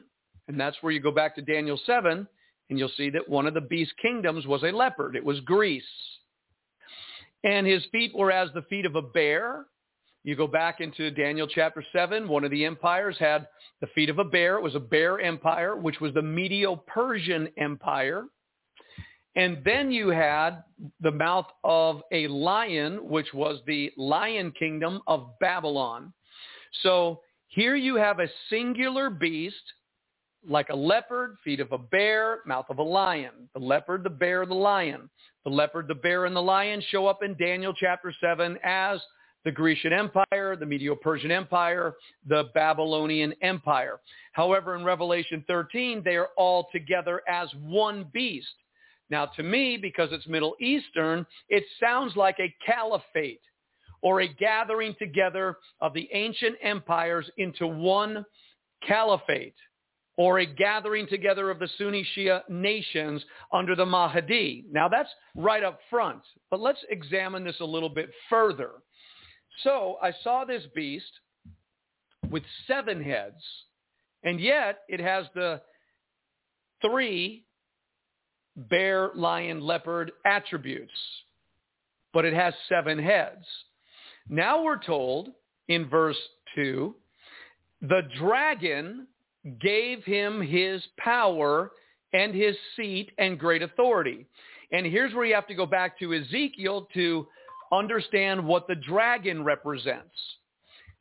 and 0.49 0.59
that's 0.59 0.77
where 0.81 0.93
you 0.93 1.01
go 1.01 1.11
back 1.11 1.35
to 1.37 1.43
Daniel 1.43 1.79
7, 1.87 2.27
and 2.69 2.79
you'll 2.79 2.91
see 2.97 3.11
that 3.11 3.29
one 3.29 3.47
of 3.47 3.55
the 3.55 3.61
beast 3.61 3.93
kingdoms 4.01 4.47
was 4.47 4.63
a 4.63 4.71
leopard. 4.71 5.17
It 5.17 5.25
was 5.25 5.41
Greece. 5.41 5.83
And 7.45 7.67
his 7.67 7.85
feet 7.93 8.13
were 8.15 8.31
as 8.31 8.51
the 8.55 8.63
feet 8.63 8.87
of 8.87 8.97
a 8.97 9.03
bear. 9.03 9.67
You 10.23 10.37
go 10.37 10.47
back 10.47 10.81
into 10.81 11.11
Daniel 11.11 11.47
chapter 11.47 11.83
7, 11.93 12.29
one 12.29 12.45
of 12.45 12.51
the 12.51 12.67
empires 12.67 13.17
had 13.19 13.49
the 13.81 13.87
feet 13.89 14.11
of 14.11 14.19
a 14.19 14.25
bear. 14.25 14.57
It 14.57 14.63
was 14.63 14.75
a 14.75 14.81
bear 14.81 15.19
empire, 15.19 15.77
which 15.77 16.01
was 16.01 16.13
the 16.13 16.23
Medo-Persian 16.23 17.49
empire. 17.57 18.27
And 19.35 19.63
then 19.65 19.91
you 19.91 20.09
had 20.09 20.63
the 21.01 21.11
mouth 21.11 21.47
of 21.65 22.03
a 22.13 22.27
lion, 22.29 23.09
which 23.09 23.33
was 23.33 23.61
the 23.67 23.93
lion 23.97 24.53
kingdom 24.59 25.01
of 25.07 25.39
Babylon. 25.41 26.13
So 26.83 27.21
here 27.47 27.77
you 27.77 27.95
have 27.95 28.19
a 28.19 28.29
singular 28.51 29.09
beast, 29.09 29.55
like 30.47 30.69
a 30.69 30.77
leopard, 30.77 31.37
feet 31.43 31.61
of 31.61 31.73
a 31.73 31.79
bear, 31.79 32.41
mouth 32.45 32.67
of 32.69 32.79
a 32.79 32.83
lion. 32.83 33.49
The 33.55 33.61
leopard, 33.61 34.05
the 34.05 34.11
bear, 34.11 34.45
the 34.45 34.55
lion. 34.55 35.09
The 35.45 35.51
leopard, 35.51 35.89
the 35.89 35.95
bear, 35.95 36.27
and 36.27 36.37
the 36.37 36.43
lion 36.43 36.83
show 36.91 37.07
up 37.07 37.23
in 37.23 37.35
Daniel 37.37 37.73
chapter 37.73 38.13
7 38.21 38.59
as 38.63 39.01
the 39.45 39.51
Grecian 39.51 39.93
Empire, 39.93 40.57
the 40.57 40.67
Medo-Persian 40.67 41.31
Empire, 41.31 41.95
the 42.27 42.45
Babylonian 42.55 43.33
Empire. 43.43 44.01
However, 44.33 44.77
in 44.77 44.85
Revelation 44.85 45.45
13, 45.47 46.03
they 46.05 46.17
are 46.17 46.29
all 46.37 46.69
together 46.73 47.23
as 47.29 47.49
one 47.61 48.07
beast. 48.13 48.49
Now, 49.09 49.27
to 49.27 49.43
me, 49.43 49.77
because 49.77 50.11
it's 50.13 50.27
Middle 50.27 50.55
Eastern, 50.61 51.27
it 51.49 51.65
sounds 51.81 52.15
like 52.17 52.37
a 52.39 52.55
caliphate 52.65 53.41
or 54.03 54.21
a 54.21 54.29
gathering 54.29 54.95
together 54.99 55.57
of 55.81 55.95
the 55.95 56.09
ancient 56.13 56.57
empires 56.63 57.29
into 57.37 57.67
one 57.67 58.25
caliphate 58.87 59.55
or 60.17 60.41
a 60.41 60.47
gathering 60.47 61.07
together 61.07 61.51
of 61.51 61.59
the 61.59 61.69
Sunni 61.79 62.07
Shia 62.15 62.43
nations 62.49 63.25
under 63.53 63.75
the 63.75 63.87
Mahdi. 63.87 64.65
Now, 64.71 64.89
that's 64.89 65.11
right 65.35 65.65
up 65.65 65.81
front, 65.89 66.21
but 66.51 66.61
let's 66.61 66.85
examine 66.91 67.43
this 67.45 67.61
a 67.61 67.65
little 67.65 67.89
bit 67.89 68.11
further. 68.29 68.71
So 69.63 69.99
I 70.03 70.13
saw 70.23 70.45
this 70.45 70.63
beast 70.75 71.13
with 72.31 72.43
seven 72.67 73.03
heads, 73.03 73.43
and 74.23 74.41
yet 74.41 74.81
it 74.89 75.01
has 75.01 75.27
the 75.35 75.61
three 76.83 77.45
bear, 78.57 79.11
lion, 79.15 79.61
leopard 79.61 80.13
attributes, 80.25 80.93
but 82.13 82.25
it 82.25 82.35
has 82.35 82.55
seven 82.69 82.99
heads. 82.99 83.45
Now 84.29 84.63
we're 84.63 84.83
told 84.83 85.31
in 85.69 85.89
verse 85.89 86.19
2, 86.55 86.95
the 87.83 88.03
dragon 88.19 89.07
gave 89.61 90.05
him 90.05 90.41
his 90.41 90.83
power 90.99 91.73
and 92.13 92.35
his 92.35 92.57
seat 92.77 93.13
and 93.19 93.39
great 93.39 93.63
authority. 93.63 94.27
And 94.73 94.87
here's 94.87 95.15
where 95.15 95.25
you 95.25 95.35
have 95.35 95.47
to 95.49 95.55
go 95.55 95.67
back 95.67 95.99
to 96.01 96.15
Ezekiel 96.15 96.89
to 96.95 97.27
understand 97.73 98.45
what 98.45 98.67
the 98.67 98.75
dragon 98.75 99.45
represents. 99.45 100.17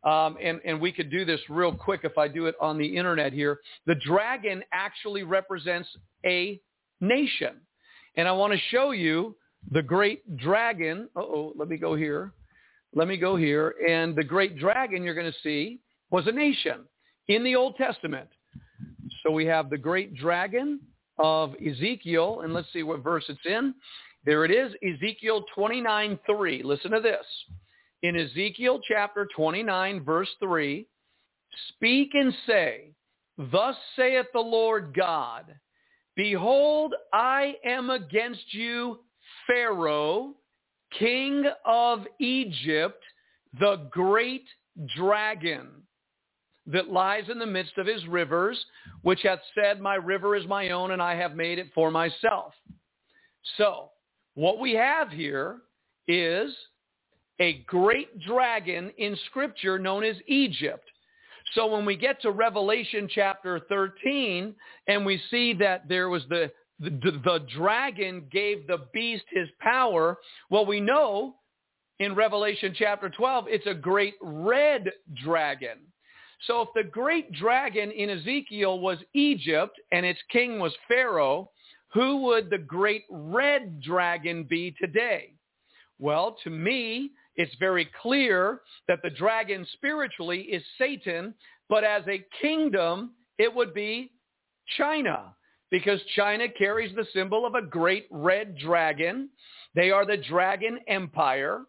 Um, 0.03 0.37
and, 0.41 0.61
and 0.63 0.79
we 0.79 0.91
could 0.91 1.11
do 1.11 1.25
this 1.25 1.41
real 1.49 1.73
quick 1.73 2.01
if 2.03 2.17
I 2.17 2.27
do 2.27 2.45
it 2.45 2.55
on 2.61 2.77
the 2.77 2.85
internet 2.97 3.33
here. 3.33 3.59
The 3.85 3.95
dragon 3.95 4.63
actually 4.71 5.23
represents 5.23 5.89
a 6.25 6.59
nation. 7.01 7.55
And 8.15 8.27
I 8.27 8.31
want 8.31 8.53
to 8.53 8.59
show 8.69 8.91
you 8.91 9.35
the 9.71 9.81
great 9.81 10.37
dragon. 10.37 11.09
oh 11.15 11.53
let 11.57 11.67
me 11.67 11.77
go 11.77 11.95
here. 11.95 12.31
Let 12.95 13.07
me 13.07 13.17
go 13.17 13.35
here. 13.35 13.75
And 13.87 14.15
the 14.15 14.23
great 14.23 14.57
dragon 14.57 15.03
you're 15.03 15.15
going 15.15 15.31
to 15.31 15.39
see 15.43 15.79
was 16.11 16.25
a 16.27 16.31
nation 16.31 16.85
in 17.27 17.43
the 17.43 17.55
Old 17.55 17.75
Testament. 17.75 18.29
So 19.23 19.31
we 19.31 19.45
have 19.45 19.69
the 19.69 19.77
great 19.77 20.15
dragon 20.15 20.79
of 21.17 21.53
Ezekiel, 21.55 22.41
and 22.41 22.53
let's 22.53 22.71
see 22.71 22.83
what 22.83 23.03
verse 23.03 23.25
it's 23.27 23.39
in. 23.45 23.75
There 24.29 24.45
it 24.45 24.51
is, 24.51 24.71
Ezekiel 24.87 25.43
29, 25.55 26.19
3. 26.27 26.61
Listen 26.61 26.91
to 26.91 26.99
this. 26.99 27.25
In 28.03 28.15
Ezekiel 28.15 28.79
chapter 28.87 29.27
29, 29.35 30.03
verse 30.03 30.29
3, 30.39 30.85
speak 31.69 32.11
and 32.13 32.31
say, 32.45 32.91
Thus 33.51 33.75
saith 33.95 34.27
the 34.31 34.39
Lord 34.39 34.93
God, 34.95 35.45
Behold, 36.15 36.93
I 37.11 37.55
am 37.65 37.89
against 37.89 38.53
you, 38.53 38.99
Pharaoh, 39.47 40.35
king 40.99 41.45
of 41.65 42.05
Egypt, 42.19 43.01
the 43.59 43.87
great 43.89 44.45
dragon 44.95 45.69
that 46.67 46.91
lies 46.91 47.23
in 47.31 47.39
the 47.39 47.47
midst 47.47 47.79
of 47.79 47.87
his 47.87 48.05
rivers, 48.05 48.63
which 49.01 49.23
hath 49.23 49.39
said, 49.55 49.81
My 49.81 49.95
river 49.95 50.35
is 50.35 50.45
my 50.45 50.69
own, 50.69 50.91
and 50.91 51.01
I 51.01 51.15
have 51.15 51.35
made 51.35 51.57
it 51.57 51.71
for 51.73 51.89
myself. 51.89 52.53
So, 53.57 53.89
what 54.39 54.57
we 54.57 54.73
have 54.73 55.09
here 55.09 55.57
is 56.07 56.55
a 57.41 57.61
great 57.67 58.21
dragon 58.21 58.89
in 58.97 59.17
Scripture 59.25 59.77
known 59.77 60.05
as 60.05 60.15
Egypt. 60.27 60.85
So 61.55 61.67
when 61.67 61.85
we 61.85 61.97
get 61.97 62.21
to 62.21 62.31
Revelation 62.31 63.09
chapter 63.13 63.59
13 63.67 64.55
and 64.87 65.05
we 65.05 65.21
see 65.29 65.53
that 65.55 65.89
there 65.89 66.07
was 66.07 66.23
the, 66.29 66.49
the, 66.79 66.89
the 67.25 67.45
dragon 67.53 68.27
gave 68.31 68.65
the 68.65 68.87
beast 68.93 69.25
his 69.29 69.49
power, 69.59 70.17
well, 70.49 70.65
we 70.65 70.79
know 70.79 71.35
in 71.99 72.15
Revelation 72.15 72.73
chapter 72.77 73.09
12, 73.09 73.45
it's 73.49 73.67
a 73.67 73.73
great 73.73 74.15
red 74.21 74.89
dragon. 75.21 75.79
So 76.47 76.61
if 76.61 76.69
the 76.73 76.89
great 76.89 77.33
dragon 77.33 77.91
in 77.91 78.09
Ezekiel 78.09 78.79
was 78.79 78.99
Egypt 79.13 79.77
and 79.91 80.05
its 80.05 80.19
king 80.31 80.59
was 80.59 80.73
Pharaoh, 80.87 81.49
who 81.93 82.17
would 82.23 82.49
the 82.49 82.57
great 82.57 83.05
red 83.09 83.81
dragon 83.81 84.43
be 84.43 84.75
today? 84.79 85.33
Well, 85.97 86.37
to 86.43 86.49
me, 86.49 87.11
it's 87.35 87.53
very 87.59 87.89
clear 88.01 88.61
that 88.87 88.99
the 89.03 89.09
dragon 89.09 89.65
spiritually 89.73 90.41
is 90.41 90.63
Satan, 90.77 91.33
but 91.67 91.83
as 91.83 92.03
a 92.07 92.25
kingdom, 92.41 93.11
it 93.37 93.53
would 93.53 93.73
be 93.73 94.11
China 94.77 95.35
because 95.71 95.99
China 96.15 96.47
carries 96.49 96.95
the 96.95 97.07
symbol 97.13 97.45
of 97.45 97.55
a 97.55 97.61
great 97.61 98.07
red 98.11 98.57
dragon. 98.57 99.29
They 99.75 99.91
are 99.91 100.05
the 100.05 100.17
dragon 100.17 100.79
empire, 100.87 101.65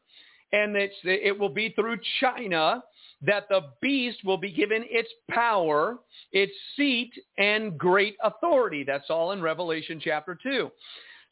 and 0.52 0.76
it 0.76 1.38
will 1.38 1.50
be 1.50 1.70
through 1.70 1.98
China 2.20 2.82
that 3.22 3.48
the 3.48 3.72
beast 3.82 4.18
will 4.24 4.38
be 4.38 4.50
given 4.50 4.84
its 4.88 5.08
power, 5.30 5.98
its 6.32 6.52
seat, 6.76 7.12
and 7.38 7.76
great 7.76 8.16
authority. 8.22 8.84
That's 8.84 9.10
all 9.10 9.32
in 9.32 9.42
Revelation 9.42 10.00
chapter 10.02 10.38
2. 10.42 10.70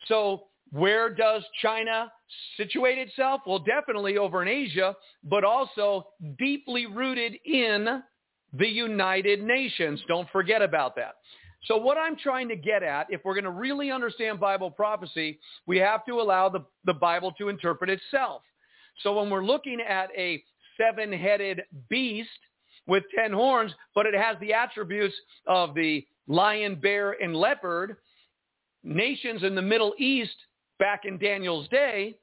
So 0.06 0.44
where 0.70 1.08
does 1.08 1.42
China 1.62 2.12
situate 2.56 2.98
itself? 2.98 3.40
Well, 3.46 3.58
definitely 3.58 4.18
over 4.18 4.42
in 4.42 4.48
Asia, 4.48 4.94
but 5.24 5.44
also 5.44 6.08
deeply 6.38 6.86
rooted 6.86 7.36
in 7.44 8.02
the 8.52 8.68
United 8.68 9.42
Nations. 9.42 10.00
Don't 10.08 10.28
forget 10.30 10.62
about 10.62 10.94
that. 10.96 11.16
So 11.64 11.76
what 11.76 11.98
I'm 11.98 12.16
trying 12.16 12.48
to 12.48 12.56
get 12.56 12.82
at, 12.82 13.08
if 13.10 13.22
we're 13.24 13.34
going 13.34 13.44
to 13.44 13.50
really 13.50 13.90
understand 13.90 14.38
Bible 14.38 14.70
prophecy, 14.70 15.38
we 15.66 15.78
have 15.78 16.04
to 16.06 16.20
allow 16.20 16.48
the, 16.48 16.64
the 16.84 16.94
Bible 16.94 17.32
to 17.38 17.48
interpret 17.48 17.90
itself. 17.90 18.42
So 19.02 19.18
when 19.18 19.30
we're 19.30 19.44
looking 19.44 19.80
at 19.80 20.10
a 20.16 20.42
seven-headed 20.78 21.62
beast 21.90 22.30
with 22.86 23.04
ten 23.14 23.32
horns, 23.32 23.72
but 23.94 24.06
it 24.06 24.14
has 24.14 24.36
the 24.40 24.54
attributes 24.54 25.14
of 25.46 25.74
the 25.74 26.06
lion, 26.26 26.76
bear, 26.76 27.12
and 27.22 27.36
leopard, 27.36 27.96
nations 28.82 29.42
in 29.42 29.54
the 29.54 29.62
Middle 29.62 29.94
East 29.98 30.36
back 30.78 31.04
in 31.04 31.18
Daniel's 31.18 31.68
day, 31.68 32.16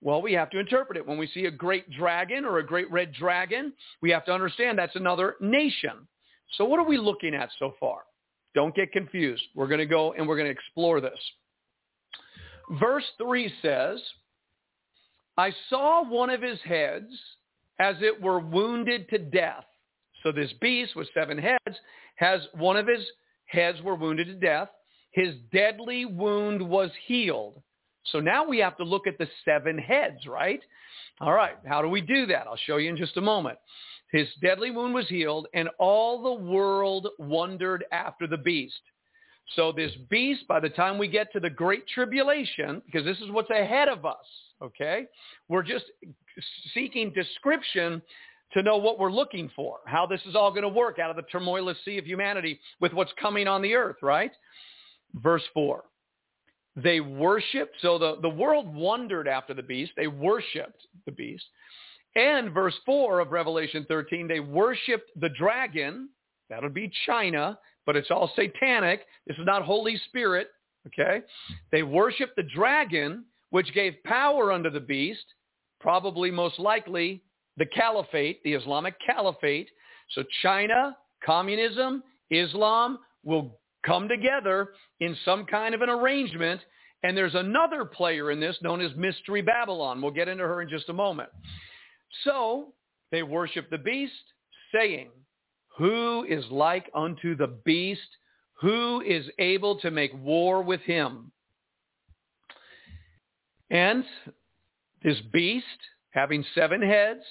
well, 0.00 0.22
we 0.22 0.32
have 0.32 0.50
to 0.50 0.60
interpret 0.60 0.96
it. 0.96 1.06
When 1.06 1.18
we 1.18 1.26
see 1.28 1.46
a 1.46 1.50
great 1.50 1.90
dragon 1.90 2.44
or 2.44 2.58
a 2.58 2.66
great 2.66 2.90
red 2.90 3.12
dragon, 3.12 3.72
we 4.00 4.10
have 4.10 4.24
to 4.26 4.32
understand 4.32 4.78
that's 4.78 4.94
another 4.96 5.34
nation. 5.40 6.06
So 6.56 6.64
what 6.64 6.78
are 6.78 6.86
we 6.86 6.98
looking 6.98 7.34
at 7.34 7.50
so 7.58 7.74
far? 7.80 8.02
Don't 8.54 8.74
get 8.74 8.92
confused. 8.92 9.42
We're 9.54 9.66
going 9.66 9.80
to 9.80 9.86
go 9.86 10.12
and 10.12 10.26
we're 10.26 10.36
going 10.36 10.46
to 10.46 10.52
explore 10.52 11.00
this. 11.00 11.18
Verse 12.78 13.04
3 13.18 13.52
says, 13.60 14.00
I 15.36 15.52
saw 15.68 16.08
one 16.08 16.30
of 16.30 16.42
his 16.42 16.58
heads 16.64 17.12
as 17.78 17.96
it 18.00 18.20
were 18.20 18.40
wounded 18.40 19.08
to 19.10 19.18
death, 19.18 19.64
So 20.22 20.32
this 20.32 20.52
beast 20.60 20.96
with 20.96 21.08
seven 21.14 21.38
heads 21.38 21.76
has 22.16 22.40
one 22.54 22.76
of 22.76 22.86
his 22.86 23.04
heads 23.46 23.80
were 23.82 23.94
wounded 23.94 24.26
to 24.26 24.34
death. 24.34 24.68
His 25.12 25.34
deadly 25.52 26.04
wound 26.04 26.60
was 26.60 26.90
healed. 27.06 27.62
So 28.06 28.20
now 28.20 28.46
we 28.46 28.58
have 28.58 28.76
to 28.78 28.84
look 28.84 29.06
at 29.06 29.18
the 29.18 29.28
seven 29.44 29.78
heads, 29.78 30.26
right? 30.26 30.60
All 31.20 31.32
right, 31.32 31.56
how 31.66 31.82
do 31.82 31.88
we 31.88 32.00
do 32.00 32.26
that? 32.26 32.46
I'll 32.46 32.56
show 32.56 32.76
you 32.76 32.90
in 32.90 32.96
just 32.96 33.16
a 33.16 33.20
moment. 33.22 33.58
His 34.12 34.28
deadly 34.40 34.70
wound 34.70 34.94
was 34.94 35.08
healed, 35.08 35.46
and 35.54 35.68
all 35.78 36.22
the 36.22 36.44
world 36.44 37.08
wondered 37.18 37.84
after 37.92 38.26
the 38.26 38.38
beast. 38.38 38.80
So 39.56 39.72
this 39.72 39.92
beast, 40.08 40.46
by 40.48 40.60
the 40.60 40.68
time 40.70 40.98
we 40.98 41.08
get 41.08 41.32
to 41.32 41.40
the 41.40 41.50
great 41.50 41.86
tribulation, 41.88 42.82
because 42.86 43.04
this 43.04 43.18
is 43.18 43.30
what's 43.30 43.50
ahead 43.50 43.88
of 43.88 44.06
us, 44.06 44.16
okay? 44.62 45.06
We're 45.48 45.62
just 45.62 45.84
seeking 46.74 47.12
description 47.12 48.02
to 48.52 48.62
know 48.62 48.76
what 48.78 48.98
we're 48.98 49.12
looking 49.12 49.50
for, 49.54 49.78
how 49.86 50.06
this 50.06 50.20
is 50.26 50.34
all 50.34 50.50
going 50.50 50.62
to 50.62 50.68
work 50.68 50.98
out 50.98 51.10
of 51.10 51.16
the 51.16 51.22
turmoilous 51.22 51.76
sea 51.84 51.98
of 51.98 52.06
humanity 52.06 52.58
with 52.80 52.92
what's 52.92 53.12
coming 53.20 53.46
on 53.46 53.60
the 53.60 53.74
earth, 53.74 53.96
right? 54.02 54.32
Verse 55.14 55.42
4. 55.52 55.84
They 56.76 57.00
worshiped, 57.00 57.74
so 57.82 57.98
the, 57.98 58.18
the 58.22 58.28
world 58.28 58.72
wondered 58.72 59.26
after 59.26 59.52
the 59.52 59.62
beast. 59.62 59.92
They 59.96 60.06
worshiped 60.06 60.86
the 61.06 61.12
beast. 61.12 61.44
And 62.14 62.52
verse 62.52 62.74
4 62.86 63.20
of 63.20 63.32
Revelation 63.32 63.84
13, 63.88 64.28
they 64.28 64.40
worshiped 64.40 65.10
the 65.20 65.28
dragon. 65.28 66.08
That 66.48 66.62
would 66.62 66.74
be 66.74 66.90
China, 67.04 67.58
but 67.84 67.96
it's 67.96 68.10
all 68.10 68.32
satanic. 68.34 69.02
This 69.26 69.36
is 69.36 69.44
not 69.44 69.62
Holy 69.62 70.00
Spirit, 70.08 70.48
okay? 70.86 71.22
They 71.70 71.82
worshiped 71.82 72.36
the 72.36 72.44
dragon, 72.44 73.24
which 73.50 73.74
gave 73.74 74.02
power 74.04 74.52
unto 74.52 74.70
the 74.70 74.80
beast, 74.80 75.24
probably 75.80 76.30
most 76.30 76.58
likely 76.58 77.22
the 77.56 77.66
caliphate, 77.66 78.42
the 78.44 78.54
Islamic 78.54 78.94
caliphate. 79.04 79.68
So 80.14 80.22
China, 80.42 80.96
communism, 81.24 82.02
Islam 82.30 82.98
will 83.24 83.58
come 83.84 84.08
together 84.08 84.70
in 85.00 85.16
some 85.24 85.44
kind 85.44 85.74
of 85.74 85.82
an 85.82 85.88
arrangement. 85.88 86.60
And 87.02 87.16
there's 87.16 87.34
another 87.34 87.84
player 87.84 88.30
in 88.30 88.40
this 88.40 88.56
known 88.62 88.80
as 88.80 88.90
Mystery 88.96 89.42
Babylon. 89.42 90.02
We'll 90.02 90.10
get 90.10 90.28
into 90.28 90.44
her 90.44 90.62
in 90.62 90.68
just 90.68 90.88
a 90.88 90.92
moment. 90.92 91.30
So 92.24 92.72
they 93.10 93.22
worship 93.22 93.70
the 93.70 93.78
beast, 93.78 94.12
saying, 94.74 95.10
Who 95.76 96.24
is 96.28 96.44
like 96.50 96.90
unto 96.94 97.36
the 97.36 97.58
beast? 97.64 98.00
Who 98.60 99.00
is 99.02 99.26
able 99.38 99.78
to 99.80 99.90
make 99.90 100.12
war 100.14 100.62
with 100.62 100.80
him? 100.80 101.30
And 103.70 104.04
this 105.02 105.20
beast, 105.32 105.66
having 106.10 106.44
seven 106.54 106.82
heads, 106.82 107.22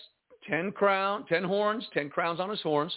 ten 0.49 0.72
crown, 0.72 1.26
ten 1.28 1.43
horns, 1.43 1.86
ten 1.93 2.09
crowns 2.09 2.39
on 2.39 2.49
his 2.49 2.61
horns, 2.61 2.95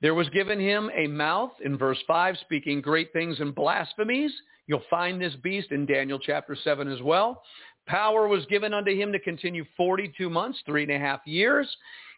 there 0.00 0.14
was 0.14 0.28
given 0.30 0.58
him 0.58 0.90
a 0.94 1.06
mouth 1.06 1.52
in 1.64 1.78
verse 1.78 1.98
5 2.08 2.36
speaking 2.40 2.80
great 2.80 3.12
things 3.12 3.38
and 3.38 3.54
blasphemies. 3.54 4.32
You'll 4.66 4.82
find 4.90 5.20
this 5.20 5.34
beast 5.44 5.70
in 5.70 5.86
Daniel 5.86 6.18
chapter 6.18 6.56
7 6.56 6.88
as 6.88 7.00
well. 7.02 7.42
Power 7.86 8.26
was 8.26 8.44
given 8.46 8.74
unto 8.74 8.94
him 8.94 9.12
to 9.12 9.18
continue 9.20 9.64
42 9.76 10.28
months, 10.28 10.58
three 10.66 10.82
and 10.82 10.92
a 10.92 10.98
half 10.98 11.20
years. 11.24 11.68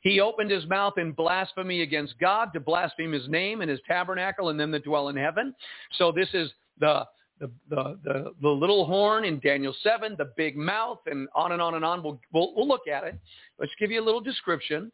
He 0.03 0.21
opened 0.21 0.51
his 0.51 0.67
mouth 0.67 0.95
in 0.99 1.13
blasphemy 1.13 1.83
against 1.83 2.19
God 2.19 2.53
to 2.53 2.61
blaspheme 2.61 3.13
his 3.13 3.29
name 3.29 3.61
and 3.61 3.71
his 3.71 3.81
tabernacle 3.87 4.51
and 4.51 4.61
them 4.61 4.71
that 4.73 4.85
dwell 4.85 5.09
in 5.09 5.17
heaven. 5.17 5.55
So 5.99 6.13
this 6.13 6.29
is 6.35 6.51
the 6.81 7.05
the, 7.41 7.51
the, 7.69 7.99
the, 8.05 8.33
the 8.41 8.49
little 8.49 8.87
horn 8.87 9.25
in 9.25 9.41
Daniel 9.41 9.75
7, 9.83 10.15
the 10.17 10.33
big 10.37 10.57
mouth, 10.57 11.01
and 11.07 11.29
on 11.35 11.53
and 11.53 11.61
on 11.61 11.75
and 11.75 11.85
on. 11.85 12.03
We'll, 12.03 12.21
we'll, 12.33 12.55
we'll 12.55 12.69
look 12.69 12.89
at 12.89 13.05
it. 13.05 13.19
Let's 13.59 13.73
give 13.79 13.91
you 13.91 14.01
a 14.01 14.05
little 14.05 14.21
description. 14.21 14.91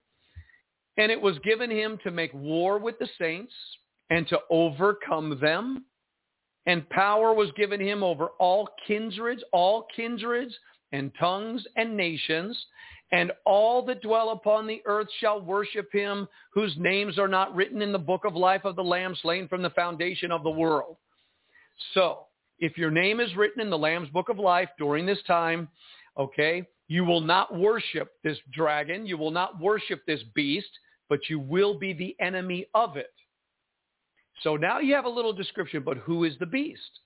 And 0.96 1.12
it 1.12 1.20
was 1.20 1.38
given 1.40 1.70
him 1.70 1.98
to 2.04 2.10
make 2.10 2.32
war 2.34 2.78
with 2.78 2.98
the 2.98 3.08
saints 3.18 3.52
and 4.10 4.26
to 4.28 4.38
overcome 4.50 5.38
them 5.40 5.84
and 6.66 6.88
power 6.90 7.32
was 7.32 7.50
given 7.56 7.80
him 7.80 8.02
over 8.02 8.28
all 8.38 8.68
kindreds, 8.86 9.42
all 9.52 9.86
kindreds 9.94 10.54
and 10.92 11.12
tongues 11.18 11.64
and 11.76 11.96
nations, 11.96 12.58
and 13.12 13.32
all 13.44 13.84
that 13.86 14.02
dwell 14.02 14.30
upon 14.30 14.66
the 14.66 14.82
earth 14.84 15.08
shall 15.18 15.40
worship 15.40 15.88
him, 15.92 16.28
whose 16.52 16.74
names 16.78 17.18
are 17.18 17.28
not 17.28 17.54
written 17.54 17.82
in 17.82 17.92
the 17.92 17.98
book 17.98 18.24
of 18.24 18.34
life 18.36 18.64
of 18.64 18.76
the 18.76 18.84
Lamb 18.84 19.16
slain 19.20 19.48
from 19.48 19.62
the 19.62 19.70
foundation 19.70 20.30
of 20.30 20.42
the 20.42 20.50
world. 20.50 20.96
So, 21.94 22.26
if 22.60 22.76
your 22.76 22.90
name 22.90 23.20
is 23.20 23.34
written 23.34 23.60
in 23.60 23.70
the 23.70 23.78
Lamb's 23.78 24.10
book 24.10 24.28
of 24.28 24.38
life 24.38 24.68
during 24.78 25.06
this 25.06 25.22
time, 25.26 25.68
okay, 26.18 26.66
you 26.88 27.04
will 27.04 27.20
not 27.20 27.56
worship 27.56 28.12
this 28.22 28.38
dragon, 28.52 29.06
you 29.06 29.16
will 29.16 29.30
not 29.30 29.60
worship 29.60 30.02
this 30.06 30.20
beast, 30.34 30.70
but 31.08 31.20
you 31.28 31.38
will 31.38 31.78
be 31.78 31.92
the 31.92 32.14
enemy 32.20 32.66
of 32.74 32.96
it. 32.96 33.12
So 34.42 34.56
now 34.56 34.78
you 34.78 34.94
have 34.94 35.04
a 35.04 35.10
little 35.10 35.32
description, 35.32 35.82
but 35.84 35.98
who 35.98 36.24
is 36.24 36.34
the 36.38 36.46
beast? 36.46 37.00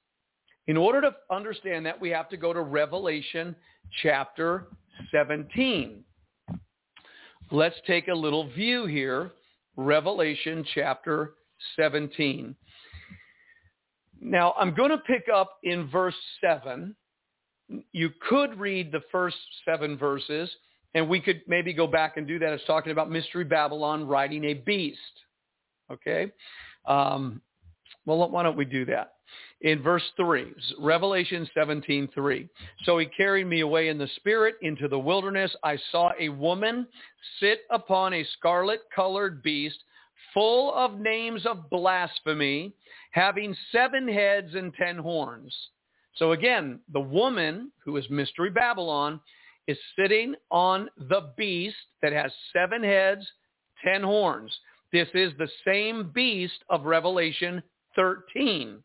In 0.66 0.76
order 0.76 1.00
to 1.02 1.14
understand 1.30 1.84
that, 1.86 2.00
we 2.00 2.10
have 2.10 2.28
to 2.30 2.36
go 2.36 2.52
to 2.52 2.62
Revelation 2.62 3.54
chapter 4.02 4.68
17. 5.10 6.02
Let's 7.50 7.76
take 7.86 8.08
a 8.08 8.14
little 8.14 8.48
view 8.50 8.86
here. 8.86 9.32
Revelation 9.76 10.64
chapter 10.74 11.34
17. 11.76 12.54
Now, 14.24 14.54
I'm 14.58 14.74
going 14.74 14.90
to 14.90 14.98
pick 14.98 15.26
up 15.32 15.58
in 15.62 15.86
verse 15.90 16.14
7. 16.40 16.96
You 17.92 18.10
could 18.26 18.58
read 18.58 18.90
the 18.90 19.02
first 19.12 19.36
seven 19.66 19.98
verses, 19.98 20.50
and 20.94 21.06
we 21.06 21.20
could 21.20 21.42
maybe 21.46 21.74
go 21.74 21.86
back 21.86 22.16
and 22.16 22.26
do 22.26 22.38
that. 22.38 22.52
It's 22.54 22.64
talking 22.66 22.90
about 22.90 23.10
Mystery 23.10 23.44
Babylon 23.44 24.06
riding 24.06 24.44
a 24.44 24.54
beast. 24.54 24.98
Okay? 25.92 26.32
Um, 26.86 27.42
well, 28.06 28.30
why 28.30 28.42
don't 28.42 28.56
we 28.56 28.64
do 28.64 28.86
that? 28.86 29.12
In 29.60 29.82
verse 29.82 30.02
3, 30.16 30.54
Revelation 30.78 31.48
17, 31.52 32.08
3. 32.14 32.48
So 32.84 32.96
he 32.96 33.06
carried 33.06 33.46
me 33.46 33.60
away 33.60 33.88
in 33.88 33.98
the 33.98 34.08
spirit 34.16 34.54
into 34.62 34.88
the 34.88 34.98
wilderness. 34.98 35.54
I 35.62 35.78
saw 35.92 36.12
a 36.18 36.30
woman 36.30 36.86
sit 37.40 37.60
upon 37.70 38.14
a 38.14 38.24
scarlet-colored 38.38 39.42
beast 39.42 39.84
full 40.34 40.74
of 40.74 40.98
names 40.98 41.46
of 41.46 41.70
blasphemy, 41.70 42.74
having 43.12 43.56
seven 43.72 44.06
heads 44.08 44.54
and 44.54 44.74
ten 44.74 44.98
horns. 44.98 45.54
So 46.16 46.32
again, 46.32 46.80
the 46.92 47.00
woman, 47.00 47.72
who 47.84 47.96
is 47.96 48.04
Mystery 48.10 48.50
Babylon, 48.50 49.20
is 49.66 49.78
sitting 49.98 50.34
on 50.50 50.90
the 51.08 51.32
beast 51.36 51.76
that 52.02 52.12
has 52.12 52.32
seven 52.52 52.82
heads, 52.82 53.26
ten 53.82 54.02
horns. 54.02 54.52
This 54.92 55.08
is 55.14 55.32
the 55.38 55.48
same 55.66 56.10
beast 56.14 56.62
of 56.68 56.84
Revelation 56.84 57.62
13. 57.96 58.78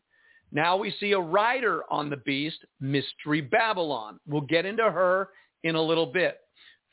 Now 0.52 0.76
we 0.76 0.92
see 0.98 1.12
a 1.12 1.20
rider 1.20 1.82
on 1.90 2.10
the 2.10 2.16
beast, 2.16 2.58
Mystery 2.80 3.40
Babylon. 3.40 4.18
We'll 4.26 4.40
get 4.40 4.66
into 4.66 4.90
her 4.90 5.28
in 5.62 5.76
a 5.76 5.82
little 5.82 6.06
bit. 6.06 6.38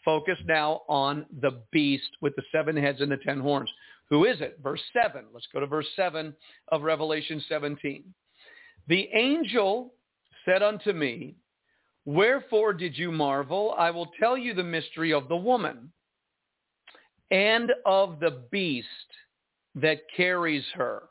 Focus 0.05 0.37
now 0.45 0.81
on 0.87 1.25
the 1.41 1.61
beast 1.71 2.09
with 2.21 2.35
the 2.35 2.43
seven 2.51 2.77
heads 2.77 3.01
and 3.01 3.11
the 3.11 3.17
ten 3.17 3.39
horns. 3.39 3.69
Who 4.09 4.25
is 4.25 4.39
it? 4.41 4.59
Verse 4.63 4.81
7. 4.93 5.25
Let's 5.33 5.47
go 5.53 5.59
to 5.59 5.67
verse 5.67 5.87
7 5.95 6.33
of 6.69 6.81
Revelation 6.81 7.43
17. 7.49 8.03
The 8.87 9.09
angel 9.13 9.93
said 10.45 10.63
unto 10.63 10.93
me, 10.93 11.35
Wherefore 12.05 12.71
did 12.73 12.97
you 12.97 13.11
marvel? 13.11 13.75
I 13.77 13.91
will 13.91 14.09
tell 14.17 14.37
you 14.37 14.53
the 14.53 14.63
mystery 14.63 15.11
of 15.11 15.27
the 15.27 15.35
woman 15.35 15.91
and 17.31 17.71
of 17.85 18.21
the 18.21 18.43
beast 18.49 18.87
that 19.75 19.99
carries 20.15 20.63
her, 20.73 21.03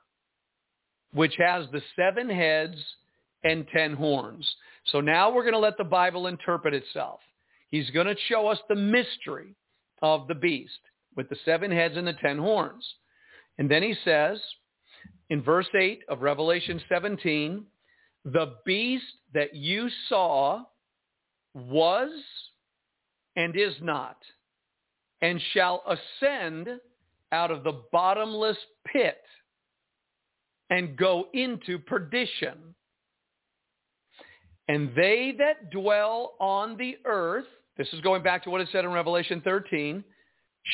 which 1.12 1.34
has 1.36 1.66
the 1.70 1.82
seven 1.94 2.30
heads 2.30 2.76
and 3.44 3.66
ten 3.68 3.92
horns. 3.92 4.50
So 4.86 5.02
now 5.02 5.30
we're 5.30 5.42
going 5.42 5.52
to 5.52 5.58
let 5.58 5.76
the 5.76 5.84
Bible 5.84 6.28
interpret 6.28 6.72
itself. 6.72 7.20
He's 7.68 7.90
going 7.90 8.06
to 8.06 8.16
show 8.28 8.46
us 8.46 8.58
the 8.68 8.74
mystery 8.74 9.54
of 10.00 10.28
the 10.28 10.34
beast 10.34 10.78
with 11.16 11.28
the 11.28 11.36
seven 11.44 11.70
heads 11.70 11.96
and 11.96 12.06
the 12.06 12.12
ten 12.14 12.38
horns. 12.38 12.84
And 13.58 13.70
then 13.70 13.82
he 13.82 13.94
says 14.04 14.38
in 15.30 15.42
verse 15.42 15.68
8 15.74 16.02
of 16.08 16.22
Revelation 16.22 16.80
17, 16.88 17.64
the 18.24 18.54
beast 18.64 19.04
that 19.34 19.54
you 19.54 19.88
saw 20.08 20.62
was 21.54 22.10
and 23.34 23.56
is 23.56 23.74
not 23.80 24.16
and 25.22 25.40
shall 25.52 25.82
ascend 25.88 26.68
out 27.32 27.50
of 27.50 27.64
the 27.64 27.82
bottomless 27.92 28.56
pit 28.86 29.22
and 30.70 30.96
go 30.96 31.28
into 31.32 31.78
perdition. 31.78 32.74
And 34.68 34.90
they 34.96 35.34
that 35.38 35.70
dwell 35.70 36.34
on 36.40 36.76
the 36.76 36.98
earth, 37.04 37.46
this 37.78 37.88
is 37.92 38.00
going 38.00 38.22
back 38.22 38.44
to 38.44 38.50
what 38.50 38.60
it 38.60 38.68
said 38.72 38.84
in 38.84 38.90
Revelation 38.92 39.40
13, 39.42 40.02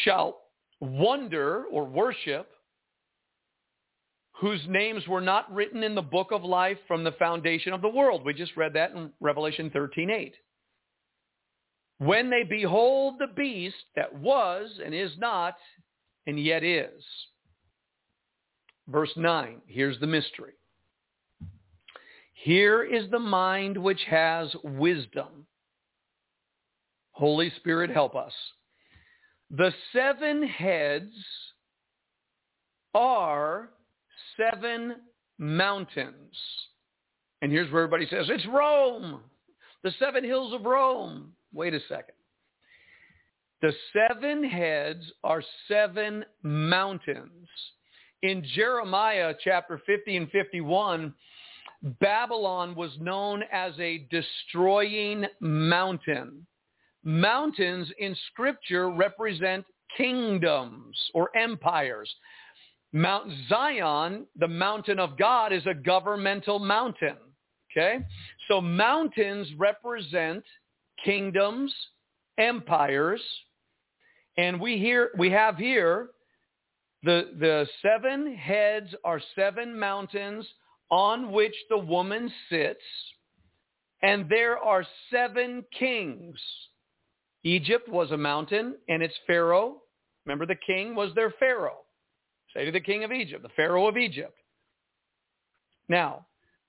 shall 0.04 0.40
wonder 0.80 1.64
or 1.70 1.84
worship 1.84 2.48
whose 4.40 4.60
names 4.68 5.06
were 5.06 5.20
not 5.20 5.52
written 5.54 5.82
in 5.82 5.94
the 5.94 6.02
book 6.02 6.32
of 6.32 6.42
life 6.42 6.78
from 6.88 7.04
the 7.04 7.12
foundation 7.12 7.72
of 7.72 7.82
the 7.82 7.88
world. 7.88 8.24
We 8.24 8.34
just 8.34 8.56
read 8.56 8.72
that 8.74 8.90
in 8.90 9.12
Revelation 9.20 9.70
13:8 9.70 10.32
when 11.98 12.30
they 12.30 12.42
behold 12.42 13.14
the 13.20 13.28
beast 13.28 13.76
that 13.94 14.12
was 14.12 14.80
and 14.84 14.92
is 14.92 15.16
not, 15.18 15.54
and 16.26 16.42
yet 16.42 16.64
is. 16.64 17.04
Verse 18.88 19.12
9, 19.16 19.62
here's 19.66 20.00
the 20.00 20.06
mystery. 20.08 20.54
Here 22.34 22.82
is 22.82 23.08
the 23.10 23.20
mind 23.20 23.78
which 23.78 24.02
has 24.08 24.52
wisdom. 24.64 25.46
Holy 27.12 27.50
Spirit, 27.58 27.90
help 27.90 28.16
us. 28.16 28.32
The 29.54 29.72
seven 29.92 30.42
heads 30.42 31.12
are 32.94 33.68
seven 34.36 34.96
mountains. 35.38 36.34
And 37.42 37.52
here's 37.52 37.70
where 37.70 37.82
everybody 37.82 38.06
says, 38.08 38.26
it's 38.30 38.46
Rome, 38.46 39.20
the 39.82 39.92
seven 39.98 40.24
hills 40.24 40.54
of 40.54 40.62
Rome. 40.62 41.32
Wait 41.52 41.74
a 41.74 41.80
second. 41.88 42.14
The 43.60 43.72
seven 43.92 44.42
heads 44.42 45.04
are 45.22 45.42
seven 45.68 46.24
mountains. 46.42 47.48
In 48.22 48.44
Jeremiah 48.54 49.34
chapter 49.42 49.82
50 49.84 50.16
and 50.16 50.30
51, 50.30 51.12
Babylon 52.00 52.74
was 52.74 52.92
known 53.00 53.42
as 53.52 53.72
a 53.78 54.06
destroying 54.10 55.26
mountain. 55.40 56.46
Mountains 57.04 57.90
in 57.98 58.16
scripture 58.30 58.90
represent 58.90 59.64
kingdoms 59.96 60.96
or 61.14 61.36
empires. 61.36 62.12
Mount 62.92 63.30
Zion, 63.48 64.26
the 64.38 64.48
mountain 64.48 64.98
of 64.98 65.16
God, 65.18 65.52
is 65.52 65.66
a 65.66 65.74
governmental 65.74 66.58
mountain. 66.58 67.16
Okay? 67.70 68.04
So 68.48 68.60
mountains 68.60 69.48
represent 69.56 70.44
kingdoms, 71.04 71.74
empires, 72.38 73.22
and 74.36 74.60
we 74.60 74.78
here 74.78 75.10
we 75.18 75.30
have 75.30 75.56
here 75.56 76.10
the 77.02 77.30
the 77.38 77.66
seven 77.82 78.34
heads 78.34 78.94
are 79.04 79.20
seven 79.34 79.78
mountains 79.78 80.46
on 80.90 81.32
which 81.32 81.54
the 81.68 81.78
woman 81.78 82.30
sits, 82.48 82.82
and 84.02 84.28
there 84.28 84.58
are 84.58 84.84
seven 85.10 85.64
kings. 85.78 86.38
Egypt 87.44 87.88
was 87.88 88.10
a 88.10 88.16
mountain 88.16 88.76
and 88.88 89.02
its 89.02 89.14
Pharaoh. 89.26 89.82
Remember 90.24 90.46
the 90.46 90.54
king 90.54 90.94
was 90.94 91.14
their 91.14 91.32
Pharaoh. 91.38 91.80
Say 92.54 92.64
to 92.64 92.70
the 92.72 92.80
king 92.80 93.04
of 93.04 93.12
Egypt, 93.12 93.42
the 93.42 93.48
Pharaoh 93.50 93.88
of 93.88 93.96
Egypt. 93.96 94.36
Now, 95.88 96.26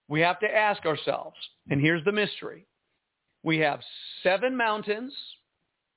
we 0.08 0.22
have 0.22 0.40
to 0.40 0.54
ask 0.54 0.86
ourselves, 0.86 1.38
and 1.70 1.80
here's 1.80 2.04
the 2.06 2.12
mystery. 2.12 2.66
We 3.44 3.60
have 3.60 3.82
seven 4.24 4.56
mountains, 4.56 5.14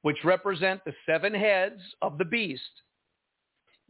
which 0.02 0.24
represent 0.24 0.84
the 0.84 0.94
seven 1.06 1.34
heads 1.34 1.80
of 2.02 2.18
the 2.18 2.24
beast. 2.24 2.62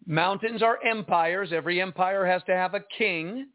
Mountains 0.07 0.63
are 0.63 0.79
empires. 0.85 1.53
Every 1.53 1.81
empire 1.81 2.25
has 2.27 2.43
to 2.45 2.55
have 2.55 2.75
a 2.75 2.85
king. 2.97 3.49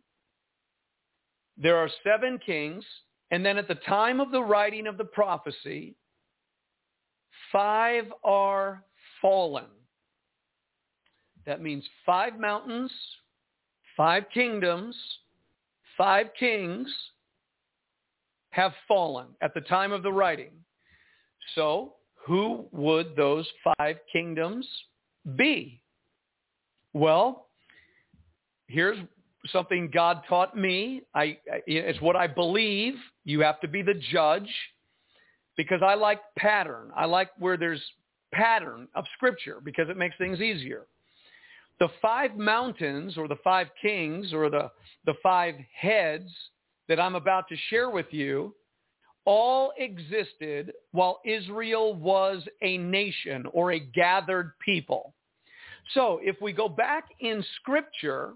There 1.58 1.78
are 1.78 1.90
seven 2.04 2.40
kings. 2.46 2.84
And 3.30 3.46
then 3.46 3.58
at 3.58 3.68
the 3.68 3.76
time 3.76 4.20
of 4.20 4.32
the 4.32 4.44
writing 4.44 4.88
of 4.88 4.98
the 4.98 5.06
prophecy, 5.06 5.96
five 7.52 8.06
are 8.24 8.84
fallen. 9.22 9.66
That 11.46 11.62
means 11.62 11.84
five 12.06 12.40
mountains, 12.40 12.92
five 13.98 14.24
kingdoms, 14.34 14.96
five 15.98 16.28
kings 16.40 16.88
have 18.52 18.74
fallen 18.88 19.28
at 19.42 19.54
the 19.54 19.62
time 19.62 19.92
of 19.92 20.04
the 20.04 20.12
writing. 20.12 20.52
So 21.56 21.96
who 22.26 22.66
would 22.72 23.16
those 23.16 23.48
five 23.78 23.98
kingdoms 24.12 24.68
be? 25.36 25.82
Well, 26.94 27.48
here's 28.68 28.98
something 29.52 29.90
God 29.92 30.22
taught 30.28 30.56
me. 30.56 31.02
I, 31.16 31.38
it's 31.66 32.02
what 32.02 32.16
I 32.16 32.28
believe. 32.28 32.96
You 33.24 33.42
have 33.42 33.60
to 33.62 33.68
be 33.68 33.82
the 33.82 34.00
judge 34.12 34.50
because 35.58 35.82
I 35.84 35.96
like 35.96 36.20
pattern. 36.38 36.92
I 36.96 37.06
like 37.06 37.30
where 37.38 37.58
there's 37.58 37.82
pattern 38.34 38.88
of 38.96 39.06
scripture 39.16 39.60
because 39.64 39.90
it 39.90 39.98
makes 39.98 40.16
things 40.18 40.40
easier. 40.40 40.86
The 41.80 41.90
five 42.02 42.38
mountains 42.38 43.18
or 43.18 43.28
the 43.28 43.38
five 43.44 43.68
kings 43.82 44.34
or 44.34 44.50
the, 44.50 44.72
the 45.06 45.16
five 45.24 45.56
heads 45.74 46.30
that 46.88 47.00
I'm 47.00 47.16
about 47.16 47.48
to 47.50 47.56
share 47.70 47.90
with 47.90 48.08
you 48.12 48.56
all 49.26 49.72
existed 49.78 50.74
while 50.92 51.22
Israel 51.26 51.94
was 51.94 52.44
a 52.62 52.78
nation 52.78 53.46
or 53.54 53.74
a 53.74 53.80
gathered 53.80 54.54
people. 54.64 55.14
So 55.94 56.20
if 56.24 56.36
we 56.42 56.54
go 56.54 56.70
back 56.70 57.06
in 57.20 57.44
scripture 57.58 58.34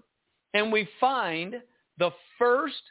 and 0.54 0.72
we 0.72 0.88
find 1.00 1.56
the 1.98 2.10
first 2.38 2.82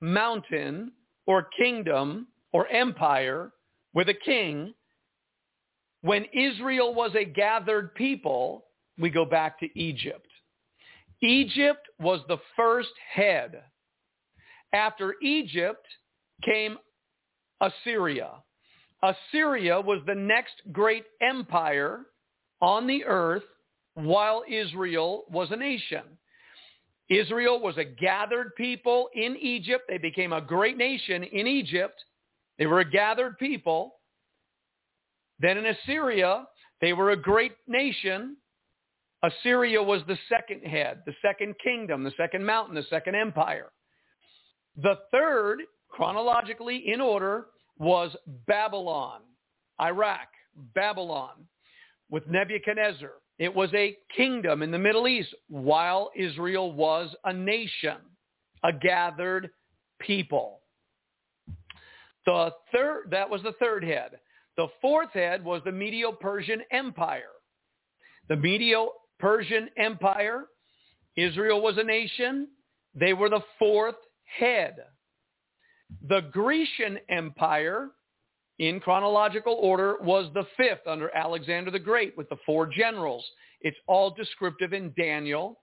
mountain 0.00 0.92
or 1.26 1.48
kingdom 1.56 2.26
or 2.52 2.68
empire 2.68 3.52
with 3.94 4.08
a 4.08 4.14
king, 4.14 4.74
when 6.02 6.26
Israel 6.34 6.94
was 6.94 7.12
a 7.14 7.24
gathered 7.24 7.94
people, 7.94 8.66
we 8.98 9.08
go 9.08 9.24
back 9.24 9.58
to 9.60 9.78
Egypt. 9.78 10.26
Egypt 11.22 11.88
was 11.98 12.20
the 12.28 12.38
first 12.56 12.90
head. 13.14 13.62
After 14.72 15.14
Egypt 15.22 15.86
came 16.44 16.76
Assyria. 17.60 18.30
Assyria 19.02 19.80
was 19.80 20.00
the 20.06 20.14
next 20.14 20.54
great 20.72 21.04
empire 21.22 22.00
on 22.60 22.86
the 22.86 23.04
earth 23.04 23.44
while 23.94 24.42
Israel 24.48 25.24
was 25.30 25.48
a 25.50 25.56
nation. 25.56 26.02
Israel 27.08 27.60
was 27.60 27.76
a 27.76 27.84
gathered 27.84 28.54
people 28.56 29.08
in 29.14 29.36
Egypt. 29.36 29.84
They 29.88 29.98
became 29.98 30.32
a 30.32 30.40
great 30.40 30.76
nation 30.76 31.22
in 31.22 31.46
Egypt. 31.46 32.02
They 32.58 32.66
were 32.66 32.80
a 32.80 32.90
gathered 32.90 33.38
people. 33.38 33.96
Then 35.40 35.58
in 35.58 35.66
Assyria, 35.66 36.46
they 36.80 36.92
were 36.92 37.10
a 37.10 37.16
great 37.16 37.52
nation. 37.66 38.36
Assyria 39.22 39.82
was 39.82 40.02
the 40.06 40.18
second 40.28 40.62
head, 40.68 41.02
the 41.06 41.14
second 41.22 41.54
kingdom, 41.62 42.04
the 42.04 42.12
second 42.16 42.44
mountain, 42.44 42.74
the 42.74 42.84
second 42.90 43.14
empire. 43.14 43.70
The 44.76 44.98
third, 45.10 45.62
chronologically 45.88 46.92
in 46.92 47.00
order, 47.00 47.46
was 47.78 48.14
Babylon, 48.46 49.20
Iraq, 49.80 50.28
Babylon, 50.74 51.46
with 52.10 52.26
Nebuchadnezzar. 52.28 53.12
It 53.38 53.52
was 53.52 53.70
a 53.74 53.96
kingdom 54.16 54.62
in 54.62 54.70
the 54.70 54.78
Middle 54.78 55.08
East 55.08 55.34
while 55.48 56.10
Israel 56.14 56.72
was 56.72 57.14
a 57.24 57.32
nation, 57.32 57.96
a 58.62 58.72
gathered 58.72 59.50
people. 60.00 60.60
The 62.26 62.50
third, 62.72 63.08
that 63.10 63.28
was 63.28 63.42
the 63.42 63.54
third 63.60 63.84
head. 63.84 64.18
The 64.56 64.68
fourth 64.80 65.10
head 65.12 65.44
was 65.44 65.62
the 65.64 65.72
Medo-Persian 65.72 66.62
Empire. 66.70 67.22
The 68.28 68.36
Medo-Persian 68.36 69.68
Empire, 69.76 70.44
Israel 71.16 71.60
was 71.60 71.76
a 71.78 71.84
nation. 71.84 72.48
They 72.94 73.12
were 73.12 73.28
the 73.28 73.42
fourth 73.58 73.96
head. 74.38 74.76
The 76.08 76.22
Grecian 76.32 76.98
Empire, 77.08 77.90
in 78.58 78.80
chronological 78.80 79.54
order, 79.54 79.96
was 80.00 80.30
the 80.34 80.46
fifth 80.56 80.86
under 80.86 81.14
Alexander 81.14 81.70
the 81.70 81.78
Great 81.78 82.16
with 82.16 82.28
the 82.28 82.38
four 82.46 82.66
generals. 82.66 83.24
It's 83.60 83.76
all 83.86 84.10
descriptive 84.10 84.72
in 84.72 84.92
Daniel. 84.96 85.60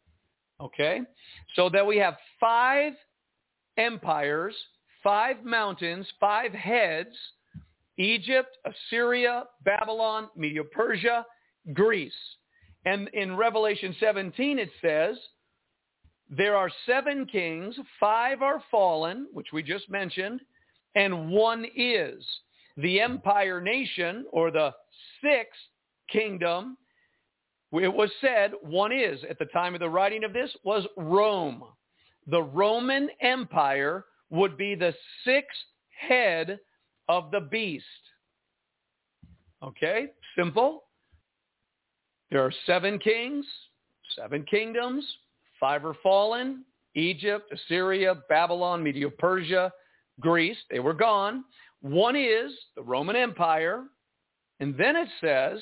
Okay? 0.60 1.02
So 1.56 1.70
that 1.70 1.86
we 1.86 1.98
have 1.98 2.18
five 2.40 2.94
empires 3.78 4.56
five 5.04 5.44
mountains, 5.44 6.08
five 6.20 6.52
heads, 6.52 7.16
Egypt, 7.98 8.58
Assyria, 8.66 9.46
Babylon, 9.64 10.30
Media 10.36 10.64
Persia, 10.64 11.26
Greece. 11.74 12.14
And 12.86 13.08
in 13.10 13.36
Revelation 13.36 13.96
17 14.00 14.60
it 14.60 14.70
says, 14.82 15.18
there 16.30 16.56
are 16.56 16.72
seven 16.86 17.26
kings, 17.26 17.76
five 18.00 18.42
are 18.42 18.64
fallen, 18.72 19.28
which 19.34 19.48
we 19.52 19.62
just 19.62 19.90
mentioned, 19.90 20.40
and 20.96 21.30
one 21.30 21.66
is. 21.76 22.26
The 22.78 23.02
empire 23.02 23.60
nation, 23.60 24.26
or 24.32 24.50
the 24.50 24.74
sixth 25.22 25.60
kingdom, 26.10 26.78
it 27.74 27.94
was 27.94 28.10
said, 28.22 28.54
one 28.62 28.94
is, 28.94 29.20
at 29.30 29.40
the 29.40 29.46
time 29.46 29.74
of 29.74 29.82
the 29.82 29.90
writing 29.90 30.24
of 30.24 30.32
this, 30.32 30.56
was 30.64 30.86
Rome. 30.98 31.64
The 32.28 32.42
Roman 32.42 33.10
Empire 33.20 34.06
would 34.32 34.58
be 34.58 34.74
the 34.74 34.96
sixth 35.24 35.60
head 35.90 36.60
of 37.08 37.30
the 37.30 37.42
beast. 37.42 37.86
Okay, 39.62 40.08
simple. 40.36 40.86
There 42.32 42.44
are 42.44 42.54
seven 42.66 42.98
kings, 42.98 43.46
seven 44.16 44.44
kingdoms, 44.50 45.06
five 45.60 45.86
are 45.86 45.98
fallen, 46.02 46.64
Egypt, 46.96 47.52
Assyria, 47.54 48.16
Babylon, 48.30 48.82
Medo-Persia, 48.82 49.72
Greece, 50.20 50.58
they 50.70 50.80
were 50.80 50.94
gone. 50.94 51.44
One 51.82 52.16
is 52.16 52.52
the 52.76 52.84
Roman 52.84 53.16
Empire. 53.16 53.84
And 54.60 54.76
then 54.78 54.96
it 54.96 55.10
says, 55.20 55.60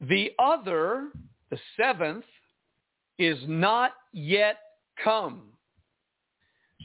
The 0.00 0.32
other, 0.38 1.08
the 1.50 1.58
seventh, 1.76 2.24
is 3.18 3.38
not 3.46 3.92
yet 4.12 4.58
come. 5.02 5.42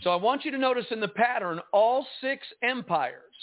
So 0.03 0.09
I 0.09 0.15
want 0.15 0.45
you 0.45 0.51
to 0.51 0.57
notice 0.57 0.85
in 0.91 0.99
the 0.99 1.07
pattern 1.07 1.59
all 1.71 2.05
six 2.21 2.45
empires, 2.63 3.35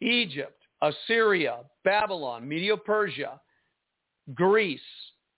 Egypt, 0.00 0.60
Assyria, 0.82 1.60
Babylon, 1.84 2.46
Medo-Persia, 2.46 3.40
Greece, 4.34 4.80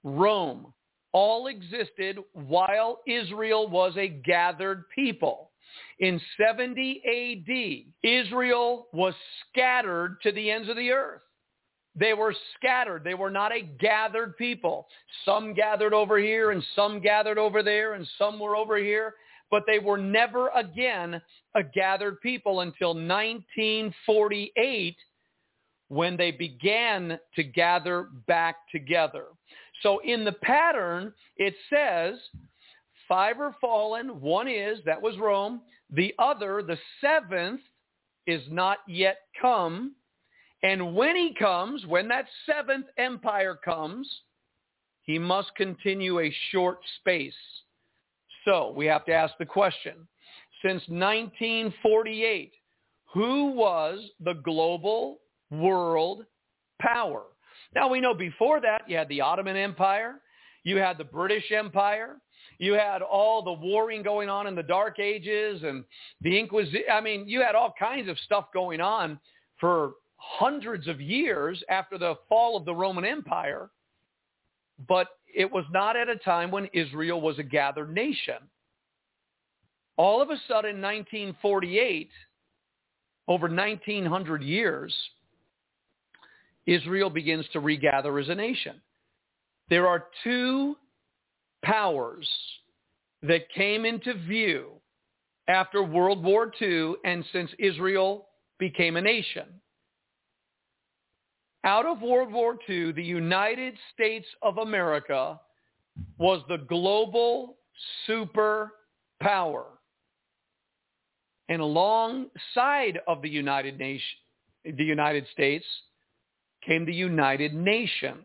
Rome, 0.04 0.72
all 1.12 1.46
existed 1.46 2.18
while 2.32 3.00
Israel 3.06 3.68
was 3.68 3.94
a 3.96 4.08
gathered 4.08 4.84
people. 4.94 5.50
In 6.00 6.20
70 6.38 7.02
AD, 7.06 8.08
Israel 8.08 8.88
was 8.92 9.14
scattered 9.48 10.16
to 10.22 10.32
the 10.32 10.50
ends 10.50 10.68
of 10.68 10.76
the 10.76 10.90
earth. 10.90 11.22
They 11.96 12.14
were 12.14 12.34
scattered. 12.56 13.04
They 13.04 13.14
were 13.14 13.30
not 13.30 13.52
a 13.52 13.62
gathered 13.62 14.36
people. 14.36 14.86
Some 15.24 15.54
gathered 15.54 15.92
over 15.92 16.18
here 16.18 16.52
and 16.52 16.62
some 16.76 17.00
gathered 17.00 17.38
over 17.38 17.62
there 17.62 17.94
and 17.94 18.06
some 18.16 18.38
were 18.38 18.56
over 18.56 18.76
here, 18.76 19.14
but 19.50 19.64
they 19.66 19.80
were 19.80 19.98
never 19.98 20.48
again 20.54 21.20
a 21.54 21.62
gathered 21.62 22.20
people 22.20 22.60
until 22.60 22.90
1948 22.90 24.96
when 25.88 26.16
they 26.16 26.30
began 26.30 27.18
to 27.34 27.42
gather 27.42 28.08
back 28.28 28.56
together. 28.70 29.24
So 29.82 30.00
in 30.04 30.24
the 30.24 30.32
pattern, 30.32 31.12
it 31.36 31.54
says 31.68 32.14
five 33.08 33.40
are 33.40 33.56
fallen. 33.60 34.20
One 34.20 34.46
is, 34.46 34.78
that 34.86 35.02
was 35.02 35.18
Rome. 35.18 35.62
The 35.90 36.14
other, 36.20 36.62
the 36.62 36.78
seventh, 37.00 37.60
is 38.26 38.42
not 38.48 38.78
yet 38.86 39.22
come. 39.40 39.96
And 40.62 40.94
when 40.94 41.16
he 41.16 41.34
comes, 41.38 41.86
when 41.86 42.08
that 42.08 42.26
seventh 42.46 42.86
empire 42.98 43.58
comes, 43.64 44.08
he 45.02 45.18
must 45.18 45.54
continue 45.56 46.20
a 46.20 46.34
short 46.50 46.78
space. 47.00 47.34
So 48.44 48.72
we 48.76 48.86
have 48.86 49.04
to 49.06 49.12
ask 49.12 49.34
the 49.38 49.46
question, 49.46 50.06
since 50.62 50.82
1948, 50.88 52.52
who 53.12 53.52
was 53.52 54.00
the 54.20 54.34
global 54.44 55.18
world 55.50 56.24
power. 56.80 57.24
Now 57.74 57.88
we 57.88 58.00
know 58.00 58.14
before 58.14 58.60
that 58.60 58.82
you 58.88 58.96
had 58.96 59.08
the 59.08 59.20
Ottoman 59.20 59.56
Empire, 59.56 60.20
you 60.64 60.76
had 60.76 60.98
the 60.98 61.04
British 61.04 61.50
Empire, 61.50 62.16
you 62.58 62.74
had 62.74 63.02
all 63.02 63.42
the 63.42 63.52
warring 63.52 64.02
going 64.02 64.28
on 64.28 64.46
in 64.46 64.54
the 64.54 64.62
Dark 64.62 64.98
Ages 64.98 65.62
and 65.62 65.84
the 66.20 66.38
Inquisition. 66.38 66.82
I 66.92 67.00
mean, 67.00 67.26
you 67.26 67.40
had 67.40 67.54
all 67.54 67.72
kinds 67.78 68.08
of 68.08 68.18
stuff 68.20 68.46
going 68.52 68.80
on 68.80 69.18
for 69.58 69.94
hundreds 70.20 70.86
of 70.86 71.00
years 71.00 71.62
after 71.68 71.96
the 71.96 72.14
fall 72.28 72.56
of 72.56 72.64
the 72.64 72.74
Roman 72.74 73.04
Empire. 73.04 73.70
But 74.86 75.08
it 75.34 75.50
was 75.50 75.64
not 75.72 75.96
at 75.96 76.08
a 76.08 76.16
time 76.16 76.50
when 76.50 76.68
Israel 76.72 77.20
was 77.20 77.38
a 77.38 77.42
gathered 77.42 77.92
nation. 77.92 78.36
All 79.96 80.20
of 80.22 80.30
a 80.30 80.36
sudden, 80.46 80.80
1948, 80.80 82.10
over 83.28 83.48
1900 83.48 84.42
years, 84.42 84.94
Israel 86.66 87.10
begins 87.10 87.46
to 87.52 87.60
regather 87.60 88.18
as 88.18 88.28
a 88.28 88.34
nation. 88.34 88.80
There 89.68 89.86
are 89.86 90.06
two 90.24 90.76
powers 91.62 92.28
that 93.22 93.50
came 93.54 93.84
into 93.84 94.14
view 94.14 94.70
after 95.48 95.82
World 95.82 96.24
War 96.24 96.50
II 96.60 96.94
and 97.04 97.24
since 97.32 97.50
Israel 97.58 98.26
became 98.58 98.96
a 98.96 99.02
nation. 99.02 99.59
Out 101.64 101.84
of 101.84 102.00
World 102.00 102.32
War 102.32 102.56
II, 102.68 102.92
the 102.92 103.02
United 103.02 103.74
States 103.92 104.26
of 104.42 104.58
America 104.58 105.38
was 106.18 106.40
the 106.48 106.58
global 106.58 107.58
superpower. 108.08 109.64
And 111.48 111.60
alongside 111.60 113.00
of 113.06 113.20
the 113.20 113.28
United 113.28 113.78
Nation, 113.78 114.18
the 114.64 114.84
United 114.84 115.26
States 115.32 115.64
came 116.66 116.86
the 116.86 116.94
United 116.94 117.54
Nations. 117.54 118.24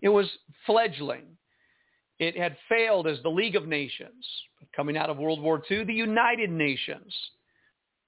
It 0.00 0.08
was 0.08 0.28
fledgling. 0.66 1.26
It 2.18 2.36
had 2.36 2.56
failed 2.68 3.06
as 3.06 3.18
the 3.22 3.28
League 3.28 3.56
of 3.56 3.66
Nations. 3.66 4.24
Coming 4.74 4.96
out 4.96 5.10
of 5.10 5.18
World 5.18 5.40
War 5.40 5.62
II, 5.70 5.84
the 5.84 5.92
United 5.92 6.50
Nations 6.50 7.14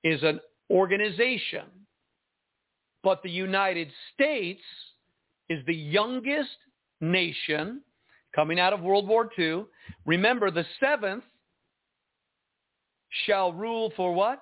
is 0.02 0.22
an 0.22 0.40
organization. 0.70 1.64
But 3.04 3.22
the 3.22 3.30
United 3.30 3.88
States 4.14 4.62
is 5.50 5.64
the 5.66 5.74
youngest 5.74 6.56
nation 7.02 7.82
coming 8.34 8.58
out 8.58 8.72
of 8.72 8.80
World 8.80 9.06
War 9.06 9.30
II. 9.38 9.66
Remember, 10.06 10.50
the 10.50 10.64
seventh 10.80 11.22
shall 13.26 13.52
rule 13.52 13.92
for 13.94 14.12
what? 14.12 14.40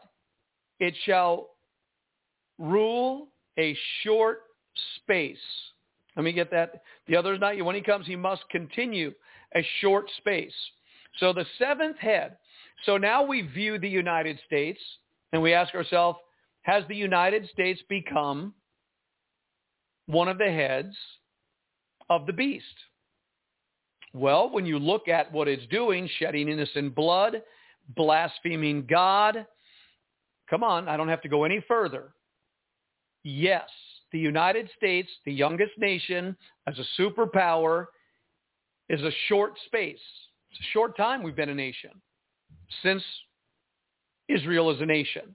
It 0.78 0.94
shall 1.04 1.50
rule 2.58 3.28
a 3.58 3.76
short 4.02 4.42
space. 4.96 5.36
Let 6.16 6.24
me 6.24 6.32
get 6.32 6.50
that. 6.52 6.82
The 7.08 7.16
other 7.16 7.34
is 7.34 7.40
not 7.40 7.56
you. 7.56 7.64
When 7.64 7.74
he 7.74 7.82
comes, 7.82 8.06
he 8.06 8.16
must 8.16 8.48
continue 8.50 9.12
a 9.54 9.66
short 9.80 10.06
space. 10.18 10.54
So 11.18 11.32
the 11.32 11.46
seventh 11.58 11.98
head. 11.98 12.36
So 12.84 12.96
now 12.96 13.24
we 13.24 13.42
view 13.42 13.78
the 13.78 13.88
United 13.88 14.38
States 14.46 14.80
and 15.32 15.42
we 15.42 15.52
ask 15.52 15.74
ourselves, 15.74 16.18
has 16.62 16.84
the 16.88 16.96
United 16.96 17.48
States 17.50 17.80
become 17.88 18.54
one 20.06 20.28
of 20.28 20.38
the 20.38 20.50
heads 20.50 20.96
of 22.08 22.26
the 22.26 22.32
beast? 22.32 22.64
Well, 24.14 24.50
when 24.50 24.66
you 24.66 24.78
look 24.78 25.08
at 25.08 25.32
what 25.32 25.48
it's 25.48 25.66
doing, 25.68 26.08
shedding 26.18 26.48
innocent 26.48 26.94
blood, 26.94 27.42
blaspheming 27.96 28.86
God, 28.88 29.46
come 30.50 30.62
on, 30.62 30.88
I 30.88 30.96
don't 30.96 31.08
have 31.08 31.22
to 31.22 31.28
go 31.28 31.44
any 31.44 31.64
further. 31.66 32.12
Yes, 33.24 33.68
the 34.12 34.18
United 34.18 34.68
States, 34.76 35.08
the 35.24 35.32
youngest 35.32 35.72
nation, 35.78 36.36
as 36.66 36.78
a 36.78 37.00
superpower, 37.00 37.86
is 38.88 39.00
a 39.00 39.12
short 39.28 39.54
space. 39.66 39.98
It's 40.50 40.60
a 40.60 40.72
short 40.72 40.96
time 40.96 41.22
we've 41.22 41.36
been 41.36 41.48
a 41.48 41.54
nation 41.54 41.90
since 42.82 43.02
Israel 44.28 44.70
is 44.70 44.80
a 44.80 44.86
nation. 44.86 45.34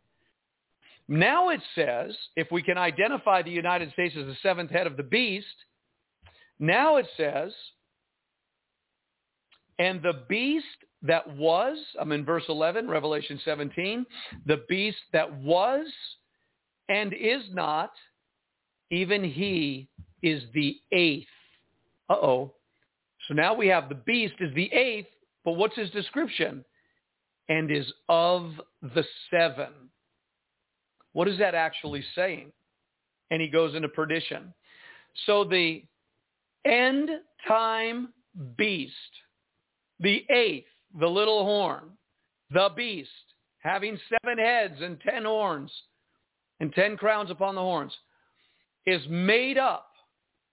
Now 1.08 1.50
it 1.50 1.62
says, 1.74 2.16
if 2.36 2.52
we 2.52 2.62
can 2.62 2.78
identify 2.78 3.42
the 3.42 3.52
United 3.52 3.92
States 3.94 4.16
as 4.18 4.26
the 4.26 4.36
seventh 4.42 4.72
head 4.72 4.88
of 4.88 4.98
the 4.98 5.04
beast, 5.04 5.48
now 6.60 6.98
it 6.98 7.08
says, 7.16 7.54
and 9.80 10.02
the 10.02 10.24
beast 10.28 10.66
that 11.04 11.36
was, 11.38 11.78
I'm 12.00 12.12
in 12.12 12.26
verse 12.26 12.44
11, 12.50 12.90
Revelation 12.90 13.40
17, 13.46 14.06
the 14.46 14.64
beast 14.68 14.98
that 15.14 15.32
was 15.42 15.86
and 16.90 17.14
is 17.14 17.44
not, 17.52 17.92
even 18.90 19.24
he 19.24 19.90
is 20.24 20.44
the 20.54 20.78
eighth. 20.92 21.28
Uh-oh. 22.10 22.54
So 23.28 23.34
now 23.34 23.54
we 23.54 23.68
have 23.68 23.90
the 23.90 23.96
beast 23.96 24.36
is 24.40 24.54
the 24.56 24.72
eighth, 24.74 25.10
but 25.44 25.54
what's 25.54 25.76
his 25.76 25.90
description? 25.92 26.64
And 27.50 27.70
is 27.72 27.92
of 28.10 28.52
the 28.82 29.04
seven. 29.30 29.70
What 31.14 31.28
is 31.28 31.38
that 31.40 31.56
actually 31.56 32.04
saying? 32.16 32.52
And 33.32 33.42
he 33.42 33.48
goes 33.48 33.76
into 33.76 33.90
perdition. 33.90 34.54
So 35.26 35.44
the 35.44 35.84
end 36.66 37.10
time 37.48 38.14
beast, 38.58 38.94
the 40.00 40.26
eighth, 40.30 40.68
the 41.00 41.08
little 41.08 41.44
horn, 41.44 41.90
the 42.52 42.70
beast, 42.76 43.10
having 43.60 44.00
seven 44.10 44.38
heads 44.38 44.76
and 44.82 45.00
ten 45.02 45.26
horns 45.26 45.72
and 46.60 46.72
ten 46.74 46.98
crowns 46.98 47.32
upon 47.32 47.56
the 47.56 47.62
horns, 47.62 47.94
is 48.86 49.02
made 49.10 49.58
up. 49.58 49.92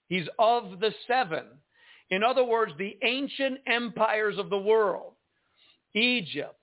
He's 0.09 0.27
of 0.39 0.81
the 0.81 0.93
seven. 1.07 1.45
In 2.11 2.23
other 2.23 2.45
words, 2.45 2.73
the 2.79 2.97
ancient 3.03 3.59
empires 3.67 4.39
of 4.39 4.51
the 4.51 4.59
world, 4.59 5.13
Egypt, 5.95 6.61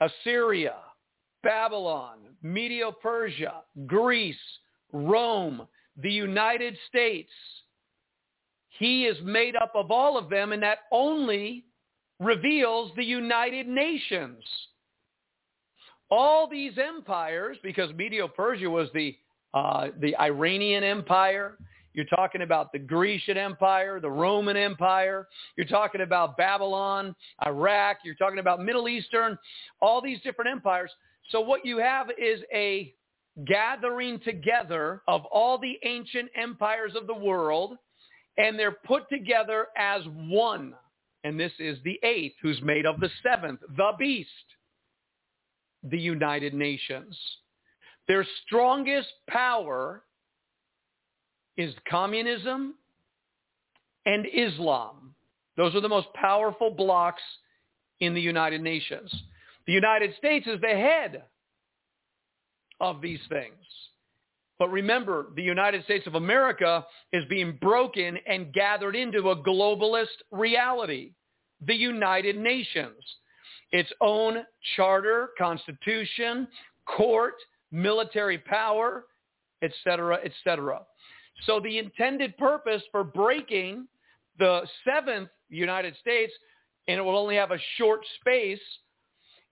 Assyria, 0.00 0.76
Babylon, 1.44 2.18
Medo-Persia, 2.42 3.62
Greece, 3.86 4.36
Rome, 4.92 5.68
the 6.02 6.10
United 6.10 6.76
States. 6.88 7.30
He 8.78 9.04
is 9.04 9.16
made 9.22 9.54
up 9.54 9.72
of 9.74 9.90
all 9.90 10.18
of 10.18 10.28
them, 10.30 10.52
and 10.52 10.62
that 10.62 10.78
only 10.90 11.64
reveals 12.18 12.90
the 12.96 13.04
United 13.04 13.68
Nations. 13.68 14.42
All 16.10 16.48
these 16.48 16.72
empires, 16.78 17.56
because 17.62 17.92
Medo-Persia 17.94 18.68
was 18.68 18.88
the 18.94 19.16
uh, 19.54 19.90
the 20.00 20.16
Iranian 20.16 20.82
Empire. 20.82 21.56
You're 21.92 22.06
talking 22.06 22.42
about 22.42 22.72
the 22.72 22.80
Grecian 22.80 23.36
Empire, 23.36 24.00
the 24.00 24.10
Roman 24.10 24.56
Empire. 24.56 25.28
You're 25.56 25.68
talking 25.68 26.00
about 26.00 26.36
Babylon, 26.36 27.14
Iraq. 27.46 27.98
You're 28.04 28.16
talking 28.16 28.40
about 28.40 28.60
Middle 28.60 28.88
Eastern, 28.88 29.38
all 29.80 30.02
these 30.02 30.20
different 30.22 30.50
empires. 30.50 30.90
So 31.30 31.40
what 31.40 31.64
you 31.64 31.78
have 31.78 32.08
is 32.18 32.40
a 32.52 32.94
gathering 33.46 34.20
together 34.20 35.02
of 35.08 35.24
all 35.26 35.58
the 35.58 35.78
ancient 35.84 36.30
empires 36.36 36.92
of 36.94 37.06
the 37.06 37.14
world 37.14 37.76
and 38.36 38.58
they're 38.58 38.72
put 38.72 39.08
together 39.08 39.68
as 39.76 40.02
one. 40.28 40.74
And 41.24 41.38
this 41.38 41.52
is 41.58 41.78
the 41.84 41.98
eighth, 42.02 42.34
who's 42.42 42.60
made 42.62 42.84
of 42.84 43.00
the 43.00 43.10
seventh, 43.22 43.60
the 43.76 43.92
beast, 43.98 44.28
the 45.82 45.98
United 45.98 46.52
Nations. 46.52 47.18
Their 48.08 48.26
strongest 48.44 49.08
power 49.28 50.02
is 51.56 51.74
communism 51.88 52.74
and 54.04 54.26
Islam. 54.34 55.14
Those 55.56 55.74
are 55.74 55.80
the 55.80 55.88
most 55.88 56.08
powerful 56.14 56.70
blocks 56.70 57.22
in 58.00 58.12
the 58.12 58.20
United 58.20 58.60
Nations. 58.60 59.14
The 59.66 59.72
United 59.72 60.14
States 60.16 60.46
is 60.46 60.60
the 60.60 60.68
head 60.68 61.24
of 62.80 63.00
these 63.00 63.20
things. 63.28 63.54
But 64.58 64.70
remember, 64.70 65.26
the 65.34 65.42
United 65.42 65.84
States 65.84 66.06
of 66.06 66.14
America 66.14 66.86
is 67.12 67.24
being 67.28 67.58
broken 67.60 68.18
and 68.26 68.52
gathered 68.52 68.94
into 68.94 69.30
a 69.30 69.36
globalist 69.36 70.22
reality, 70.30 71.12
the 71.66 71.74
United 71.74 72.36
Nations. 72.36 73.02
Its 73.72 73.90
own 74.00 74.44
charter, 74.76 75.30
constitution, 75.36 76.46
court, 76.86 77.34
military 77.72 78.38
power, 78.38 79.06
etc., 79.62 80.18
etc. 80.24 80.80
So 81.46 81.58
the 81.58 81.78
intended 81.78 82.36
purpose 82.36 82.82
for 82.92 83.02
breaking 83.02 83.88
the 84.38 84.62
seventh 84.84 85.30
United 85.48 85.96
States, 86.00 86.32
and 86.86 86.98
it 86.98 87.02
will 87.02 87.18
only 87.18 87.34
have 87.36 87.50
a 87.50 87.58
short 87.76 88.00
space, 88.20 88.60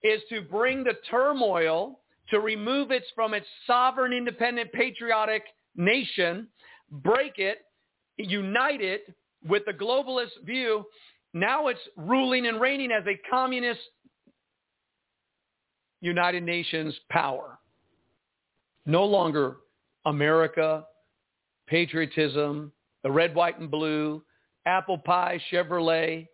is 0.03 0.20
to 0.29 0.43
bring 0.43 0.85
the 0.85 0.95
turmoil 1.11 2.01
to 2.31 2.41
remove 2.41 2.91
it 2.91 3.05
from 3.15 3.35
its 3.35 3.47
sovereign, 3.66 4.12
independent, 4.12 4.73
patriotic 4.73 5.43
nation, 5.77 6.49
break 6.91 7.39
it, 7.39 7.59
unite 8.16 8.81
it 8.81 9.15
with 9.47 9.65
the 9.66 9.73
globalist 9.73 10.45
view. 10.45 10.85
Now 11.35 11.69
it's 11.69 11.81
ruling 11.97 12.47
and 12.47 12.61
reigning 12.61 12.93
as 12.93 13.05
a 13.07 13.19
communist 13.31 13.81
United 16.01 16.43
Nations 16.43 16.95
power. 17.11 17.59
No 18.87 19.05
longer 19.05 19.59
America, 20.05 20.85
patriotism, 21.66 22.73
the 23.03 23.11
red, 23.11 23.35
white, 23.35 23.59
and 23.59 23.70
blue, 23.70 24.23
apple 24.66 24.99
pie, 24.99 25.41
Chevrolet, 25.51 26.27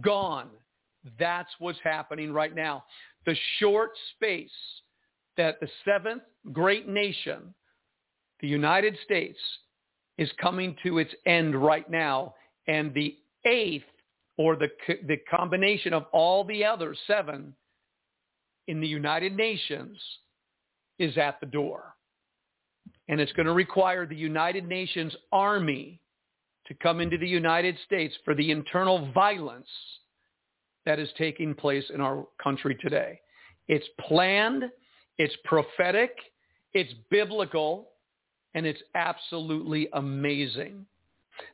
gone. 0.00 0.48
That's 1.18 1.50
what's 1.58 1.78
happening 1.82 2.32
right 2.32 2.54
now. 2.54 2.84
The 3.26 3.36
short 3.58 3.90
space 4.14 4.50
that 5.36 5.60
the 5.60 5.68
seventh 5.84 6.22
great 6.52 6.88
nation, 6.88 7.54
the 8.40 8.48
United 8.48 8.96
States, 9.04 9.38
is 10.18 10.30
coming 10.40 10.76
to 10.82 10.98
its 10.98 11.12
end 11.26 11.54
right 11.54 11.88
now. 11.90 12.34
And 12.66 12.94
the 12.94 13.16
eighth, 13.46 13.84
or 14.36 14.56
the, 14.56 14.68
the 15.06 15.18
combination 15.30 15.92
of 15.92 16.06
all 16.12 16.44
the 16.44 16.64
other 16.64 16.94
seven 17.06 17.54
in 18.68 18.80
the 18.80 18.88
United 18.88 19.36
Nations, 19.36 19.98
is 20.98 21.18
at 21.18 21.40
the 21.40 21.46
door. 21.46 21.94
And 23.08 23.20
it's 23.20 23.32
going 23.32 23.46
to 23.46 23.52
require 23.52 24.06
the 24.06 24.16
United 24.16 24.66
Nations 24.66 25.14
Army 25.32 26.00
to 26.66 26.74
come 26.74 27.00
into 27.00 27.18
the 27.18 27.28
United 27.28 27.76
States 27.84 28.14
for 28.24 28.34
the 28.34 28.50
internal 28.50 29.10
violence 29.12 29.68
that 30.86 30.98
is 30.98 31.08
taking 31.16 31.54
place 31.54 31.84
in 31.92 32.00
our 32.00 32.26
country 32.42 32.76
today. 32.80 33.20
It's 33.68 33.86
planned 34.00 34.64
it's 35.18 35.34
prophetic, 35.44 36.16
it's 36.72 36.92
biblical, 37.10 37.90
and 38.54 38.66
it's 38.66 38.82
absolutely 38.94 39.88
amazing. 39.92 40.86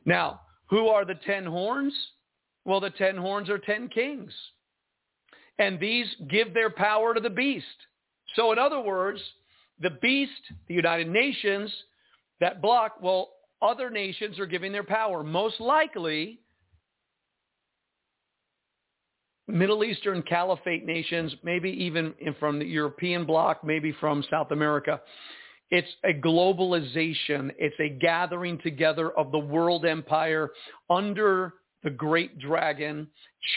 Now, 0.05 0.41
who 0.67 0.87
are 0.87 1.05
the 1.05 1.19
ten 1.25 1.45
horns? 1.45 1.93
Well, 2.65 2.79
the 2.79 2.89
ten 2.91 3.17
horns 3.17 3.49
are 3.49 3.57
ten 3.57 3.87
kings. 3.89 4.33
And 5.59 5.79
these 5.79 6.07
give 6.29 6.53
their 6.53 6.69
power 6.69 7.13
to 7.13 7.19
the 7.19 7.29
beast. 7.29 7.65
So 8.35 8.51
in 8.51 8.57
other 8.57 8.79
words, 8.79 9.21
the 9.79 9.91
beast, 10.01 10.31
the 10.67 10.73
United 10.73 11.07
Nations, 11.07 11.71
that 12.39 12.61
block, 12.61 12.95
well, 13.01 13.29
other 13.61 13.91
nations 13.91 14.39
are 14.39 14.47
giving 14.47 14.71
their 14.71 14.83
power. 14.83 15.23
Most 15.23 15.59
likely, 15.59 16.39
Middle 19.51 19.83
Eastern 19.83 20.21
caliphate 20.23 20.85
nations, 20.85 21.35
maybe 21.43 21.69
even 21.69 22.13
from 22.39 22.59
the 22.59 22.65
European 22.65 23.25
bloc, 23.25 23.63
maybe 23.63 23.91
from 23.99 24.23
South 24.29 24.51
America. 24.51 25.01
It's 25.69 25.87
a 26.03 26.13
globalization. 26.13 27.51
It's 27.57 27.79
a 27.79 27.89
gathering 27.89 28.59
together 28.59 29.11
of 29.11 29.31
the 29.31 29.39
world 29.39 29.85
empire 29.85 30.51
under 30.89 31.53
the 31.83 31.89
great 31.89 32.39
dragon. 32.39 33.07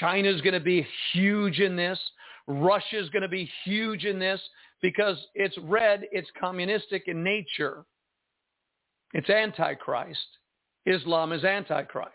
China's 0.00 0.40
going 0.40 0.54
to 0.54 0.60
be 0.60 0.86
huge 1.12 1.58
in 1.58 1.76
this. 1.76 1.98
Russia's 2.46 3.08
going 3.10 3.22
to 3.22 3.28
be 3.28 3.50
huge 3.64 4.04
in 4.04 4.18
this 4.18 4.40
because 4.80 5.16
it's 5.34 5.56
red, 5.62 6.04
it's 6.12 6.28
communistic 6.38 7.04
in 7.08 7.24
nature. 7.24 7.84
It's 9.12 9.30
antichrist. 9.30 10.26
Islam 10.86 11.32
is 11.32 11.44
antichrist. 11.44 12.12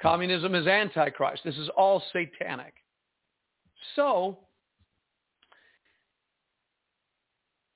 Communism 0.00 0.54
is 0.54 0.66
antichrist. 0.66 1.42
This 1.44 1.56
is 1.56 1.68
all 1.76 2.02
satanic. 2.12 2.74
So 3.94 4.38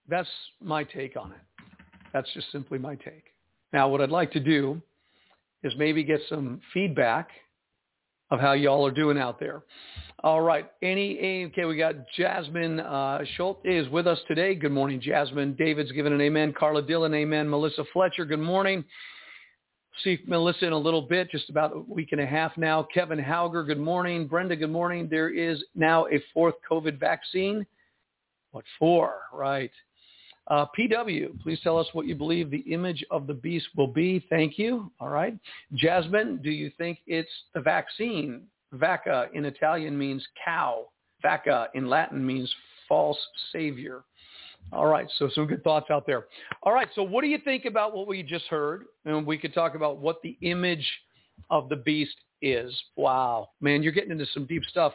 that's 0.09 0.29
my 0.63 0.85
take 0.85 1.17
on 1.17 1.33
it. 1.33 1.65
That's 2.13 2.29
just 2.35 2.51
simply 2.53 2.79
my 2.79 2.97
take. 2.97 3.25
Now, 3.73 3.89
what 3.89 4.01
I'd 4.01 4.11
like 4.11 4.33
to 4.33 4.41
do 4.41 4.81
is 5.63 5.73
maybe 5.79 6.03
get 6.03 6.21
some 6.29 6.61
feedback 6.75 7.29
of 8.31 8.41
how 8.41 8.53
y'all 8.53 8.87
are 8.87 8.93
doing 8.93 9.19
out 9.19 9.41
there. 9.41 9.63
All 10.23 10.41
right. 10.41 10.71
Any, 10.83 11.47
okay, 11.47 11.65
we 11.65 11.77
got 11.77 11.95
Jasmine 12.17 12.81
uh, 12.81 13.25
Schultz 13.37 13.61
is 13.65 13.89
with 13.89 14.07
us 14.07 14.19
today. 14.29 14.55
Good 14.55 14.73
morning, 14.73 15.01
Jasmine. 15.01 15.55
David's 15.59 15.93
given 15.93 16.13
an 16.13 16.21
amen. 16.21 16.55
Carla 16.59 16.83
Dillon, 16.83 17.15
amen. 17.15 17.49
Melissa 17.49 17.85
Fletcher, 17.93 18.25
good 18.25 18.41
morning 18.41 18.85
see 20.03 20.19
Melissa 20.27 20.67
in 20.67 20.73
a 20.73 20.79
little 20.79 21.03
bit, 21.03 21.31
just 21.31 21.51
about 21.51 21.75
a 21.75 21.81
week 21.81 22.13
and 22.13 22.21
a 22.21 22.27
half 22.27 22.57
now. 22.57 22.87
Kevin 22.95 23.19
Hauger, 23.19 23.67
good 23.67 23.79
morning. 23.79 24.27
Brenda, 24.27 24.57
good 24.57 24.71
morning. 24.71 25.09
There 25.11 25.31
is 25.31 25.63
now 25.75 26.07
a 26.07 26.23
fourth 26.33 26.55
COVID 26.69 26.99
vaccine. 26.99 27.67
What 28.53 28.65
for? 28.79 29.21
Right. 29.33 29.71
Uh, 30.49 30.67
PW, 30.77 31.41
please 31.43 31.61
tell 31.63 31.79
us 31.79 31.87
what 31.93 32.07
you 32.07 32.17
believe 32.17 32.51
the 32.51 32.59
image 32.59 33.05
of 33.11 33.27
the 33.27 33.35
beast 33.35 33.69
will 33.77 33.87
be. 33.87 34.25
Thank 34.29 34.59
you. 34.59 34.91
All 34.99 35.09
right. 35.09 35.39
Jasmine, 35.75 36.41
do 36.43 36.51
you 36.51 36.73
think 36.77 36.99
it's 37.07 37.31
the 37.55 37.61
vaccine? 37.61 38.43
Vacca 38.75 39.29
in 39.33 39.45
Italian 39.45 39.97
means 39.97 40.27
cow. 40.45 40.87
Vacca 41.25 41.69
in 41.75 41.89
Latin 41.89 42.25
means 42.25 42.53
false 42.89 43.19
savior. 43.53 44.03
All 44.73 44.87
right, 44.87 45.07
so 45.19 45.29
some 45.35 45.47
good 45.47 45.65
thoughts 45.65 45.91
out 45.91 46.07
there. 46.07 46.27
All 46.63 46.73
right, 46.73 46.89
so 46.95 47.03
what 47.03 47.23
do 47.23 47.29
you 47.29 47.39
think 47.39 47.65
about 47.65 47.95
what 47.95 48.07
we 48.07 48.23
just 48.23 48.47
heard? 48.47 48.85
And 49.05 49.27
we 49.27 49.37
could 49.37 49.53
talk 49.53 49.75
about 49.75 49.99
what 49.99 50.23
the 50.23 50.37
image 50.43 50.89
of 51.51 51.69
the 51.69 51.77
beast 51.77 52.15
is. 52.41 52.73
Wow, 52.97 53.51
man, 53.61 53.83
you're 53.83 53.93
getting 53.93 54.13
into 54.13 54.27
some 54.33 54.47
deep 54.47 54.65
stuff. 54.65 54.93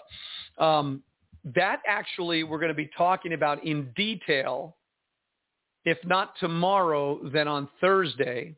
Um, 0.58 1.04
that 1.54 1.82
actually 1.86 2.44
we're 2.44 2.58
going 2.58 2.70
to 2.70 2.74
be 2.74 2.90
talking 2.98 3.34
about 3.34 3.64
in 3.66 3.92
detail, 3.96 4.78
if 5.84 5.98
not 6.06 6.34
tomorrow, 6.40 7.20
then 7.32 7.48
on 7.48 7.68
Thursday. 7.82 8.56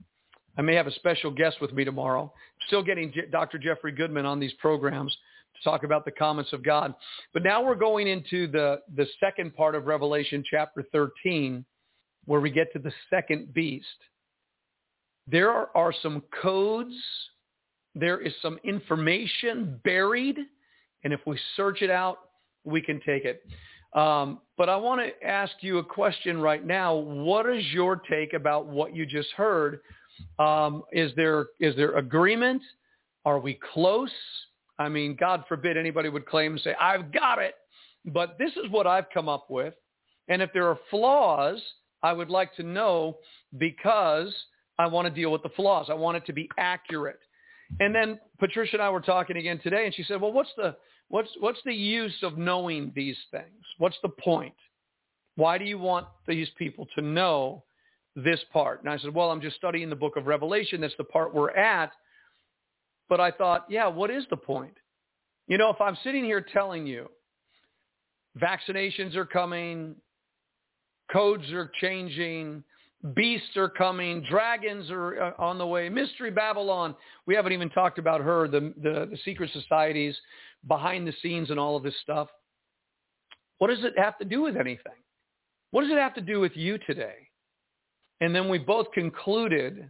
I 0.58 0.62
may 0.62 0.74
have 0.76 0.88
a 0.88 0.94
special 0.94 1.30
guest 1.30 1.58
with 1.62 1.74
me 1.74 1.84
tomorrow. 1.84 2.32
Still 2.68 2.84
getting 2.84 3.14
Dr. 3.32 3.58
Jeffrey 3.58 3.92
Goodman 3.92 4.26
on 4.26 4.40
these 4.40 4.54
programs 4.54 5.16
talk 5.64 5.84
about 5.84 6.06
the 6.06 6.12
comments 6.12 6.54
of 6.54 6.64
God. 6.64 6.94
But 7.34 7.44
now 7.44 7.64
we're 7.64 7.76
going 7.76 8.08
into 8.08 8.48
the, 8.48 8.82
the 8.96 9.08
second 9.20 9.56
part 9.56 9.76
of 9.76 9.86
Revelation 9.86 10.44
chapter 10.50 10.86
13, 10.92 11.66
where 12.26 12.42
we 12.42 12.50
get 12.50 12.72
to 12.74 12.80
the 12.80 12.94
second 13.10 13.54
beast. 13.54 13.86
There 15.28 15.52
are, 15.52 15.70
are 15.76 15.94
some 16.02 16.24
codes. 16.42 16.96
There 17.96 18.20
is 18.20 18.34
some 18.42 18.60
information 18.64 19.80
buried. 19.84 20.38
And 21.04 21.14
if 21.14 21.20
we 21.26 21.40
search 21.56 21.82
it 21.82 21.90
out, 21.90 22.18
we 22.64 22.82
can 22.82 23.00
take 23.06 23.26
it. 23.26 23.44
Um, 23.94 24.42
but 24.58 24.70
I 24.70 24.76
want 24.76 25.02
to 25.02 25.28
ask 25.28 25.54
you 25.62 25.78
a 25.80 25.84
question 25.84 26.40
right 26.40 26.66
now. 26.66 26.96
What 26.96 27.50
is 27.50 27.66
your 27.72 27.96
take 27.96 28.34
about 28.34 28.68
what 28.68 28.96
you 28.96 29.06
just 29.06 29.30
heard? 29.32 29.80
Um, 30.40 30.84
is 30.92 31.12
there 31.16 31.48
is 31.60 31.76
there 31.76 31.98
agreement? 31.98 32.62
Are 33.26 33.40
we 33.40 33.60
close? 33.74 34.12
I 34.80 34.90
mean, 34.90 35.16
God 35.20 35.44
forbid 35.48 35.78
anybody 35.78 36.10
would 36.10 36.26
claim 36.26 36.54
and 36.54 36.62
say, 36.62 36.76
I've 36.80 37.12
got 37.12 37.40
it. 37.40 37.56
But 38.06 38.38
this 38.38 38.52
is 38.52 38.70
what 38.70 38.88
I've 38.88 39.10
come 39.14 39.28
up 39.28 39.50
with. 39.50 39.74
And 40.28 40.42
if 40.42 40.52
there 40.54 40.68
are 40.68 40.80
flaws, 40.90 41.62
I 42.04 42.14
would 42.14 42.30
like 42.30 42.56
to 42.56 42.64
know 42.64 43.18
because 43.58 44.34
I 44.78 44.86
want 44.88 45.08
to 45.08 45.14
deal 45.14 45.32
with 45.32 45.44
the 45.44 45.50
flaws. 45.50 45.88
I 45.90 45.94
want 45.94 46.18
it 46.18 46.26
to 46.28 46.34
be 46.34 46.50
accurate. 46.58 47.20
And 47.80 47.94
then 47.94 48.20
Patricia 48.40 48.76
and 48.76 48.82
I 48.82 48.90
were 48.90 49.02
talking 49.02 49.38
again 49.38 49.60
today, 49.62 49.86
and 49.86 49.94
she 49.94 50.04
said, 50.04 50.22
well, 50.22 50.32
what's 50.32 50.52
the, 50.56 50.76
what's, 51.10 51.30
what's 51.40 51.60
the 51.66 51.74
use 51.74 52.16
of 52.24 52.38
knowing 52.38 52.92
these 52.96 53.18
things? 53.32 53.66
What's 53.78 53.98
the 54.04 54.10
point? 54.10 54.56
Why 55.36 55.58
do 55.58 55.66
you 55.66 55.78
want 55.78 56.08
these 56.28 56.48
people 56.58 56.88
to 56.96 57.02
know 57.02 57.64
this 58.16 58.40
part? 58.54 58.82
And 58.82 58.90
I 58.90 58.98
said, 58.98 59.14
well, 59.14 59.32
I'm 59.32 59.42
just 59.42 59.58
studying 59.58 59.90
the 59.90 59.96
book 59.96 60.16
of 60.16 60.28
Revelation. 60.28 60.82
That's 60.82 60.94
the 60.98 61.04
part 61.04 61.34
we're 61.34 61.52
at 61.52 61.92
but 63.10 63.20
I 63.20 63.32
thought, 63.32 63.66
yeah, 63.70 63.88
what 63.88 64.10
is 64.10 64.26
the 64.30 64.38
point? 64.38 64.78
You 65.48 65.58
know, 65.58 65.70
if 65.70 65.80
I'm 65.80 65.98
sitting 66.04 66.24
here 66.24 66.46
telling 66.54 66.86
you 66.86 67.10
vaccinations 68.38 69.16
are 69.16 69.26
coming, 69.26 69.96
codes 71.12 71.50
are 71.52 71.72
changing, 71.80 72.64
beasts 73.16 73.56
are 73.56 73.70
coming, 73.70 74.24
dragons 74.30 74.90
are 74.90 75.22
uh, 75.22 75.32
on 75.38 75.58
the 75.58 75.66
way, 75.66 75.90
mystery 75.90 76.32
Babylon. 76.32 76.96
We 77.26 77.36
haven't 77.36 77.54
even 77.54 77.70
talked 77.70 78.00
about 78.00 78.22
her, 78.22 78.48
the, 78.48 78.74
the, 78.82 79.08
the 79.12 79.18
secret 79.24 79.52
societies 79.54 80.16
behind 80.68 81.08
the 81.08 81.14
scenes 81.22 81.50
and 81.50 81.60
all 81.60 81.76
of 81.76 81.84
this 81.84 81.96
stuff. 82.02 82.28
What 83.60 83.70
does 83.70 83.84
it 83.84 83.94
have 83.98 84.18
to 84.20 84.26
do 84.26 84.42
with 84.42 84.58
anything? 84.58 84.94
What 85.72 85.82
does 85.82 85.92
it 85.92 85.98
have 85.98 86.14
to 86.16 86.22
do 86.22 86.40
with 86.40 86.56
you 86.56 86.78
today? 86.86 87.16
And 88.22 88.34
then 88.36 88.50
we 88.50 88.58
both 88.58 88.92
concluded 88.94 89.90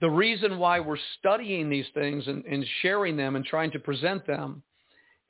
the 0.00 0.10
reason 0.10 0.58
why 0.58 0.80
we're 0.80 0.96
studying 1.18 1.68
these 1.68 1.86
things 1.92 2.26
and, 2.26 2.44
and 2.44 2.64
sharing 2.82 3.16
them 3.16 3.36
and 3.36 3.44
trying 3.44 3.70
to 3.72 3.78
present 3.78 4.26
them 4.26 4.62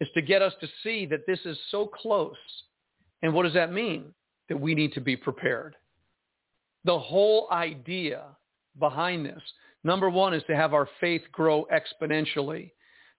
is 0.01 0.09
to 0.15 0.23
get 0.23 0.43
us 0.43 0.53
to 0.61 0.69
see 0.83 1.07
that 1.07 1.27
this 1.27 1.41
is 1.45 1.59
so 1.71 1.87
close. 1.87 2.37
And 3.23 3.33
what 3.33 3.45
does 3.45 3.55
that 3.55 3.73
mean? 3.73 4.15
That 4.49 4.61
we 4.61 4.75
need 4.75 4.93
to 4.93 5.01
be 5.01 5.17
prepared. 5.17 5.75
The 6.85 6.99
whole 6.99 7.49
idea 7.51 8.25
behind 8.79 9.27
this, 9.27 9.43
number 9.85 10.09
one, 10.11 10.35
is 10.35 10.43
to 10.47 10.57
have 10.57 10.75
our 10.75 10.89
faith 11.01 11.23
grow 11.33 11.67
exponentially, 11.73 12.71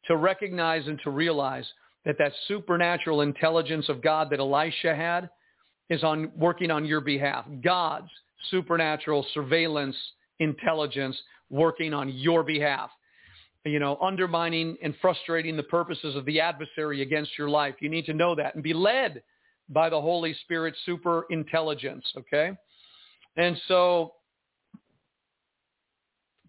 to 0.06 0.16
recognize 0.16 0.88
and 0.88 1.00
to 1.04 1.10
realize 1.10 1.66
that 2.06 2.16
that 2.20 2.32
supernatural 2.48 3.22
intelligence 3.22 3.90
of 3.90 4.02
God 4.02 4.30
that 4.30 4.40
Elisha 4.40 4.96
had 4.96 5.30
is 5.90 6.04
on 6.04 6.32
working 6.36 6.72
on 6.72 6.86
your 6.86 7.02
behalf. 7.02 7.46
God's 7.62 8.10
supernatural 8.50 9.26
surveillance 9.34 9.96
intelligence 10.40 11.20
working 11.50 11.94
on 11.94 12.10
your 12.10 12.44
behalf. 12.44 12.90
You 13.66 13.80
know, 13.80 13.98
undermining 14.02 14.78
and 14.82 14.96
frustrating 15.02 15.58
the 15.58 15.64
purposes 15.64 16.16
of 16.16 16.26
the 16.26 16.40
adversary 16.40 17.02
against 17.02 17.38
your 17.38 17.50
life. 17.50 17.76
You 17.82 17.90
need 17.90 18.06
to 18.06 18.14
know 18.14 18.34
that 18.36 18.56
and 18.56 18.64
be 18.64 18.74
led 18.74 19.22
by 19.68 19.90
the 19.90 20.00
Holy 20.00 20.34
Spirit 20.46 20.76
super 20.86 21.26
intelligence, 21.30 22.06
okay? 22.18 22.52
And 23.36 23.60
so 23.68 24.14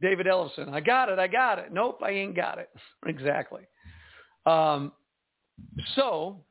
David 0.00 0.26
Ellison, 0.26 0.68
I 0.70 0.80
got 0.80 1.08
it, 1.08 1.18
I 1.18 1.26
got 1.26 1.58
it. 1.58 1.72
Nope, 1.72 2.00
I 2.02 2.10
ain't 2.10 2.34
got 2.34 2.58
it. 2.58 2.70
exactly. 3.06 3.62
Um, 4.46 4.92
so 5.94 6.44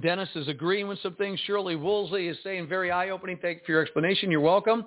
Dennis 0.00 0.28
is 0.34 0.48
agreeing 0.48 0.88
with 0.88 0.98
some 1.00 1.14
things. 1.14 1.38
Shirley 1.46 1.76
Woolsey 1.76 2.28
is 2.28 2.36
saying 2.42 2.68
very 2.68 2.90
eye-opening. 2.90 3.38
Thank 3.40 3.58
you 3.58 3.62
for 3.66 3.72
your 3.72 3.82
explanation. 3.82 4.30
You're 4.30 4.40
welcome. 4.40 4.84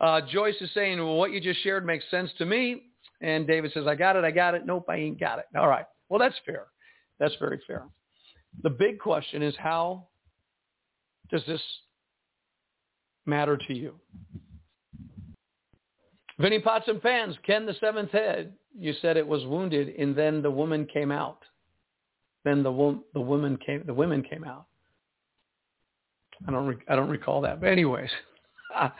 Uh, 0.00 0.20
Joyce 0.30 0.56
is 0.60 0.70
saying, 0.74 0.98
well, 0.98 1.16
what 1.16 1.32
you 1.32 1.40
just 1.40 1.62
shared 1.62 1.86
makes 1.86 2.04
sense 2.10 2.30
to 2.38 2.46
me. 2.46 2.82
And 3.20 3.46
David 3.46 3.72
says, 3.72 3.86
I 3.86 3.94
got 3.94 4.16
it, 4.16 4.24
I 4.24 4.30
got 4.30 4.54
it. 4.54 4.66
Nope, 4.66 4.86
I 4.88 4.96
ain't 4.96 5.18
got 5.18 5.38
it. 5.38 5.46
All 5.56 5.68
right. 5.68 5.86
Well, 6.08 6.18
that's 6.18 6.34
fair. 6.44 6.66
That's 7.18 7.34
very 7.40 7.60
fair. 7.66 7.84
The 8.62 8.70
big 8.70 8.98
question 8.98 9.42
is 9.42 9.54
how 9.58 10.06
does 11.30 11.42
this 11.46 11.60
matter 13.24 13.56
to 13.56 13.74
you? 13.74 13.94
Vinny 16.38 16.60
Pots 16.60 16.88
and 16.88 17.02
Pans, 17.02 17.36
Ken 17.46 17.64
the 17.64 17.74
seventh 17.80 18.10
head, 18.10 18.52
you 18.78 18.92
said 19.00 19.16
it 19.16 19.26
was 19.26 19.44
wounded 19.46 19.94
and 19.98 20.14
then 20.14 20.42
the 20.42 20.50
woman 20.50 20.86
came 20.86 21.10
out. 21.10 21.42
Then 22.44 22.62
the, 22.62 23.00
the 23.14 23.20
woman 23.20 23.56
came, 23.64 23.82
the 23.86 23.94
women 23.94 24.22
came 24.22 24.44
out. 24.44 24.66
I 26.46 26.52
don't, 26.52 26.66
re- 26.66 26.84
I 26.88 26.94
don't 26.94 27.08
recall 27.08 27.40
that. 27.40 27.60
But 27.60 27.70
anyways, 27.70 28.10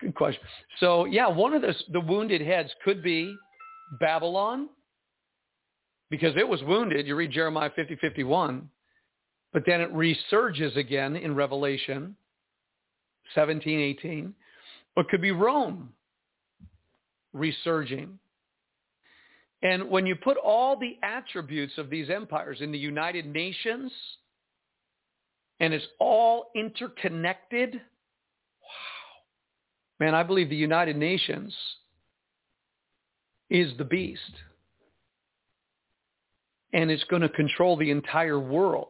Good 0.00 0.14
question. 0.14 0.42
So 0.78 1.04
yeah, 1.04 1.28
one 1.28 1.54
of 1.54 1.62
the, 1.62 1.74
the 1.92 2.00
wounded 2.00 2.40
heads 2.40 2.70
could 2.84 3.02
be 3.02 3.34
Babylon 3.98 4.68
because 6.10 6.34
it 6.36 6.48
was 6.48 6.62
wounded. 6.62 7.06
You 7.06 7.16
read 7.16 7.30
Jeremiah 7.30 7.70
50, 7.74 7.96
51, 7.96 8.68
but 9.52 9.62
then 9.66 9.80
it 9.80 9.92
resurges 9.92 10.76
again 10.76 11.16
in 11.16 11.34
Revelation 11.34 12.16
17, 13.34 13.78
18. 13.78 14.34
Or 14.96 15.02
it 15.02 15.08
could 15.08 15.22
be 15.22 15.30
Rome 15.30 15.90
resurging. 17.32 18.18
And 19.62 19.90
when 19.90 20.06
you 20.06 20.16
put 20.16 20.36
all 20.38 20.78
the 20.78 20.96
attributes 21.02 21.74
of 21.76 21.90
these 21.90 22.08
empires 22.08 22.58
in 22.60 22.72
the 22.72 22.78
United 22.78 23.26
Nations, 23.26 23.92
and 25.60 25.74
it's 25.74 25.86
all 25.98 26.50
interconnected, 26.56 27.80
Man, 30.00 30.14
I 30.14 30.22
believe 30.22 30.48
the 30.48 30.56
United 30.56 30.96
Nations 30.96 31.54
is 33.50 33.76
the 33.76 33.84
beast. 33.84 34.32
And 36.72 36.90
it's 36.90 37.04
going 37.04 37.22
to 37.22 37.28
control 37.28 37.76
the 37.76 37.90
entire 37.90 38.40
world. 38.40 38.88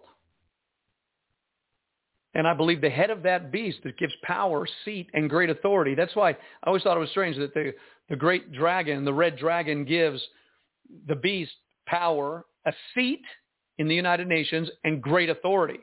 And 2.32 2.46
I 2.46 2.54
believe 2.54 2.80
the 2.80 2.90
head 2.90 3.10
of 3.10 3.24
that 3.24 3.50
beast 3.50 3.78
that 3.82 3.98
gives 3.98 4.12
power, 4.22 4.68
seat, 4.84 5.10
and 5.12 5.28
great 5.28 5.50
authority. 5.50 5.96
That's 5.96 6.14
why 6.14 6.30
I 6.30 6.36
always 6.64 6.84
thought 6.84 6.96
it 6.96 7.00
was 7.00 7.10
strange 7.10 7.36
that 7.38 7.54
the, 7.54 7.74
the 8.08 8.14
great 8.14 8.52
dragon, 8.52 9.04
the 9.04 9.12
red 9.12 9.36
dragon, 9.36 9.84
gives 9.84 10.22
the 11.08 11.16
beast 11.16 11.52
power, 11.86 12.44
a 12.66 12.72
seat 12.94 13.22
in 13.78 13.88
the 13.88 13.96
United 13.96 14.28
Nations, 14.28 14.70
and 14.84 15.02
great 15.02 15.28
authority. 15.28 15.80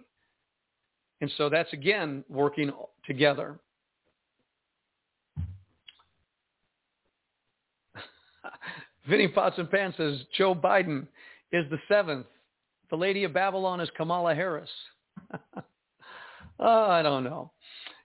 And 1.19 1.29
so 1.37 1.49
that's, 1.49 1.73
again, 1.73 2.23
working 2.29 2.71
together. 3.05 3.59
Vinny 9.09 9.27
Pots 9.27 9.57
and 9.57 9.69
Pants 9.69 9.97
says 9.97 10.19
Joe 10.37 10.53
Biden 10.53 11.07
is 11.51 11.65
the 11.69 11.77
seventh. 11.87 12.25
The 12.89 12.95
lady 12.95 13.23
of 13.23 13.33
Babylon 13.33 13.79
is 13.79 13.89
Kamala 13.95 14.33
Harris. 14.33 14.69
oh, 16.59 16.59
I 16.89 17.01
don't 17.01 17.23
know. 17.23 17.51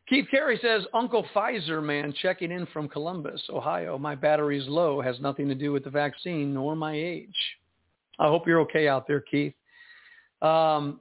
Keith 0.09 0.27
Carey 0.31 0.59
says, 0.61 0.83
Uncle 0.93 1.25
Pfizer 1.35 1.83
man 1.83 2.13
checking 2.21 2.51
in 2.51 2.67
from 2.67 2.89
Columbus, 2.89 3.41
Ohio. 3.49 3.97
My 3.97 4.15
battery's 4.15 4.67
low. 4.67 5.01
Has 5.01 5.19
nothing 5.21 5.49
to 5.49 5.55
do 5.55 5.73
with 5.73 5.85
the 5.85 5.91
vaccine 5.91 6.53
nor 6.53 6.77
my 6.77 6.95
age. 6.95 7.29
I 8.19 8.27
hope 8.27 8.47
you're 8.47 8.61
okay 8.61 8.89
out 8.89 9.07
there, 9.07 9.21
Keith. 9.21 9.55
Um, 10.43 11.01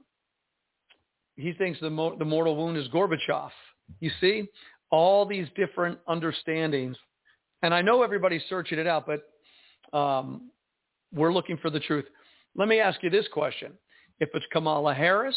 he 1.36 1.52
thinks 1.52 1.80
the, 1.80 1.90
mo- 1.90 2.16
the 2.16 2.24
mortal 2.24 2.56
wound 2.56 2.76
is 2.76 2.88
Gorbachev. 2.88 3.50
You 4.00 4.10
see, 4.20 4.48
all 4.90 5.26
these 5.26 5.48
different 5.56 5.98
understandings. 6.08 6.96
And 7.62 7.74
I 7.74 7.82
know 7.82 8.02
everybody's 8.02 8.42
searching 8.48 8.78
it 8.78 8.86
out, 8.86 9.06
but 9.06 9.31
um, 9.92 10.50
we're 11.14 11.32
looking 11.32 11.56
for 11.58 11.70
the 11.70 11.80
truth. 11.80 12.06
Let 12.56 12.68
me 12.68 12.80
ask 12.80 13.02
you 13.02 13.10
this 13.10 13.26
question. 13.32 13.72
If 14.20 14.30
it's 14.34 14.44
Kamala 14.52 14.94
Harris, 14.94 15.36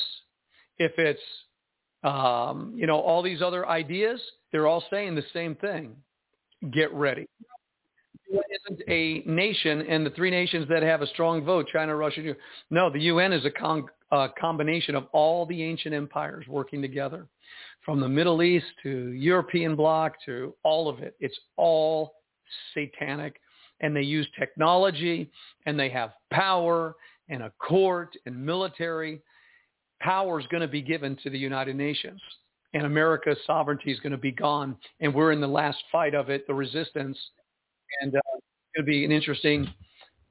if 0.78 0.92
it's, 0.98 1.22
um, 2.04 2.74
you 2.76 2.88
know, 2.88 3.00
all 3.00 3.22
these 3.22 3.42
other 3.42 3.68
ideas, 3.68 4.22
they're 4.52 4.68
all 4.68 4.84
saying 4.90 5.16
the 5.16 5.24
same 5.34 5.56
thing. 5.56 5.96
Get 6.72 6.94
ready. 6.94 7.28
UN 8.32 8.44
isn't 8.66 8.82
a 8.90 9.24
nation, 9.30 9.82
and 9.82 10.06
the 10.06 10.10
three 10.12 10.32
nations 10.32 10.68
that 10.70 10.84
have 10.84 11.02
a 11.02 11.08
strong 11.08 11.44
vote, 11.44 11.68
China, 11.72 11.96
Russia, 11.96 12.36
no, 12.70 12.90
the 12.90 13.02
UN 13.02 13.34
is 13.34 13.46
a 13.46 13.52
con- 13.52 13.88
combination 14.40 14.96
of 14.96 15.08
all 15.12 15.46
the 15.46 15.62
ancient 15.62 15.94
empires 15.94 16.46
working 16.48 16.82
together, 16.82 17.28
from 17.84 18.00
the 18.00 18.10
Middle 18.10 18.42
East 18.42 18.66
to 18.84 19.12
European 19.12 19.76
bloc 19.76 20.14
to 20.26 20.56
all 20.64 20.90
of 20.90 21.00
it. 21.00 21.16
It's 21.20 21.40
all 21.56 22.16
satanic 22.74 23.40
and 23.82 23.96
they 23.96 24.02
use 24.02 24.28
technology 24.38 25.30
and 25.66 25.80
they 25.80 25.90
have 25.90 26.12
power 26.32 26.96
and 27.30 27.44
a 27.44 27.52
court 27.60 28.16
and 28.26 28.46
military. 28.46 29.22
Power 30.02 30.40
is 30.40 30.48
going 30.48 30.62
to 30.62 30.68
be 30.68 30.82
given 30.82 31.18
to 31.24 31.30
the 31.30 31.38
United 31.38 31.76
Nations 31.76 32.22
and 32.76 32.86
America's 32.86 33.38
sovereignty 33.48 33.92
is 33.92 34.00
going 34.02 34.12
to 34.12 34.18
be 34.18 34.34
gone. 34.34 34.76
And 35.00 35.14
we're 35.14 35.32
in 35.32 35.40
the 35.40 35.48
last 35.48 35.78
fight 35.92 36.14
of 36.14 36.30
it, 36.30 36.46
the 36.46 36.54
resistance. 36.54 37.18
And 38.02 38.14
uh, 38.14 38.20
to 38.76 38.84
be 38.84 39.06
an 39.06 39.12
interesting, 39.14 39.74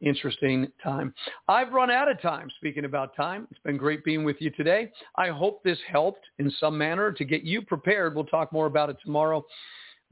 interesting 0.03 0.69
time. 0.83 1.15
I've 1.49 1.73
run 1.73 1.91
out 1.91 2.11
of 2.11 2.21
time 2.21 2.51
speaking 2.59 2.85
about 2.85 3.17
time. 3.17 3.49
It's 3.51 3.61
been 3.61 3.79
great 3.79 4.05
being 4.05 4.25
with 4.25 4.37
you 4.41 4.51
today. 4.51 4.93
I 5.17 5.29
hope 5.29 5.65
this 5.65 5.79
helped 5.91 6.27
in 6.39 6.53
some 6.61 6.77
manner 6.77 7.11
to 7.13 7.25
get 7.25 7.45
you 7.45 7.63
prepared. 7.63 8.15
We'll 8.15 8.25
talk 8.25 8.53
more 8.53 8.67
about 8.67 8.91
it 8.91 8.99
tomorrow. 9.03 9.43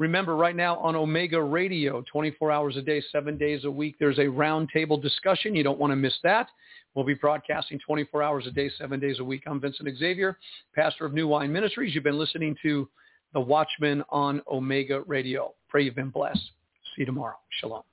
Remember, 0.03 0.35
right 0.35 0.57
now 0.57 0.79
on 0.79 0.97
Omega 0.97 1.41
Radio, 1.41 2.03
24 2.11 2.51
hours 2.51 2.77
a 2.77 2.83
day, 2.83 3.01
seven 3.13 3.39
days 3.39 3.65
a 3.65 3.71
week, 3.71 3.95
there's 4.01 4.19
a 4.19 4.23
roundtable 4.23 5.01
discussion. 5.01 5.55
You 5.55 5.63
don't 5.63 5.79
want 5.79 5.93
to 5.93 5.97
miss 5.97 6.19
that. 6.25 6.49
We'll 6.97 7.05
be 7.05 7.15
broadcasting 7.15 7.79
24 7.87 8.21
hours 8.21 8.49
a 8.49 8.51
day, 8.51 8.69
seven 8.77 8.99
days 8.99 9.21
a 9.21 9.25
week. 9.25 9.45
I'm 9.47 9.61
Vincent 9.61 9.89
Xavier, 9.97 10.37
pastor 10.75 11.07
of 11.07 11.15
New 11.15 11.29
Wine 11.29 11.53
Ministries. 11.53 11.95
You've 11.95 12.03
been 12.03 12.19
listening 12.19 12.57
to 12.63 12.89
The 13.33 13.41
Watchman 13.41 14.03
on 14.09 14.43
Omega 14.51 15.03
Radio. 15.03 15.55
Pray 15.69 15.85
you've 15.85 15.95
been 15.95 16.11
blessed. 16.11 16.51
See 16.97 17.03
you 17.03 17.07
tomorrow. 17.07 17.37
Shalom. 17.61 17.92